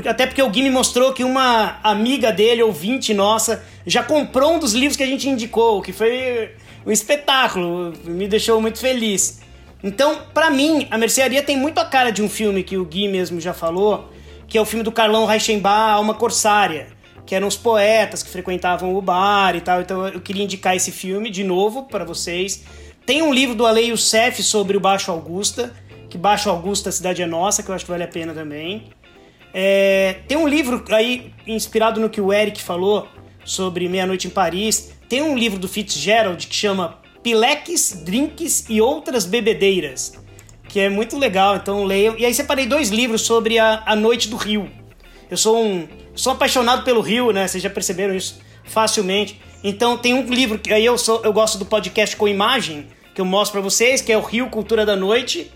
Até 0.08 0.28
porque 0.28 0.42
o 0.42 0.50
Gui 0.50 0.62
me 0.62 0.70
mostrou 0.70 1.14
que 1.14 1.24
uma 1.24 1.80
amiga 1.82 2.32
dele, 2.32 2.62
ouvinte 2.62 3.14
nossa, 3.14 3.64
já 3.88 4.04
comprou 4.04 4.54
um 4.54 4.60
dos 4.60 4.74
livros 4.74 4.96
que 4.96 5.02
a 5.02 5.08
gente 5.08 5.28
indicou, 5.28 5.82
que 5.82 5.92
foi 5.92 6.52
um 6.86 6.92
espetáculo, 6.92 7.94
me 8.04 8.28
deixou 8.28 8.62
muito 8.62 8.78
feliz. 8.78 9.42
Então, 9.84 10.20
para 10.34 10.52
mim, 10.52 10.88
a 10.92 10.98
Mercearia 10.98 11.42
tem 11.42 11.58
muito 11.58 11.80
a 11.80 11.86
cara 11.86 12.12
de 12.12 12.22
um 12.22 12.30
filme 12.30 12.64
que 12.64 12.78
o 12.78 12.86
Gui 12.86 13.08
mesmo 13.08 13.40
já 13.42 13.54
falou, 13.54 14.10
que 14.48 14.58
é 14.58 14.62
o 14.62 14.66
filme 14.66 14.84
do 14.84 14.92
Carlão 14.92 15.26
Reichenbach, 15.26 15.94
Alma 15.94 16.14
Corsária, 16.14 16.88
que 17.26 17.34
eram 17.34 17.48
os 17.48 17.56
poetas 17.56 18.22
que 18.22 18.30
frequentavam 18.30 18.96
o 18.96 19.02
bar 19.02 19.56
e 19.56 19.62
tal. 19.62 19.82
Então 19.82 20.08
eu 20.08 20.20
queria 20.20 20.44
indicar 20.44 20.76
esse 20.76 20.92
filme 20.92 21.30
de 21.30 21.44
novo 21.44 21.84
para 21.84 22.04
vocês. 22.04 22.64
Tem 23.06 23.22
um 23.22 23.34
livro 23.34 23.56
do 23.56 23.66
Ale 23.66 23.88
Youssef 23.88 24.44
sobre 24.44 24.78
o 24.78 24.80
Baixo 24.80 25.10
Augusta, 25.10 25.74
que 26.10 26.18
Baixo 26.18 26.50
Augusta, 26.50 26.90
a 26.90 26.92
cidade 26.92 27.22
é 27.22 27.26
nossa, 27.26 27.64
que 27.64 27.70
eu 27.70 27.76
acho 27.76 27.86
que 27.86 27.92
vale 27.92 28.04
a 28.04 28.08
pena 28.08 28.34
também. 28.34 28.90
É, 29.54 30.18
tem 30.28 30.38
um 30.38 30.48
livro 30.48 30.84
aí 30.92 31.34
inspirado 31.48 32.00
no 32.00 32.10
que 32.10 32.22
o 32.22 32.32
Eric 32.32 32.62
falou 32.62 33.08
sobre 33.44 33.88
Meia 33.88 34.06
Noite 34.06 34.28
em 34.28 34.30
Paris. 34.30 34.94
Tem 35.08 35.22
um 35.22 35.38
livro 35.38 35.58
do 35.58 35.68
Fitzgerald 35.68 36.46
que 36.46 36.56
chama 36.56 37.00
Pileques, 37.24 38.04
Drinks 38.06 38.66
e 38.70 38.80
Outras 38.80 39.26
Bebedeiras, 39.26 40.14
que 40.68 40.80
é 40.80 40.90
muito 40.90 41.18
legal, 41.18 41.56
então 41.56 41.84
leiam. 41.84 42.16
E 42.18 42.26
aí 42.26 42.34
separei 42.34 42.66
dois 42.66 42.90
livros 42.90 43.22
sobre 43.22 43.58
a, 43.58 43.84
a 43.86 43.96
Noite 43.96 44.30
do 44.30 44.38
Rio. 44.38 44.70
Eu 45.30 45.38
sou 45.38 45.64
um 45.64 45.88
sou 46.16 46.34
apaixonado 46.34 46.84
pelo 46.84 47.02
Rio, 47.02 47.32
né? 47.32 47.48
Vocês 47.48 47.64
já 47.64 47.70
perceberam 47.70 48.16
isso 48.16 48.40
facilmente. 48.64 49.40
Então 49.64 49.98
tem 49.98 50.14
um 50.14 50.24
livro 50.24 50.60
que 50.60 50.72
aí 50.72 50.86
eu 50.86 50.98
sou 50.98 51.22
eu 51.24 51.34
gosto 51.34 51.58
do 51.58 51.66
podcast 51.66 52.16
com 52.16 52.28
imagem 52.28 52.88
que 53.14 53.22
eu 53.22 53.26
mostro 53.26 53.54
para 53.54 53.62
vocês, 53.62 54.02
que 54.02 54.12
é 54.12 54.18
o 54.18 54.22
Rio 54.22 54.50
Cultura 54.50 54.86
da 54.86 54.96
Noite, 54.96 55.52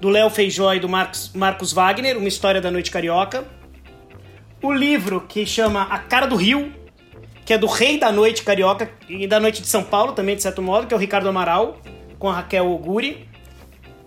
do 0.00 0.08
Léo 0.08 0.28
Feijó 0.30 0.74
e 0.74 0.80
do 0.80 0.88
Marcos, 0.88 1.30
Marcos 1.34 1.72
Wagner, 1.72 2.16
uma 2.18 2.28
história 2.28 2.60
da 2.60 2.70
noite 2.70 2.90
carioca. 2.90 3.44
O 4.62 4.72
livro 4.72 5.22
que 5.28 5.46
chama 5.46 5.82
A 5.82 5.98
Cara 5.98 6.26
do 6.26 6.36
Rio, 6.36 6.72
que 7.44 7.52
é 7.52 7.58
do 7.58 7.66
Rei 7.66 7.98
da 7.98 8.10
Noite 8.10 8.42
Carioca 8.42 8.90
e 9.08 9.26
da 9.26 9.38
Noite 9.38 9.62
de 9.62 9.68
São 9.68 9.84
Paulo 9.84 10.12
também, 10.12 10.34
de 10.34 10.42
certo 10.42 10.60
modo, 10.60 10.86
que 10.86 10.92
é 10.92 10.96
o 10.96 11.00
Ricardo 11.00 11.28
Amaral, 11.28 11.78
com 12.18 12.28
a 12.28 12.34
Raquel 12.34 12.70
Oguri. 12.70 13.28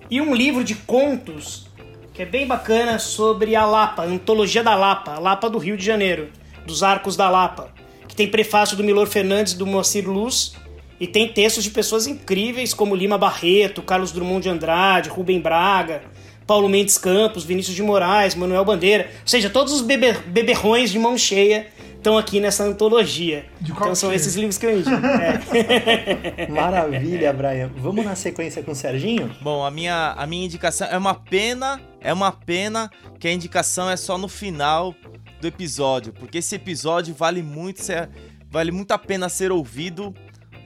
E 0.10 0.20
um 0.20 0.36
livro 0.36 0.64
de 0.64 0.76
contos 0.76 1.68
que 2.14 2.22
é 2.22 2.26
bem 2.26 2.46
bacana 2.46 3.00
sobre 3.00 3.56
a 3.56 3.66
Lapa, 3.66 4.02
a 4.02 4.06
Antologia 4.06 4.62
da 4.62 4.76
Lapa, 4.76 5.14
a 5.14 5.20
Lapa 5.20 5.50
do 5.50 5.58
Rio 5.58 5.78
de 5.78 5.86
Janeiro, 5.86 6.30
dos 6.66 6.84
Arcos 6.84 7.16
da 7.16 7.30
Lapa, 7.30 7.70
que 8.10 8.16
tem 8.16 8.28
prefácio 8.28 8.76
do 8.76 8.84
Milor 8.84 9.08
Fernandes 9.08 9.54
e 9.54 9.58
do 9.58 9.66
Moacir 9.66 10.06
Luz, 10.10 10.54
e 11.00 11.08
tem 11.08 11.28
textos 11.28 11.64
de 11.64 11.72
pessoas 11.72 12.08
incríveis 12.08 12.74
como 12.74 12.96
Lima 12.96 13.18
Barreto, 13.18 13.82
Carlos 13.82 14.12
Drummond 14.12 14.44
de 14.44 14.50
Andrade, 14.50 15.10
Rubem 15.10 15.40
Braga, 15.40 16.02
Paulo 16.46 16.68
Mendes 16.68 16.98
Campos, 16.98 17.44
Vinícius 17.44 17.76
de 17.76 17.84
Moraes, 17.84 18.36
Manuel 18.36 18.66
Bandeira, 18.66 19.08
ou 19.22 19.28
seja, 19.28 19.50
todos 19.50 19.72
os 19.72 19.82
bebe 19.82 20.14
beberrões 20.28 20.90
de 20.90 20.98
mão 20.98 21.18
cheia 21.18 21.68
estão 21.96 22.18
aqui 22.18 22.40
nessa 22.40 22.64
antologia. 22.64 23.46
então 23.62 23.94
são 23.94 24.12
esses 24.12 24.36
livros 24.36 24.58
que 24.58 24.66
eu 24.66 24.80
indico. 24.80 24.90
É. 25.20 26.48
Maravilha, 26.50 27.32
Brian. 27.34 27.70
Vamos 27.76 28.04
na 28.06 28.16
sequência 28.16 28.64
com 28.64 28.72
o 28.72 28.76
Serginho? 28.76 29.30
Bom, 29.42 29.64
a 29.66 29.70
minha, 29.70 30.14
a 30.18 30.26
minha 30.26 30.46
indicação 30.46 30.88
é 30.88 30.98
uma 30.98 31.14
pena, 31.14 31.80
é 32.02 32.14
uma 32.14 32.32
pena 32.32 32.90
que 33.20 33.28
a 33.28 33.32
indicação 33.32 33.90
é 33.90 33.98
só 33.98 34.18
no 34.18 34.28
final 34.28 34.96
do 35.40 35.48
episódio, 35.48 36.14
porque 36.14 36.40
esse 36.40 36.56
episódio 36.56 37.14
vale 37.14 37.44
muito 37.44 37.84
ser, 37.84 38.10
vale 38.50 38.72
muito 38.72 38.92
a 38.92 38.98
pena 38.98 39.30
ser 39.30 39.52
ouvido 39.52 40.14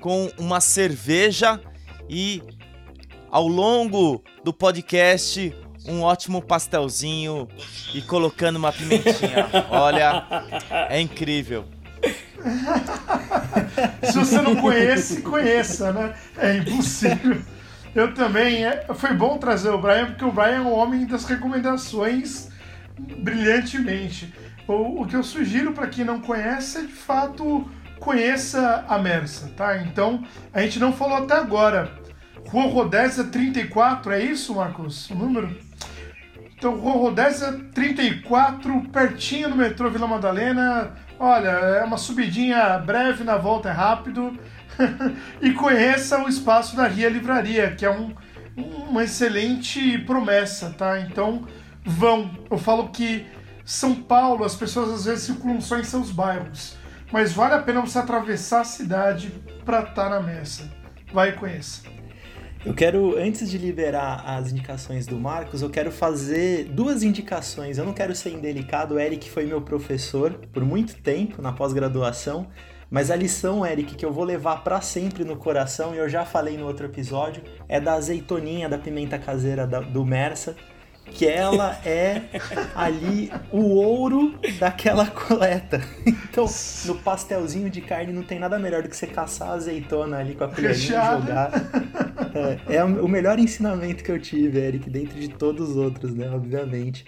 com 0.04 0.30
uma 0.38 0.60
cerveja 0.60 1.62
e 2.10 2.44
ao 3.32 3.48
longo 3.48 4.22
do 4.44 4.52
podcast 4.52 5.56
um 5.88 6.02
ótimo 6.02 6.42
pastelzinho 6.42 7.48
e 7.94 8.02
colocando 8.02 8.58
uma 8.58 8.74
pimentinha. 8.74 9.48
Olha, 9.72 10.28
é 10.90 11.00
incrível. 11.00 11.64
Se 14.04 14.20
você 14.20 14.42
não 14.42 14.58
conhece, 14.58 15.22
conheça, 15.22 15.94
né? 15.94 16.14
É 16.38 16.58
impossível. 16.58 17.42
Eu 17.96 18.14
também. 18.14 18.66
É, 18.66 18.86
foi 18.94 19.14
bom 19.14 19.38
trazer 19.38 19.70
o 19.70 19.78
Brian, 19.78 20.08
porque 20.08 20.26
o 20.26 20.34
Brian 20.34 20.58
é 20.58 20.62
o 20.62 20.72
homem 20.72 21.06
das 21.06 21.24
recomendações 21.24 22.50
brilhantemente. 23.00 24.34
O, 24.68 25.04
o 25.04 25.08
que 25.08 25.16
eu 25.16 25.24
sugiro 25.24 25.72
para 25.72 25.88
quem 25.88 26.04
não 26.04 26.20
conhece 26.20 26.80
é 26.80 26.82
de 26.82 26.92
fato 26.92 27.66
conheça 28.04 28.84
a 28.88 29.00
Mersa, 29.00 29.50
tá? 29.56 29.78
Então, 29.78 30.24
a 30.54 30.62
gente 30.62 30.78
não 30.78 30.92
falou 30.92 31.20
até 31.20 31.36
agora. 31.36 31.90
Rua 32.50 32.68
Rodésia 32.68 33.24
34, 33.24 34.12
é 34.12 34.22
isso, 34.22 34.54
Marcos? 34.56 35.10
O 35.10 35.16
número? 35.16 35.56
Então, 36.56 36.76
Rua 36.76 36.94
Rodésia 36.94 37.54
34, 37.74 38.90
pertinho 38.90 39.50
do 39.50 39.56
metrô 39.56 39.90
Vila 39.90 40.06
Madalena. 40.06 40.92
Olha, 41.18 41.48
é 41.48 41.84
uma 41.84 41.98
subidinha 41.98 42.78
breve, 42.78 43.24
na 43.24 43.38
volta 43.38 43.70
é 43.70 43.72
rápido. 43.72 44.38
e 45.42 45.52
conheça 45.52 46.22
o 46.24 46.28
espaço 46.28 46.76
da 46.76 46.88
Ria 46.88 47.10
Livraria, 47.10 47.72
que 47.72 47.86
é 47.86 47.90
um, 47.90 48.14
uma 48.58 49.06
excelente 49.06 49.98
promessa, 50.00 50.76
tá? 50.78 51.00
Então, 51.00 51.48
vão. 51.86 52.30
Eu 52.52 52.58
falo 52.58 52.90
que 52.90 53.26
São 53.64 53.96
Paulo, 53.96 54.44
as 54.44 54.56
pessoas 54.56 54.92
às 54.92 55.06
vezes 55.06 55.24
circulam 55.24 55.62
só 55.62 55.80
em 55.80 55.84
seus 55.86 56.12
bairros, 56.12 56.78
mas 57.14 57.32
vale 57.32 57.54
a 57.54 57.62
pena 57.62 57.80
você 57.80 58.00
atravessar 58.00 58.62
a 58.62 58.64
cidade 58.64 59.32
para 59.64 59.82
estar 59.82 59.94
tá 59.94 60.10
na 60.10 60.20
mesa. 60.20 60.64
Vai 61.14 61.30
e 61.30 61.34
conheça. 61.34 61.84
Eu 62.66 62.74
quero, 62.74 63.16
antes 63.20 63.52
de 63.52 63.60
liberar 63.60 64.24
as 64.26 64.52
indicações 64.52 65.06
do 65.06 65.16
Marcos, 65.16 65.62
eu 65.62 65.70
quero 65.70 65.92
fazer 65.92 66.64
duas 66.64 67.04
indicações. 67.04 67.78
Eu 67.78 67.86
não 67.86 67.94
quero 67.94 68.16
ser 68.16 68.32
indelicado, 68.32 68.96
o 68.96 69.00
Eric 69.00 69.30
foi 69.30 69.46
meu 69.46 69.62
professor 69.62 70.34
por 70.52 70.66
muito 70.66 70.96
tempo 70.96 71.40
na 71.40 71.54
pós-graduação, 71.54 72.48
mas 72.90 73.12
a 73.12 73.16
lição, 73.16 73.64
Eric, 73.64 73.94
que 73.94 74.04
eu 74.04 74.12
vou 74.12 74.24
levar 74.24 74.64
para 74.64 74.82
sempre 74.82 75.24
no 75.24 75.38
coração, 75.38 75.94
e 75.94 76.00
eu 76.00 76.10
já 76.10 76.26
falei 76.26 76.58
no 76.58 76.66
outro 76.66 76.88
episódio, 76.88 77.44
é 77.70 77.80
da 77.80 77.94
azeitoninha 77.94 78.68
da 78.68 78.80
pimenta 78.80 79.20
caseira 79.20 79.68
do 79.68 80.04
Mersa 80.04 80.56
que 81.06 81.28
ela 81.28 81.80
é 81.86 82.24
ali 82.76 83.32
o 83.52 83.76
ouro 83.76 84.40
daquela 84.60 85.08
coleta. 85.08 85.82
Então, 86.34 86.48
no 86.86 86.96
pastelzinho 86.96 87.70
de 87.70 87.80
carne 87.80 88.12
não 88.12 88.24
tem 88.24 88.40
nada 88.40 88.58
melhor 88.58 88.82
do 88.82 88.90
que 88.90 88.98
você 88.98 89.06
caçar 89.06 89.50
a 89.50 89.54
azeitona 89.54 90.18
ali 90.18 90.34
com 90.34 90.46
a 90.46 90.48
colherinha 90.48 90.74
e 90.74 90.82
jogar. 90.82 91.52
É, 92.68 92.78
é, 92.78 92.84
o 92.84 93.08
melhor 93.08 93.38
ensinamento 93.38 94.04
que 94.04 94.12
eu 94.12 94.20
tive, 94.20 94.58
Eric, 94.58 94.90
dentro 94.90 95.20
de 95.20 95.28
todos 95.28 95.70
os 95.70 95.78
outros, 95.78 96.16
né? 96.16 96.28
Obviamente. 96.32 97.06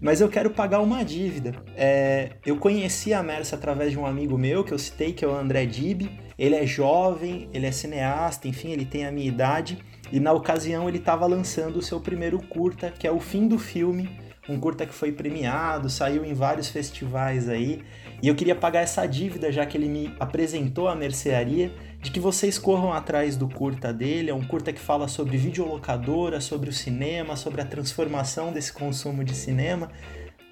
Mas 0.00 0.20
eu 0.20 0.28
quero 0.28 0.50
pagar 0.50 0.80
uma 0.80 1.04
dívida. 1.04 1.54
É, 1.76 2.30
eu 2.44 2.56
conheci 2.56 3.12
a 3.12 3.22
Mersa 3.22 3.56
através 3.56 3.90
de 3.90 3.98
um 3.98 4.06
amigo 4.06 4.36
meu 4.38 4.64
que 4.64 4.72
eu 4.72 4.78
citei, 4.78 5.12
que 5.12 5.24
é 5.24 5.28
o 5.28 5.34
André 5.34 5.66
Dib. 5.66 6.08
Ele 6.38 6.54
é 6.54 6.66
jovem, 6.66 7.48
ele 7.52 7.66
é 7.66 7.72
cineasta, 7.72 8.46
enfim, 8.46 8.72
ele 8.72 8.84
tem 8.84 9.06
a 9.06 9.12
minha 9.12 9.26
idade. 9.26 9.78
E 10.12 10.20
na 10.20 10.32
ocasião 10.32 10.88
ele 10.88 10.98
estava 10.98 11.26
lançando 11.26 11.76
o 11.76 11.82
seu 11.82 12.00
primeiro 12.00 12.38
curta, 12.38 12.90
que 12.90 13.06
é 13.06 13.10
o 13.10 13.20
fim 13.20 13.48
do 13.48 13.58
filme, 13.58 14.08
um 14.48 14.60
curta 14.60 14.86
que 14.86 14.94
foi 14.94 15.10
premiado, 15.10 15.90
saiu 15.90 16.24
em 16.24 16.32
vários 16.32 16.68
festivais 16.68 17.48
aí. 17.48 17.82
E 18.22 18.28
eu 18.28 18.34
queria 18.34 18.54
pagar 18.54 18.80
essa 18.80 19.04
dívida, 19.04 19.50
já 19.50 19.66
que 19.66 19.76
ele 19.76 19.88
me 19.88 20.14
apresentou 20.20 20.88
a 20.88 20.94
mercearia, 20.94 21.72
de 22.00 22.10
que 22.10 22.20
vocês 22.20 22.58
corram 22.58 22.92
atrás 22.92 23.36
do 23.36 23.48
curta 23.48 23.92
dele. 23.92 24.30
É 24.30 24.34
um 24.34 24.44
curta 24.44 24.72
que 24.72 24.78
fala 24.78 25.08
sobre 25.08 25.36
videolocadora, 25.36 26.40
sobre 26.40 26.70
o 26.70 26.72
cinema, 26.72 27.36
sobre 27.36 27.60
a 27.60 27.64
transformação 27.64 28.52
desse 28.52 28.72
consumo 28.72 29.24
de 29.24 29.34
cinema. 29.34 29.90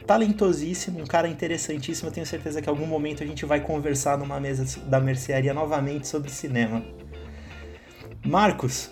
Talentosíssimo, 0.05 1.00
um 1.00 1.07
cara 1.07 1.28
interessantíssimo. 1.28 2.09
Eu 2.09 2.12
tenho 2.12 2.26
certeza 2.26 2.61
que 2.61 2.68
em 2.68 2.72
algum 2.72 2.86
momento 2.86 3.22
a 3.22 3.26
gente 3.26 3.46
vai 3.46 3.61
conversar 3.61 4.18
numa 4.18 4.40
mesa 4.40 4.80
da 4.88 5.00
mercearia 5.00 5.55
novamente 5.55 6.09
sobre 6.09 6.30
cinema. 6.30 6.82
Marcos, 8.26 8.90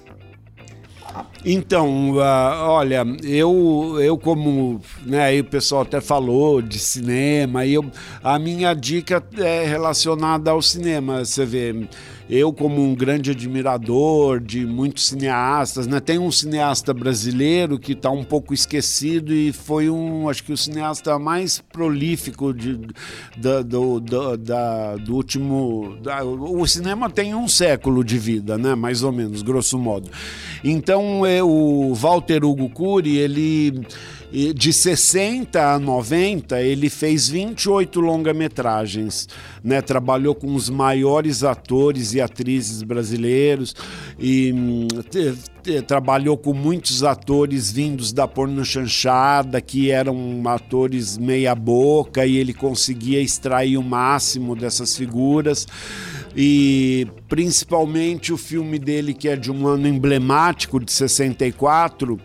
então, 1.44 2.12
uh, 2.12 2.68
olha, 2.68 3.04
eu, 3.24 3.96
eu 4.00 4.16
como, 4.16 4.80
né, 5.04 5.22
aí 5.22 5.40
o 5.40 5.44
pessoal 5.44 5.82
até 5.82 6.00
falou 6.00 6.62
de 6.62 6.78
cinema, 6.78 7.66
eu, 7.66 7.84
a 8.22 8.38
minha 8.38 8.72
dica 8.74 9.22
é 9.36 9.64
relacionada 9.64 10.50
ao 10.50 10.62
cinema, 10.62 11.24
você 11.24 11.44
vê, 11.44 11.88
eu 12.34 12.50
como 12.50 12.82
um 12.82 12.94
grande 12.94 13.30
admirador 13.30 14.40
de 14.40 14.64
muitos 14.64 15.08
cineastas, 15.08 15.86
né? 15.86 16.00
Tem 16.00 16.18
um 16.18 16.30
cineasta 16.30 16.94
brasileiro 16.94 17.78
que 17.78 17.92
está 17.92 18.10
um 18.10 18.24
pouco 18.24 18.54
esquecido 18.54 19.34
e 19.34 19.52
foi 19.52 19.90
um, 19.90 20.30
acho 20.30 20.42
que 20.42 20.50
o 20.50 20.56
cineasta 20.56 21.18
mais 21.18 21.60
prolífico 21.60 22.54
de, 22.54 22.80
da, 23.36 23.60
do, 23.60 24.00
da, 24.00 24.36
da, 24.36 24.96
do 24.96 25.14
último. 25.14 25.98
Da, 26.02 26.24
o 26.24 26.66
cinema 26.66 27.10
tem 27.10 27.34
um 27.34 27.46
século 27.46 28.02
de 28.02 28.16
vida, 28.16 28.56
né? 28.56 28.74
Mais 28.74 29.02
ou 29.02 29.12
menos, 29.12 29.42
grosso 29.42 29.78
modo. 29.78 30.08
Então, 30.64 31.26
é, 31.26 31.42
o 31.42 31.92
Walter 31.92 32.46
Hugo 32.46 32.70
Cury, 32.70 33.18
ele 33.18 33.84
de 34.32 34.72
60 34.72 35.74
a 35.74 35.78
90, 35.78 36.62
ele 36.62 36.88
fez 36.88 37.28
28 37.28 38.00
longa-metragens, 38.00 39.28
né? 39.62 39.82
Trabalhou 39.82 40.34
com 40.34 40.54
os 40.54 40.70
maiores 40.70 41.44
atores 41.44 42.14
e 42.14 42.20
atrizes 42.20 42.82
brasileiros 42.82 43.76
e 44.18 44.50
hum, 44.54 44.88
trabalhou 45.86 46.38
com 46.38 46.54
muitos 46.54 47.04
atores 47.04 47.70
vindos 47.70 48.10
da 48.10 48.26
porno 48.26 48.64
chanchada, 48.64 49.60
que 49.60 49.90
eram 49.90 50.42
atores 50.46 51.18
meia 51.18 51.54
boca 51.54 52.24
e 52.24 52.38
ele 52.38 52.54
conseguia 52.54 53.20
extrair 53.20 53.76
o 53.76 53.82
máximo 53.82 54.56
dessas 54.56 54.96
figuras. 54.96 55.66
e 56.34 57.06
principalmente 57.28 58.32
o 58.32 58.38
filme 58.38 58.78
dele 58.78 59.12
que 59.12 59.28
é 59.28 59.36
de 59.36 59.52
um 59.52 59.66
ano 59.66 59.86
emblemático 59.86 60.80
de 60.80 60.90
64 60.90 62.18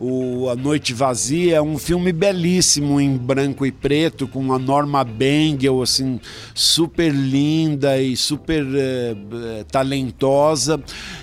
o 0.00 0.48
A 0.48 0.54
Noite 0.54 0.94
Vazia 0.94 1.56
é 1.56 1.62
um 1.62 1.76
filme 1.76 2.12
belíssimo 2.12 3.00
em 3.00 3.16
branco 3.16 3.66
e 3.66 3.72
preto 3.72 4.28
com 4.28 4.52
a 4.52 4.58
Norma 4.58 5.02
Bengel 5.02 5.82
assim 5.82 6.20
super 6.54 7.12
linda 7.12 8.00
e 8.00 8.16
super 8.16 8.64
eh, 8.64 9.16
eh, 9.32 9.64
talentosa. 9.70 10.80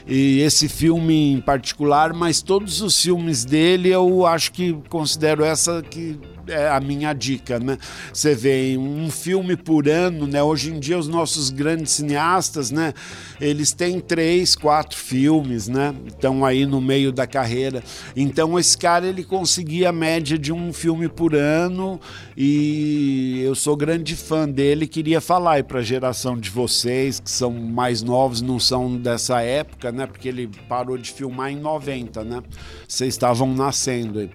E 0.08 0.40
esse 0.40 0.68
filme 0.68 1.34
em 1.34 1.42
particular 1.42 2.14
mas 2.14 2.42
todos 2.42 2.82
os 2.82 3.02
filmes 3.02 3.46
dele 3.46 3.90
eu 3.90 4.26
acho 4.26 4.52
que 4.52 4.74
considero 4.90 5.44
essa 5.44 5.82
que 5.82 6.20
é 6.48 6.70
a 6.70 6.80
minha 6.80 7.14
dica, 7.14 7.60
né? 7.60 7.78
Você 8.14 8.36
vê 8.36 8.78
um 8.78 9.10
filme 9.10 9.56
por 9.56 9.88
ano, 9.88 10.28
né? 10.28 10.42
Hoje 10.42 10.72
em 10.72 10.80
dia 10.80 10.98
os 10.98 11.08
nossos 11.08 11.50
grandes 11.50 11.94
cineastas, 11.94 12.72
né? 12.72 12.94
Eles 13.40 13.72
têm 13.72 14.00
três, 14.00 14.56
quatro 14.56 14.98
filmes, 14.98 15.68
né? 15.68 15.94
Estão 16.08 16.46
aí 16.46 16.66
no 16.66 16.82
meio 16.82 17.12
da 17.12 17.28
carreira. 17.28 17.84
Então 18.16 18.58
esse 18.60 18.78
cara 18.78 19.08
ele 19.08 19.24
conseguia 19.24 19.90
a 19.90 19.92
média 19.92 20.38
de 20.38 20.52
um 20.52 20.72
filme 20.72 21.08
por 21.08 21.36
ano 21.36 22.00
e 22.38 23.42
eu 23.44 23.56
sou 23.56 23.76
grande 23.76 24.16
fã 24.16 24.48
dele. 24.48 24.88
Queria 24.88 25.22
falar 25.22 25.54
aí 25.54 25.64
para 25.64 25.80
a 25.80 25.84
geração 25.84 26.38
de 26.38 26.50
vocês 26.50 27.20
que 27.20 27.30
são 27.30 27.52
mais 27.52 28.02
novos, 28.02 28.42
não 28.42 28.60
são 28.60 28.98
dessa 28.98 29.42
época, 29.42 29.92
né? 29.92 30.06
Porque 30.06 30.28
ele 30.28 30.50
parou 30.68 30.98
de 30.98 31.12
filmar 31.12 31.52
em 31.52 31.60
90, 31.60 32.24
né? 32.24 32.42
Vocês 32.88 33.14
estavam 33.14 33.54
nascendo 33.54 34.20
aí. 34.20 34.30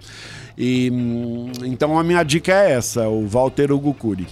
E, 0.57 0.91
então 1.63 1.97
a 1.97 2.03
minha 2.03 2.23
dica 2.23 2.51
é 2.51 2.71
essa, 2.71 3.07
o 3.07 3.25
Walter 3.27 3.71
Hugo 3.71 3.93
Cury. 3.93 4.27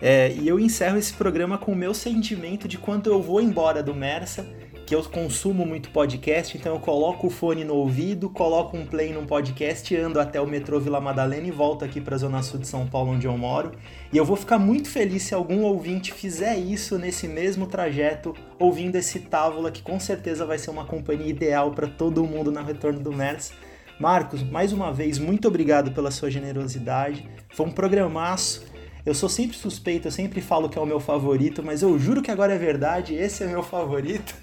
É, 0.00 0.32
e 0.32 0.48
eu 0.48 0.58
encerro 0.58 0.96
esse 0.96 1.12
programa 1.12 1.58
com 1.58 1.72
o 1.72 1.76
meu 1.76 1.92
sentimento 1.92 2.66
de 2.66 2.78
quando 2.78 3.10
eu 3.10 3.20
vou 3.20 3.40
embora 3.40 3.82
do 3.82 3.94
Mersa, 3.94 4.46
que 4.86 4.94
eu 4.96 5.04
consumo 5.04 5.64
muito 5.64 5.90
podcast, 5.90 6.56
então 6.56 6.74
eu 6.74 6.80
coloco 6.80 7.28
o 7.28 7.30
fone 7.30 7.62
no 7.62 7.74
ouvido, 7.74 8.28
coloco 8.28 8.76
um 8.76 8.84
play 8.84 9.12
num 9.12 9.24
podcast, 9.24 9.94
ando 9.94 10.18
até 10.18 10.40
o 10.40 10.46
metrô 10.48 10.80
Vila 10.80 11.00
Madalena 11.00 11.46
e 11.46 11.50
volto 11.52 11.84
aqui 11.84 12.00
para 12.00 12.16
a 12.16 12.18
Zona 12.18 12.42
Sul 12.42 12.58
de 12.58 12.66
São 12.66 12.88
Paulo, 12.88 13.12
onde 13.12 13.24
eu 13.24 13.38
moro. 13.38 13.70
E 14.12 14.16
eu 14.16 14.24
vou 14.24 14.36
ficar 14.36 14.58
muito 14.58 14.88
feliz 14.88 15.22
se 15.22 15.32
algum 15.32 15.62
ouvinte 15.62 16.12
fizer 16.12 16.56
isso 16.56 16.98
nesse 16.98 17.28
mesmo 17.28 17.66
trajeto, 17.66 18.34
ouvindo 18.58 18.96
esse 18.96 19.20
Távola, 19.20 19.70
que 19.70 19.80
com 19.80 20.00
certeza 20.00 20.44
vai 20.44 20.58
ser 20.58 20.70
uma 20.70 20.84
companhia 20.84 21.28
ideal 21.28 21.70
para 21.70 21.86
todo 21.86 22.24
mundo 22.24 22.50
no 22.50 22.60
retorno 22.60 22.98
do 22.98 23.12
Mersa. 23.12 23.52
Marcos, 24.00 24.42
mais 24.42 24.72
uma 24.72 24.90
vez, 24.90 25.18
muito 25.18 25.46
obrigado 25.46 25.90
pela 25.90 26.10
sua 26.10 26.30
generosidade. 26.30 27.28
Foi 27.50 27.66
um 27.66 27.70
programaço. 27.70 28.64
Eu 29.04 29.14
sou 29.14 29.28
sempre 29.28 29.58
suspeito, 29.58 30.08
eu 30.08 30.12
sempre 30.12 30.40
falo 30.40 30.70
que 30.70 30.78
é 30.78 30.80
o 30.80 30.86
meu 30.86 30.98
favorito, 30.98 31.62
mas 31.62 31.82
eu 31.82 31.98
juro 31.98 32.22
que 32.22 32.30
agora 32.30 32.54
é 32.54 32.58
verdade, 32.58 33.14
esse 33.14 33.44
é 33.44 33.46
meu 33.46 33.62
favorito. 33.62 34.34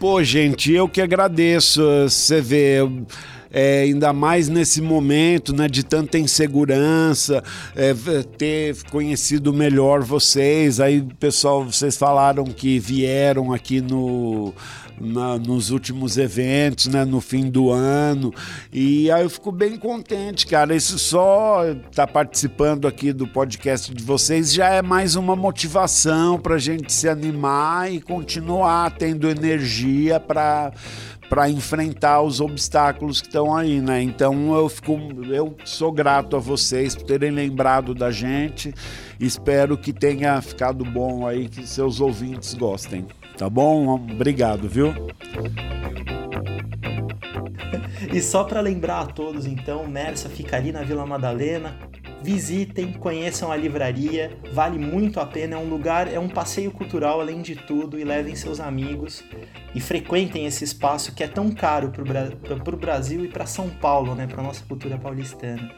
Pô, 0.00 0.24
gente, 0.24 0.72
eu 0.72 0.88
que 0.88 1.02
agradeço. 1.02 1.82
Você 2.04 2.40
vê. 2.40 2.78
É, 3.54 3.82
ainda 3.82 4.14
mais 4.14 4.48
nesse 4.48 4.80
momento 4.80 5.54
né, 5.54 5.68
de 5.68 5.84
tanta 5.84 6.18
insegurança, 6.18 7.44
é, 7.76 7.92
ter 8.38 8.82
conhecido 8.84 9.52
melhor 9.52 10.02
vocês. 10.02 10.80
Aí, 10.80 11.02
pessoal, 11.20 11.66
vocês 11.66 11.98
falaram 11.98 12.44
que 12.44 12.78
vieram 12.78 13.52
aqui 13.52 13.82
no, 13.82 14.54
na, 15.00 15.38
nos 15.38 15.70
últimos 15.70 16.16
eventos, 16.16 16.86
né, 16.86 17.04
no 17.04 17.20
fim 17.20 17.50
do 17.50 17.70
ano. 17.70 18.32
E 18.72 19.10
aí 19.10 19.22
eu 19.22 19.30
fico 19.30 19.50
bem 19.50 19.76
contente, 19.76 20.46
cara. 20.46 20.74
Isso 20.74 20.98
só 20.98 21.62
tá 21.94 22.06
participando 22.06 22.86
aqui 22.86 23.12
do 23.12 23.26
podcast 23.26 23.92
de 23.92 24.02
vocês 24.02 24.52
já 24.52 24.68
é 24.68 24.82
mais 24.82 25.16
uma 25.16 25.36
motivação 25.36 26.38
para 26.38 26.56
a 26.56 26.58
gente 26.58 26.92
se 26.92 27.08
animar 27.08 27.92
e 27.92 28.00
continuar 28.00 28.90
tendo 28.92 29.28
energia 29.28 30.20
para 30.20 30.72
para 31.32 31.48
enfrentar 31.48 32.20
os 32.20 32.42
obstáculos 32.42 33.22
que 33.22 33.26
estão 33.26 33.56
aí, 33.56 33.80
né? 33.80 34.02
Então 34.02 34.54
eu 34.54 34.68
fico, 34.68 34.98
eu 35.30 35.56
sou 35.64 35.90
grato 35.90 36.36
a 36.36 36.38
vocês 36.38 36.94
por 36.94 37.04
terem 37.04 37.30
lembrado 37.30 37.94
da 37.94 38.10
gente. 38.10 38.74
Espero 39.18 39.78
que 39.78 39.94
tenha 39.94 40.38
ficado 40.42 40.84
bom 40.84 41.26
aí, 41.26 41.48
que 41.48 41.66
seus 41.66 42.00
ouvintes 42.00 42.52
gostem. 42.52 43.06
Tá 43.42 43.50
bom? 43.50 43.96
Obrigado, 43.96 44.68
viu? 44.68 44.94
E 48.12 48.22
só 48.22 48.44
para 48.44 48.60
lembrar 48.60 49.00
a 49.00 49.06
todos, 49.06 49.46
então, 49.46 49.84
Mersa 49.88 50.28
fica 50.28 50.56
ali 50.56 50.70
na 50.70 50.84
Vila 50.84 51.04
Madalena. 51.04 51.76
Visitem, 52.22 52.92
conheçam 52.92 53.50
a 53.50 53.56
livraria, 53.56 54.38
vale 54.52 54.78
muito 54.78 55.18
a 55.18 55.26
pena. 55.26 55.56
É 55.56 55.58
um 55.58 55.68
lugar, 55.68 56.06
é 56.06 56.20
um 56.20 56.28
passeio 56.28 56.70
cultural 56.70 57.20
além 57.20 57.42
de 57.42 57.56
tudo. 57.56 57.98
E 57.98 58.04
levem 58.04 58.36
seus 58.36 58.60
amigos 58.60 59.24
e 59.74 59.80
frequentem 59.80 60.46
esse 60.46 60.62
espaço 60.62 61.12
que 61.12 61.24
é 61.24 61.26
tão 61.26 61.50
caro 61.50 61.90
para 61.90 62.74
o 62.74 62.78
Brasil 62.78 63.24
e 63.24 63.28
para 63.28 63.44
São 63.44 63.68
Paulo, 63.68 64.14
né, 64.14 64.28
para 64.28 64.40
nossa 64.40 64.64
cultura 64.64 64.96
paulistana. 64.96 65.68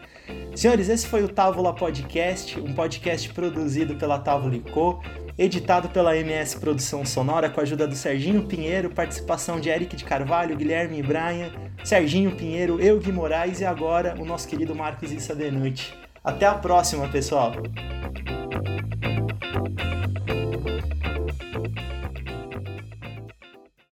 Senhores, 0.55 0.91
esse 0.91 1.07
foi 1.07 1.25
o 1.25 1.29
Távola 1.31 1.75
Podcast, 1.75 2.61
um 2.61 2.75
podcast 2.75 3.33
produzido 3.33 3.97
pela 3.97 4.19
Távola 4.19 4.59
Co 4.71 5.01
editado 5.39 5.89
pela 5.89 6.17
MS 6.17 6.59
Produção 6.59 7.05
Sonora 7.05 7.51
com 7.51 7.61
a 7.61 7.63
ajuda 7.63 7.87
do 7.87 7.95
Serginho 7.95 8.45
Pinheiro, 8.45 8.91
participação 8.91 9.59
de 9.59 9.69
Eric 9.69 9.97
de 9.97 10.05
Carvalho, 10.05 10.57
Guilherme 10.57 11.03
Bryan, 11.03 11.51
Serginho 11.85 12.37
Pinheiro, 12.37 12.81
eu 12.81 12.99
Gui 12.99 13.13
Moraes 13.13 13.61
e 13.61 13.65
agora 13.65 14.15
o 14.19 14.25
nosso 14.25 14.47
querido 14.49 14.75
Marcos 14.75 15.11
Issa 15.11 15.35
de 15.35 15.51
Noite. 15.51 15.99
Até 16.23 16.47
a 16.47 16.55
próxima, 16.55 17.09
pessoal! 17.09 17.53